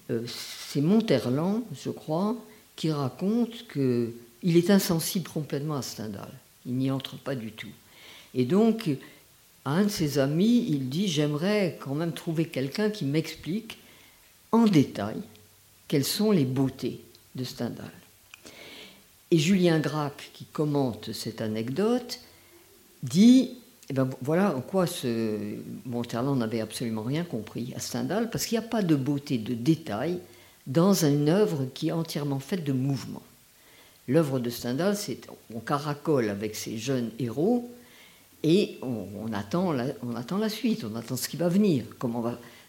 [0.10, 2.35] Euh, c'est Monterland, je crois,
[2.76, 6.31] qui raconte qu'il est insensible complètement à Stendhal.
[6.65, 7.72] Il n'y entre pas du tout.
[8.34, 8.89] Et donc,
[9.65, 13.77] à un de ses amis, il dit J'aimerais quand même trouver quelqu'un qui m'explique
[14.52, 15.18] en détail
[15.88, 17.02] quelles sont les beautés
[17.35, 17.91] de Stendhal.
[19.31, 22.19] Et Julien Gracq, qui commente cette anecdote,
[23.03, 23.57] dit
[23.89, 25.07] eh ben, voilà en quoi ce
[26.35, 30.19] n'avait absolument rien compris à Stendhal, parce qu'il n'y a pas de beauté, de détail
[30.65, 33.23] dans une œuvre qui est entièrement faite de mouvements.
[34.09, 35.19] L'œuvre de Stendhal, c'est
[35.53, 37.72] on caracole avec ces jeunes héros
[38.43, 42.22] et on, attend la, suite, on attend ce qui va venir, comment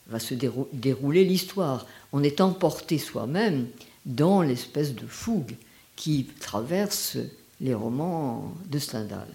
[0.06, 1.86] va se dérouler l'histoire.
[2.12, 3.66] On est emporté soi-même
[4.06, 5.54] dans l'espèce de fougue
[5.96, 7.18] qui traverse
[7.60, 9.28] les romans de Stendhal.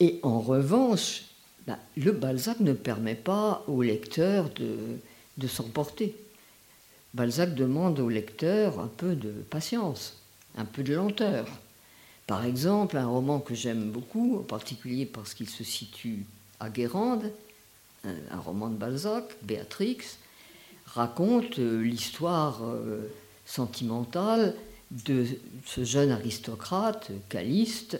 [0.00, 1.22] Et en revanche,
[1.66, 6.16] bah, le Balzac ne permet pas au lecteur de, s'emporter.
[7.14, 10.18] Balzac demande au lecteur un peu de patience,
[10.56, 11.46] un peu de lenteur.
[12.26, 16.24] Par exemple, un roman que j'aime beaucoup, en particulier parce qu'il se situe
[16.60, 17.30] à Guérande,
[18.04, 19.98] un, roman de Balzac, Béatrix,
[20.86, 23.10] raconte euh, l'histoire euh,
[23.46, 24.54] sentimentale
[24.90, 25.26] de
[25.66, 27.98] ce jeune aristocrate, Caliste,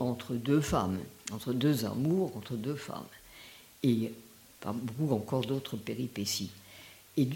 [0.00, 0.98] entre deux femmes,
[1.32, 3.06] entre deux amours, entre deux femmes.
[3.82, 4.12] Et
[4.60, 6.50] par beaucoup encore d'autres péripéties.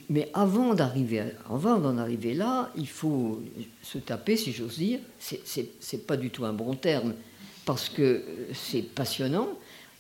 [0.08, 3.42] Mais avant d'en arriver là, il faut
[3.82, 5.00] se taper, si j'ose dire.
[5.18, 7.14] C'est pas du tout un bon terme,
[7.64, 8.24] parce que
[8.54, 9.48] c'est passionnant.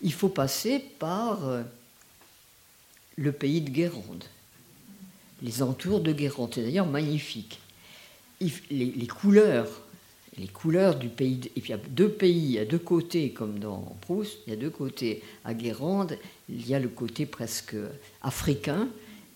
[0.02, 1.62] Il faut passer par euh,
[3.16, 4.24] le pays de Guérande,
[5.42, 6.52] les entours de Guérande.
[6.54, 7.58] C'est d'ailleurs magnifique.
[8.40, 9.83] Les couleurs
[10.38, 11.40] les couleurs du pays.
[11.56, 14.38] Et puis il y a deux pays, il y a deux côtés, comme dans Proust,
[14.46, 15.22] il y a deux côtés.
[15.44, 17.76] À Guérande, il y a le côté presque
[18.22, 18.88] africain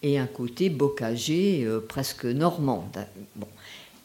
[0.02, 2.90] et un côté bocagé, euh, presque normand.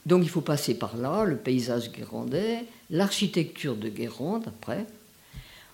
[0.05, 4.85] Donc il faut passer par là, le paysage guérandais, l'architecture de Guérande après.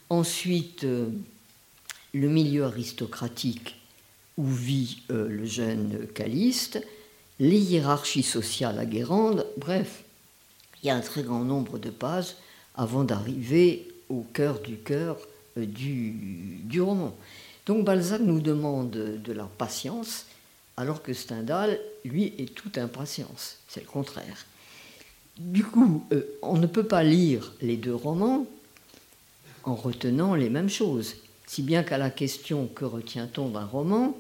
[0.10, 1.08] Ensuite, euh,
[2.14, 3.76] le milieu aristocratique
[4.38, 6.86] où vit euh, le jeune Caliste,
[7.40, 10.04] les hiérarchies sociales à Guérande, bref,
[10.82, 12.36] il y a un très grand nombre de pages
[12.76, 15.18] avant d'arriver au cœur du cœur
[15.58, 17.16] euh, du, roman.
[17.66, 20.26] Donc Balzac nous demande de la patience,
[20.78, 23.58] alors que Stendhal, lui, est toute impatience.
[23.68, 24.46] C'est le contraire.
[25.38, 28.46] Du coup, euh, on ne peut pas lire les deux romans
[29.64, 31.16] en retenant les mêmes choses.
[31.46, 34.18] Si bien qu'à la question que retient-on d'un roman,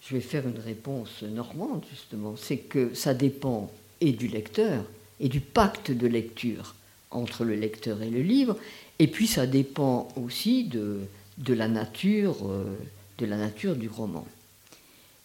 [0.00, 2.34] je vais faire une réponse normande, justement.
[2.36, 4.84] C'est que ça dépend et du lecteur,
[5.22, 6.74] et du pacte de lecture
[7.10, 8.58] entre le lecteur et le livre.
[8.98, 11.06] Et puis ça dépend aussi de,
[11.48, 12.76] la, nature, euh,
[13.20, 14.26] la nature du roman.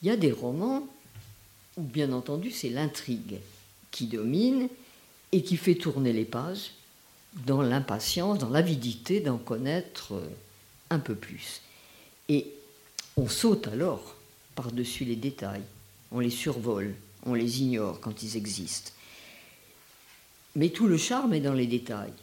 [0.01, 0.87] Il y a des romans
[1.75, 3.39] où, bien entendu, c'est l'intrigue
[3.91, 4.69] qui domine
[5.31, 6.71] et qui fait tourner les pages
[7.45, 10.29] dans l'impatience, dans l'avidité d'en connaître euh,
[10.91, 11.61] un peu plus.
[12.29, 12.51] Et
[13.15, 14.15] on saute alors
[14.55, 15.63] par-dessus les détails,
[16.11, 16.93] on les survole,
[17.25, 18.91] on les ignore quand ils existent.
[20.55, 22.13] Mais tout le charme est dans les détails.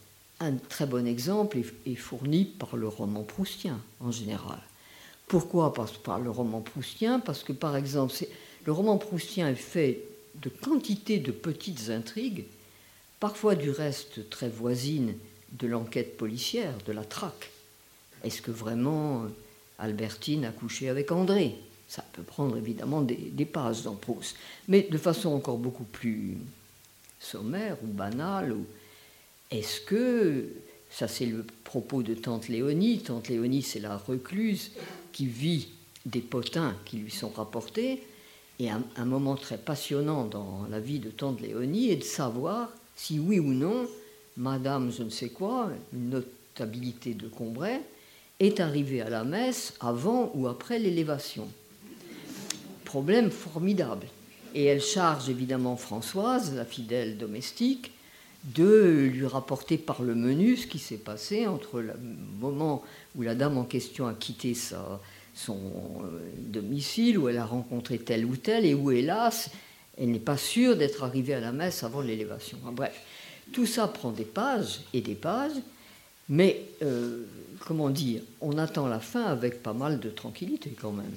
[0.40, 4.60] Un très bon exemple est, fourni par le roman proustien en général.
[5.28, 7.20] Pourquoi par, par le roman proustien?
[7.20, 8.12] Parce que par exemple,
[8.66, 10.02] le roman proustien est fait
[10.42, 12.44] de quantité de petites intrigues,
[13.20, 15.14] parfois du reste très voisines
[15.52, 17.50] de l'enquête policière, de la traque.
[18.24, 19.28] Est-ce que vraiment euh,
[19.78, 21.54] Albertine a couché avec André?
[21.86, 24.36] Ça peut prendre évidemment des, des pages dans Proust,
[24.66, 26.38] mais de façon encore beaucoup plus
[27.24, 28.52] sommaire ou banale.
[28.52, 28.66] Ou...
[29.50, 30.48] Est-ce que,
[30.90, 34.70] ça c'est le propos de Tante Léonie, Tante Léonie c'est la recluse
[35.12, 35.68] qui vit
[36.06, 38.02] des potins qui lui sont rapportés,
[38.60, 42.70] et un, un, moment très passionnant dans la vie de Tante Léonie est de savoir
[42.94, 43.88] si oui ou non
[44.36, 47.80] Madame je ne sais quoi, une notabilité de Combray,
[48.40, 51.48] est arrivée à la messe avant ou après l'élévation.
[52.84, 54.06] Problème formidable.
[54.54, 57.92] Et elle charge évidemment Françoise, la fidèle domestique,
[58.44, 61.94] de lui rapporter par le menu ce qui s'est passé entre le
[62.38, 62.82] moment
[63.16, 68.26] où la dame en question a quitté son euh, domicile, où elle a rencontré tel
[68.26, 69.50] ou tel, et où, hélas,
[69.98, 72.58] elle n'est pas sûre d'être arrivée à la messe avant l'élévation.
[72.72, 73.00] Bref,
[73.52, 75.56] tout ça prend des pages et des pages,
[76.28, 77.24] mais euh,
[77.66, 81.14] comment dire, on attend la fin avec pas mal de tranquillité quand même.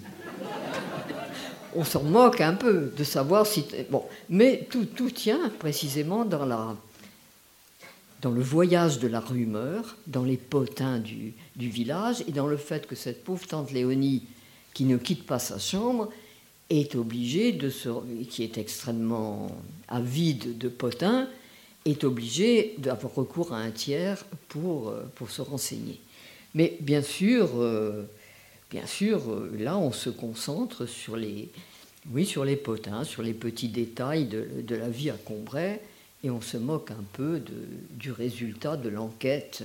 [1.78, 3.66] On s'en moque un peu de savoir si.
[3.90, 6.76] Bon, mais tout, tout tient précisément dans, la,
[8.22, 12.58] dans le voyage de la rumeur, dans les potins du, du, village et dans le
[12.58, 14.24] fait que cette pauvre tante Léonie,
[14.74, 16.10] qui ne quitte pas sa chambre,
[16.70, 17.90] est obligée de se.
[18.30, 19.52] qui est extrêmement
[19.88, 21.30] avide de potins,
[21.86, 26.00] est obligée d'avoir recours à un tiers pour, euh, pour se renseigner.
[26.54, 28.04] Mais bien sûr, euh,
[28.72, 31.50] bien sûr, euh, là, on se concentre sur les,
[32.12, 35.80] oui, sur les potins, sur les petits détails de, la vie à Combray,
[36.24, 37.42] et on se moque un peu
[37.92, 39.64] du résultat de l'enquête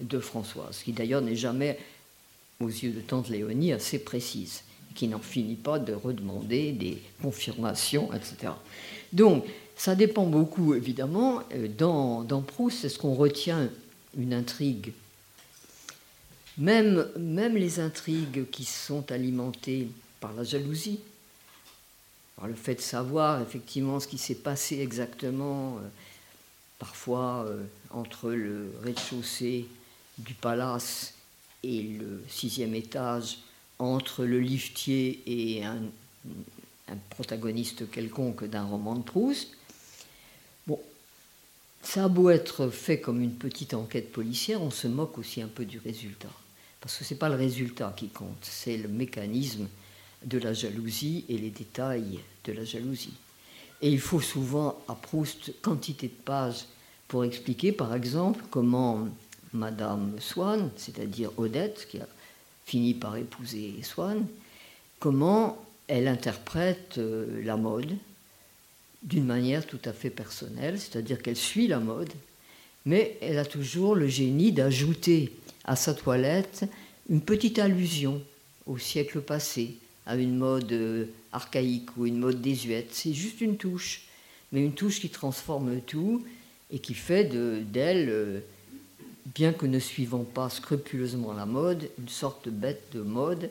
[0.00, 1.78] de Françoise, qui d'ailleurs n'est jamais,
[2.60, 4.62] aux yeux de tante Léonie, assez précise,
[4.94, 8.52] qui n'en finit pas de redemander des confirmations, etc.
[9.12, 9.44] Donc,
[9.76, 11.42] ça dépend beaucoup, évidemment.
[11.54, 13.70] Euh, dans, Proust, est-ce qu'on retient
[14.16, 14.92] une intrigue?
[16.58, 17.06] Même
[17.54, 19.88] les intrigues qui sont alimentées
[20.20, 21.00] par la jalousie,
[22.46, 25.88] le fait de savoir effectivement ce qui s'est passé exactement, euh,
[26.78, 29.66] parfois euh, entre le rez-de-chaussée
[30.18, 31.14] du palace
[31.62, 33.38] et le sixième étage,
[33.78, 35.82] entre le liftier et un,
[36.88, 39.56] un protagoniste quelconque d'un roman de Proust,
[41.82, 45.48] ça a beau être fait comme une petite enquête policière, on se moque aussi un
[45.48, 46.30] peu du résultat.
[46.80, 49.68] Parce que ce n'est pas le résultat qui compte, c'est le mécanisme
[50.24, 53.14] de la jalousie et les détails de la jalousie.
[53.82, 56.66] Et il faut souvent à Proust quantité de pages
[57.08, 59.08] pour expliquer, par exemple, comment
[59.52, 62.06] Madame Swann, c'est-à-dire Odette, qui a
[62.66, 64.26] fini par épouser Swann,
[64.98, 67.96] comment elle interprète euh, la mode,
[69.02, 72.12] d'une manière tout à fait personnelle, c'est-à-dire qu'elle suit la mode,
[72.86, 75.32] mais elle a toujours le génie d'ajouter
[75.64, 76.64] à sa toilette
[77.08, 78.22] une petite allusion
[78.66, 79.76] au siècle passé,
[80.10, 82.88] à une mode euh, archaïque ou une mode désuète.
[82.90, 84.02] C'est juste une touche,
[84.50, 86.24] mais une touche qui transforme tout
[86.72, 88.40] et qui fait d'elle, euh,
[89.26, 93.50] bien que ne suivant pas scrupuleusement la mode, une sorte de bête de mode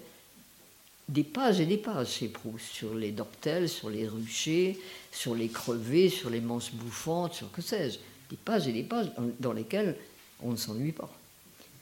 [1.07, 4.77] des pages et des pages chez Proust, sur les dentelles, sur les ruchers,
[5.11, 7.97] sur les crevés, sur les manches bouffantes, sur que sais-je.
[8.29, 9.09] Des pages et des pages
[9.39, 9.95] dans lesquelles
[10.43, 11.09] on ne s'ennuie pas.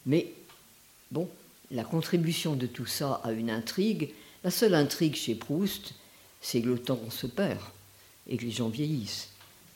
[0.06, 0.32] Mais,
[1.12, 1.28] bon,
[1.72, 4.11] la contribution de tout ça à une intrigue,
[4.44, 5.94] la seule intrigue chez Proust,
[6.41, 7.60] c'est que le temps se perd
[8.27, 9.30] et que les gens vieillissent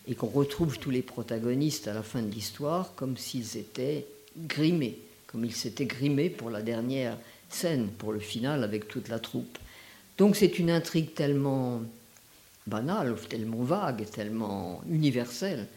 [0.07, 4.05] et qu'on retrouve tous les protagonistes à la fin de l'histoire comme s'ils étaient
[4.37, 4.97] grimés,
[5.27, 7.17] comme ils s'étaient grimés pour la dernière
[7.49, 9.57] scène pour le final avec toute la troupe.
[10.17, 11.81] Donc c'est une intrigue tellement
[12.67, 15.67] banale, tellement vague, tellement universelle,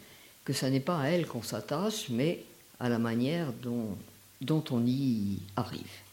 [0.43, 2.43] que ce n'est pas à elle qu'on s'attache, mais
[2.79, 6.04] à la manière dont on y arrive.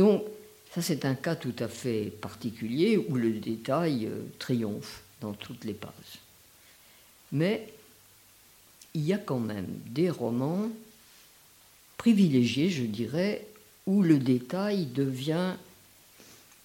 [0.00, 0.24] Donc
[0.72, 5.66] ça c'est un cas tout à fait particulier où le détail euh, triomphe dans toutes
[5.66, 6.20] les pages.
[7.32, 7.68] Mais
[8.94, 10.70] il y a quand même des romans
[11.98, 13.46] privilégiés, je dirais,
[13.84, 15.52] où le détail devient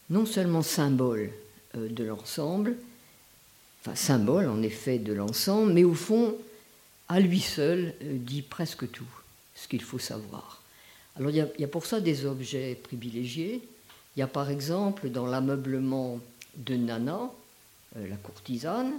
[0.09, 1.29] non seulement symbole
[1.75, 2.77] euh, de l'ensemble,
[3.81, 6.37] enfin symbole en effet de l'ensemble, mais au fond,
[7.09, 9.11] à lui seul, euh, dit presque tout,
[9.55, 10.61] ce qu'il faut savoir.
[11.17, 13.61] Alors il y, a, pour ça des objets privilégiés.
[14.15, 16.19] Il y a par exemple dans l'ameublement
[16.57, 17.31] de Nana,
[17.97, 18.93] euh, la courtisane,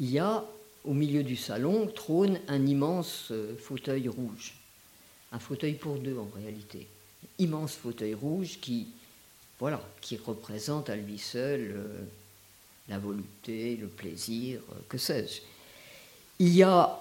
[0.00, 0.44] il y a
[0.84, 4.54] au milieu du salon trône un immense fauteuil rouge.
[5.32, 6.86] Un fauteuil pour deux en réalité
[7.38, 8.88] immense fauteuil rouge qui,
[9.58, 12.04] voilà, qui représente à lui seul euh,
[12.88, 15.40] la volupté, le plaisir, que sais-je.
[16.38, 17.00] Il y a,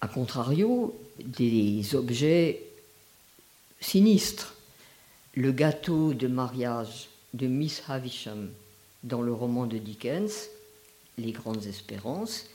[0.00, 2.62] à contrario, des objets
[3.86, 4.56] sinistres.
[5.34, 8.48] Le gâteau de mariage de Miss Havisham
[9.04, 10.48] dans le roman de Dickens,
[11.18, 12.46] Les Grandes Espérances,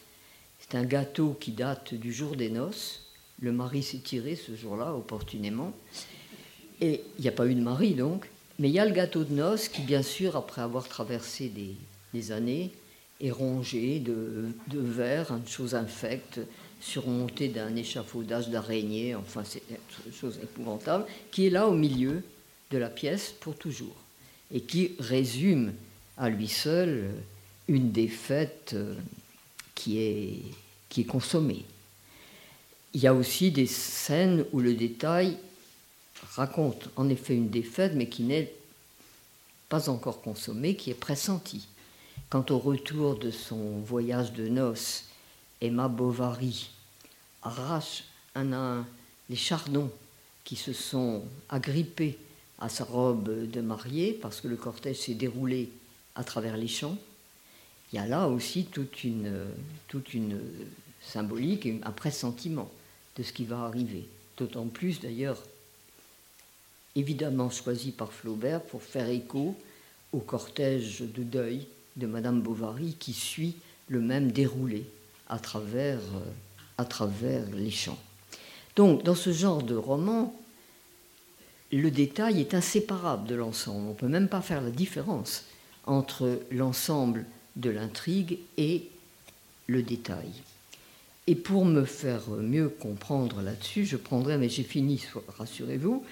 [0.60, 3.06] c'est un gâteau qui date du jour des noces.
[3.42, 5.72] Le mari s'est tiré ce jour-là, opportunément.
[6.82, 8.30] Et il n'y a pas eu de mari, donc.
[8.60, 11.50] Mais il y a le gâteau de noces qui, bien sûr, après avoir traversé
[12.14, 12.72] des, années,
[13.22, 16.42] est rongé de, de verre, une chose infecte,
[16.82, 19.62] surmonté d'un échafaudage d'araignée, enfin, c'est
[20.06, 22.24] une chose épouvantable, qui est là au milieu
[22.72, 23.96] de la pièce pour toujours,
[24.52, 25.74] et qui résume
[26.18, 27.12] à lui seul
[27.68, 28.96] une fêtes euh,
[29.76, 30.42] qui est,
[30.90, 31.64] qui est consommée.
[32.94, 35.38] Il y a aussi des scènes où le détail
[36.36, 38.52] raconte en effet une défaite, mais qui n'est
[39.70, 41.68] pas encore consommée, qui est pressentie.
[42.30, 45.06] Quant au retour de son voyage de noces,
[45.62, 46.70] Emma Bovary
[47.44, 48.04] arrache
[48.36, 48.88] un à un
[49.30, 49.90] les chardons
[50.44, 52.18] qui se sont agrippés
[52.60, 55.70] à sa robe de mariée parce que le cortège s'est déroulé
[56.16, 56.98] à travers les champs.
[57.92, 59.48] Il y a là aussi toute une,
[61.02, 62.70] symbolique et un pressentiment
[63.16, 64.06] de ce qui va arriver.
[64.38, 65.42] D'autant plus d'ailleurs
[66.96, 69.56] évidemment choisi par Flaubert pour faire écho
[70.12, 73.56] au cortège de deuil de Madame Bovary qui suit
[73.88, 74.86] le même déroulé
[75.32, 76.30] à travers, euh,
[76.78, 77.98] à travers les champs.
[78.76, 80.36] Donc, dans ce genre de roman,
[81.72, 83.88] le détail est inséparable de l'ensemble.
[83.88, 85.46] On ne peut même pas faire la différence
[85.86, 87.26] entre l'ensemble
[87.56, 88.90] de l'intrigue et
[89.68, 90.30] le détail.
[91.28, 95.04] Et pour me faire mieux comprendre là-dessus, je prendrai, mais j'ai fini,
[95.38, 96.04] rassurez-vous,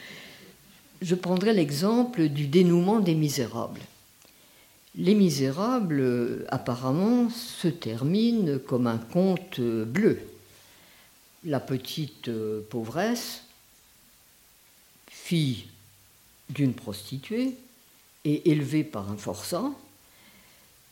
[1.02, 3.82] je prendrai l'exemple du dénouement des Misérables.
[4.96, 10.20] Les Misérables, apparemment, se terminent comme un conte bleu.
[11.46, 12.30] La petite
[12.70, 13.44] pauvresse,
[15.08, 15.68] fille
[16.50, 17.56] d'une prostituée
[18.26, 19.72] et élevée par un forçat,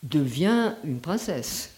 [0.04, 1.72] devient une princesse.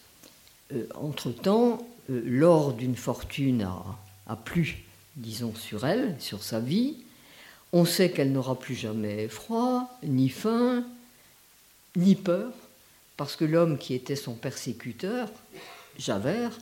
[0.73, 3.83] Euh, entre-temps, euh, l'or d'une fortune a,
[4.27, 4.83] a plu,
[5.15, 6.97] disons, sur elle, sur sa vie,
[7.71, 10.83] on sait qu'elle n'aura plus jamais froid, ni faim,
[11.95, 12.51] ni peur,
[13.17, 15.29] parce que l'homme qui était son persécuteur,
[15.97, 16.57] Javert,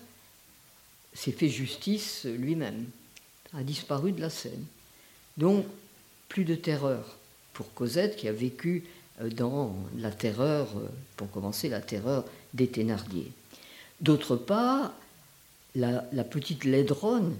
[1.13, 2.85] s'est fait justice lui-même,
[3.53, 4.65] a disparu de la scène.
[5.37, 5.65] Donc,
[6.29, 7.17] plus de terreur
[7.53, 8.83] pour Cosette qui a vécu
[9.21, 13.31] euh, dans la terreur, euh, pour commencer, la terreur des Thénardier.
[14.01, 14.93] D'autre part,
[15.75, 17.35] la, petite Laidronne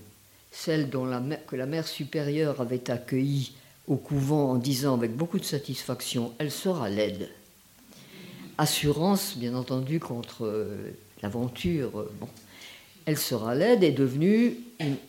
[0.52, 3.54] celle que la mère supérieure avait accueillie
[3.88, 7.30] au couvent en disant avec beaucoup de satisfaction Elle sera laide.
[8.58, 12.00] Assurance, bien entendu, contre euh, l'aventure.
[12.00, 12.28] Euh, bon.
[13.06, 14.58] Elle sera laide est devenue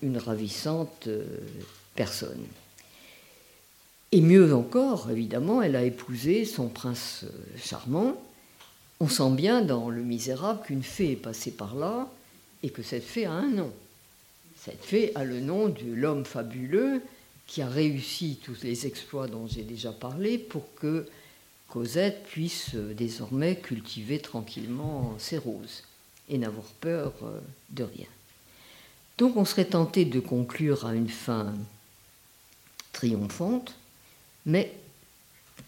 [0.03, 1.25] une, ravissante euh,
[1.95, 2.45] personne.
[4.13, 7.25] Et mieux encore, évidemment, elle a épousé son prince
[7.57, 8.21] charmant.
[9.01, 12.09] On sent bien dans Le Misérable qu'une fée est passée par là
[12.63, 13.73] et que cette fée a un nom.
[14.57, 17.01] Cette fée a le nom de l'homme fabuleux
[17.47, 21.07] qui a réussi tous les exploits dont j'ai déjà parlé pour que
[21.69, 25.83] Cosette puisse euh, désormais cultiver tranquillement ses roses
[26.29, 27.41] et n'avoir peur euh,
[27.71, 28.07] de rien.
[29.19, 31.55] Donc on serait tenté de conclure à une fin
[32.93, 33.75] triomphante,
[34.47, 34.73] mais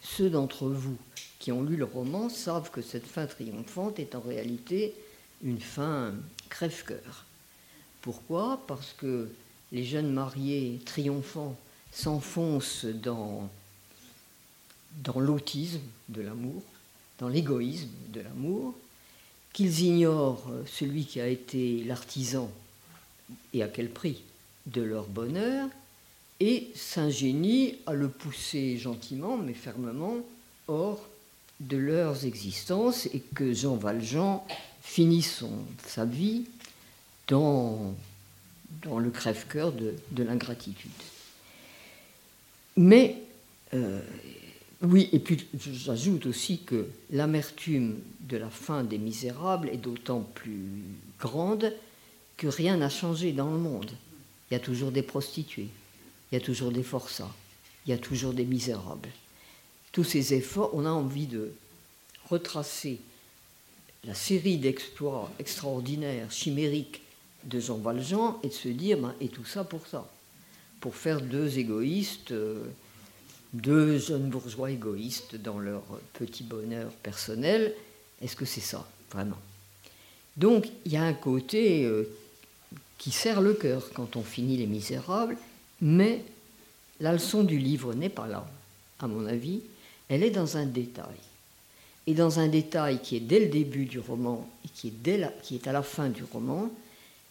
[0.02, 0.96] ceux d'entre vous
[1.38, 4.94] qui ont lu le roman savent que cette fin triomphante est en réalité
[5.42, 6.14] une fin
[6.48, 7.24] crève-cœur.
[8.02, 8.62] Pourquoi?
[8.66, 9.28] Parce que
[9.72, 11.56] les jeunes mariés triomphants
[11.92, 13.50] s'enfoncent dans,
[15.02, 16.62] dans l'autisme de l'amour,
[17.18, 18.74] dans l'égoïsme de l'amour,
[19.52, 22.50] qu'ils ignorent celui qui a été l'artisan
[23.52, 24.22] et à quel prix
[24.66, 25.68] de leur bonheur,
[26.38, 30.16] et s'ingénient à le pousser gentiment mais fermement
[30.68, 31.06] hors
[31.60, 34.42] de leurs existences et que Jean Valjean
[34.82, 35.26] finit
[35.86, 36.44] sa vie
[37.28, 37.94] dans,
[38.82, 40.90] dans le crève-cœur de, l'ingratitude.
[42.76, 43.16] Mais,
[43.74, 44.00] euh,
[44.82, 50.82] oui, et puis j'ajoute aussi que l'amertume de la fin des Misérables est d'autant plus
[51.18, 51.74] grande
[52.38, 53.90] que rien n'a changé dans le monde.
[54.50, 55.68] Il y a toujours des prostituées,
[56.32, 57.30] il y a toujours des forçats,
[57.86, 59.10] il y a toujours des misérables.
[59.92, 61.52] Tous ces efforts, on a envie de
[62.30, 63.00] retracer
[64.04, 67.02] la série d'exploits extraordinaires, chimériques
[67.44, 70.10] de Jean Valjean et de se dire, ben, et tout ça pour ça,
[70.80, 72.64] pour faire deux égoïstes, euh,
[73.52, 75.82] deux jeunes bourgeois égoïstes dans leur
[76.12, 77.74] petit bonheur personnel,
[78.22, 79.38] Est-ce que c'est ça, vraiment?
[80.36, 82.04] Donc, il y a un côté euh,
[82.98, 85.36] qui serre le cœur quand on finit Les Misérables,
[85.80, 86.22] mais
[87.00, 88.46] la leçon du livre n'est pas là,
[88.98, 89.60] à mon avis,
[90.08, 91.16] elle est dans un détail.
[92.06, 95.54] Et dans un détail qui est dès le début du roman et qui est, qui
[95.54, 96.70] est à la fin du roman,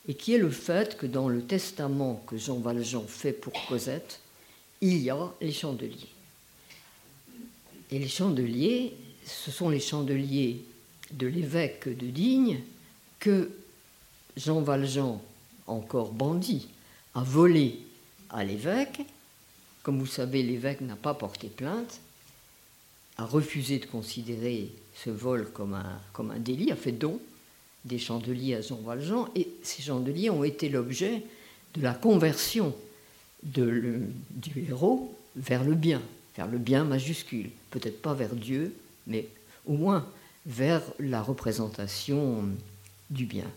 [0.07, 4.19] et qui est le fait que dans le testament que Jean Valjean fait pour Cosette,
[4.81, 6.09] il y a les chandeliers.
[7.91, 8.93] Et les chandeliers,
[9.25, 10.63] ce sont les chandeliers
[11.11, 12.61] de l'évêque de Digne
[13.19, 13.51] que
[14.37, 15.21] Jean Valjean,
[15.67, 16.67] encore bandit,
[17.15, 17.79] a volé
[18.29, 19.01] à l'évêque.
[19.83, 21.99] Comme vous savez, l'évêque n'a pas porté plainte,
[23.17, 27.19] a refusé de considérer ce vol comme un, délit, a fait don
[27.85, 31.23] des chandeliers à Jean Valjean, et ces chandeliers ont été l'objet
[31.75, 32.75] de la conversion
[33.43, 34.01] de
[34.31, 36.01] du héros vers le bien,
[36.35, 38.73] vers le bien majuscule, peut-être pas vers Dieu,
[39.07, 39.27] mais
[39.65, 40.05] au moins
[40.45, 42.43] vers la représentation
[43.09, 43.49] du bien.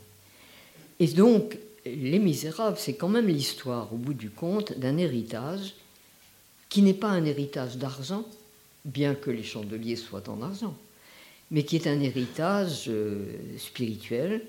[1.00, 5.74] Et donc, Les Misérables, c'est quand même l'histoire, au bout du compte, d'un héritage
[6.68, 8.24] qui n'est pas un héritage d'argent,
[8.84, 10.76] bien que les chandeliers soient en argent,
[11.50, 13.24] mais qui est un héritage euh,
[13.58, 14.42] spirituel,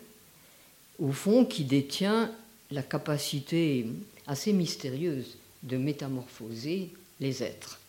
[0.99, 2.31] au fond, qui détient
[2.69, 3.87] la capacité
[4.27, 6.89] assez mystérieuse de métamorphoser
[7.19, 7.79] les êtres.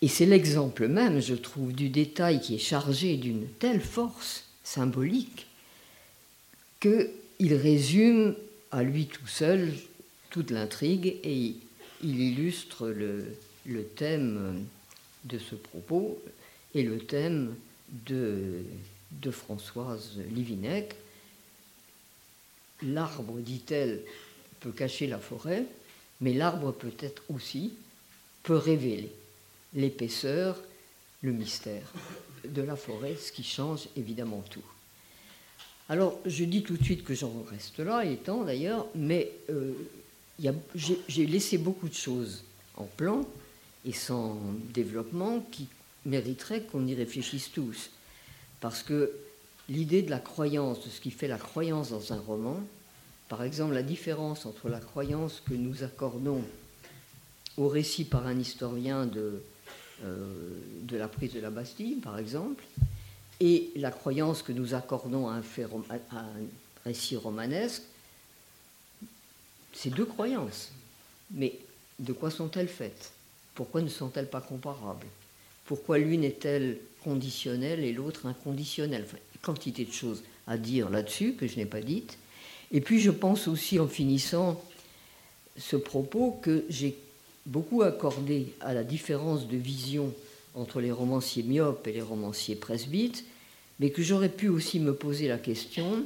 [0.00, 5.46] Et c'est l'exemple même, je trouve, du détail qui est chargé d'une telle force symbolique
[6.80, 8.36] qu'il résume
[8.70, 9.72] à lui tout seul
[10.30, 11.54] toute l'intrigue et
[12.02, 13.34] il illustre le,
[13.96, 14.64] thème
[15.24, 16.22] de ce propos
[16.74, 17.56] et le thème
[18.06, 18.62] de
[19.30, 20.94] Françoise Livinec.
[22.82, 24.02] L'arbre, dit-elle,
[24.60, 25.64] peut cacher la forêt,
[26.20, 27.72] mais l'arbre peut-être aussi
[28.42, 29.12] peut révéler
[29.74, 30.60] l'épaisseur,
[31.22, 31.92] le mystère
[32.44, 34.62] de la forêt, ce qui change évidemment tout.
[35.88, 39.72] Alors, je dis tout de suite que j'en reste là, étant d'ailleurs, mais euh,
[40.76, 42.44] j'ai laissé beaucoup de choses
[42.76, 43.26] en plan
[43.84, 44.38] et sans
[44.74, 45.66] développement qui
[46.04, 47.90] mériteraient qu'on y réfléchisse tous.
[48.60, 49.12] Parce que
[49.68, 52.60] l'idée de la croyance, de ce qui fait la croyance dans un roman,
[53.28, 56.42] par exemple, la différence entre la croyance que nous accordons
[57.58, 59.42] au récit par un historien de,
[60.04, 60.26] euh,
[60.90, 62.64] la prise de la Bastille, par exemple,
[63.40, 65.42] et la croyance que nous accordons à un,
[66.84, 67.82] récit romanesque,
[69.72, 70.70] c'est deux croyances.
[71.30, 71.58] Mais
[71.98, 73.12] de quoi sont-elles faites?
[73.54, 75.06] Pourquoi ne sont-elles pas comparables?
[75.66, 79.06] Pourquoi l'une est-elle conditionnelle et l'autre inconditionnelle?
[79.42, 82.18] Quantité de choses à dire là-dessus que je n'ai pas dites.
[82.72, 84.62] Et puis je pense aussi en finissant
[85.56, 86.96] ce propos que j'ai
[87.46, 90.12] beaucoup accordé à la différence de vision
[90.54, 93.24] entre les romanciers myopes et les romanciers presbytes,
[93.80, 96.04] mais que j'aurais pu aussi me poser la question,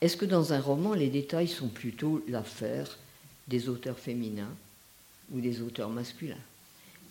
[0.00, 2.98] est-ce que dans un roman, les détails sont plutôt l'affaire
[3.48, 4.54] des auteurs féminins
[5.32, 6.36] ou des auteurs masculins?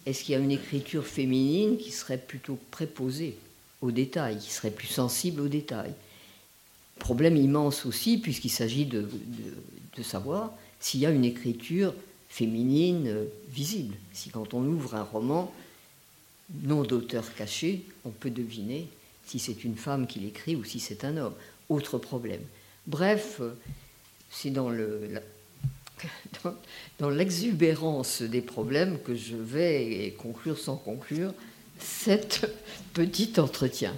[0.06, 3.38] Est-ce qu'il y a une écriture féminine qui serait plutôt préposée
[3.82, 5.94] aux détails, qui serait plus sensible aux détails?
[7.00, 9.08] Problème immense aussi, puisqu'il s'agit de,
[10.04, 11.94] savoir s'il y a une écriture
[12.30, 13.96] féminine euh, visible.
[14.14, 15.54] Si quand on ouvre un roman,
[16.64, 18.88] non d'auteur caché, on peut deviner
[19.26, 21.34] si c'est une femme qui l'écrit ou si c'est un homme.
[21.68, 22.42] Autre problème.
[22.88, 23.52] Bref, euh,
[24.32, 24.72] c'est dans
[27.00, 31.34] dans l'exubérance des problèmes que je vais conclure sans conclure
[31.80, 32.50] cet
[32.94, 33.94] petit entretien.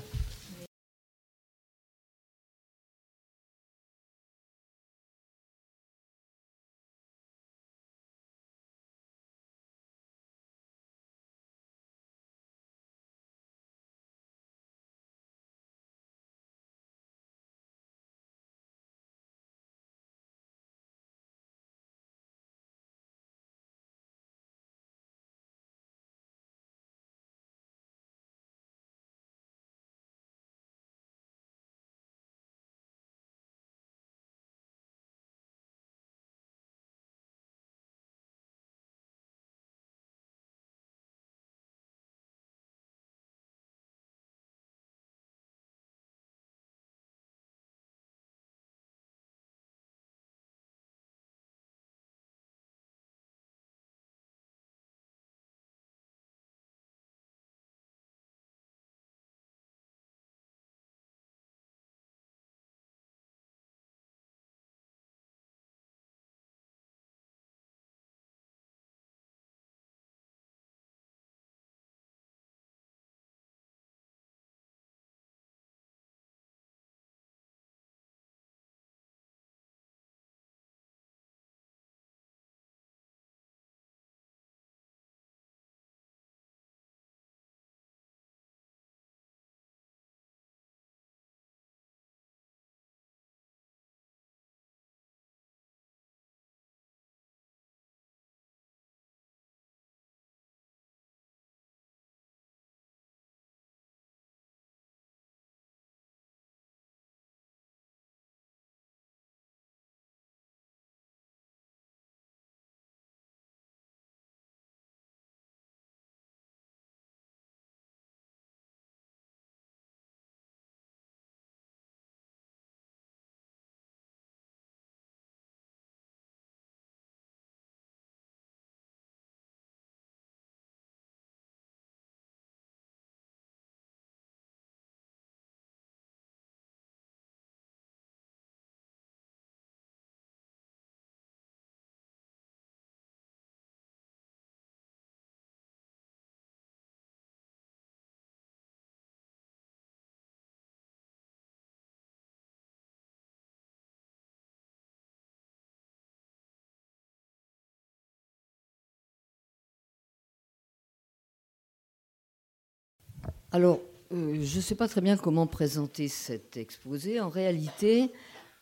[163.54, 163.82] Alors,
[164.14, 167.20] euh, je ne sais pas très bien comment présenter cet exposé.
[167.20, 168.14] En réalité,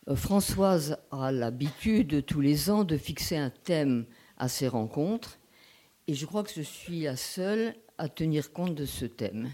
[0.07, 4.07] euh, Françoise a l'habitude tous les ans de fixer un thème
[4.37, 5.37] à ses rencontres.
[6.07, 9.51] Et je crois que je suis la seule à tenir compte de ce thème.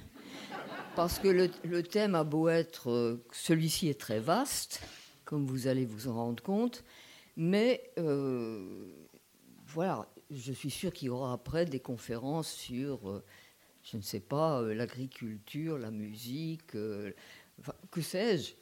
[0.96, 4.80] Parce que le, thème a beau être, euh, celui-ci est très vaste,
[5.26, 6.86] comme vous allez vous en rendre compte,
[7.36, 7.92] mais
[9.68, 13.22] voilà, je suis sûre qu'il y aura après des conférences sur
[13.86, 17.12] je ne sais pas, euh, l'agriculture, la musique, euh,
[17.92, 18.54] que sais-je.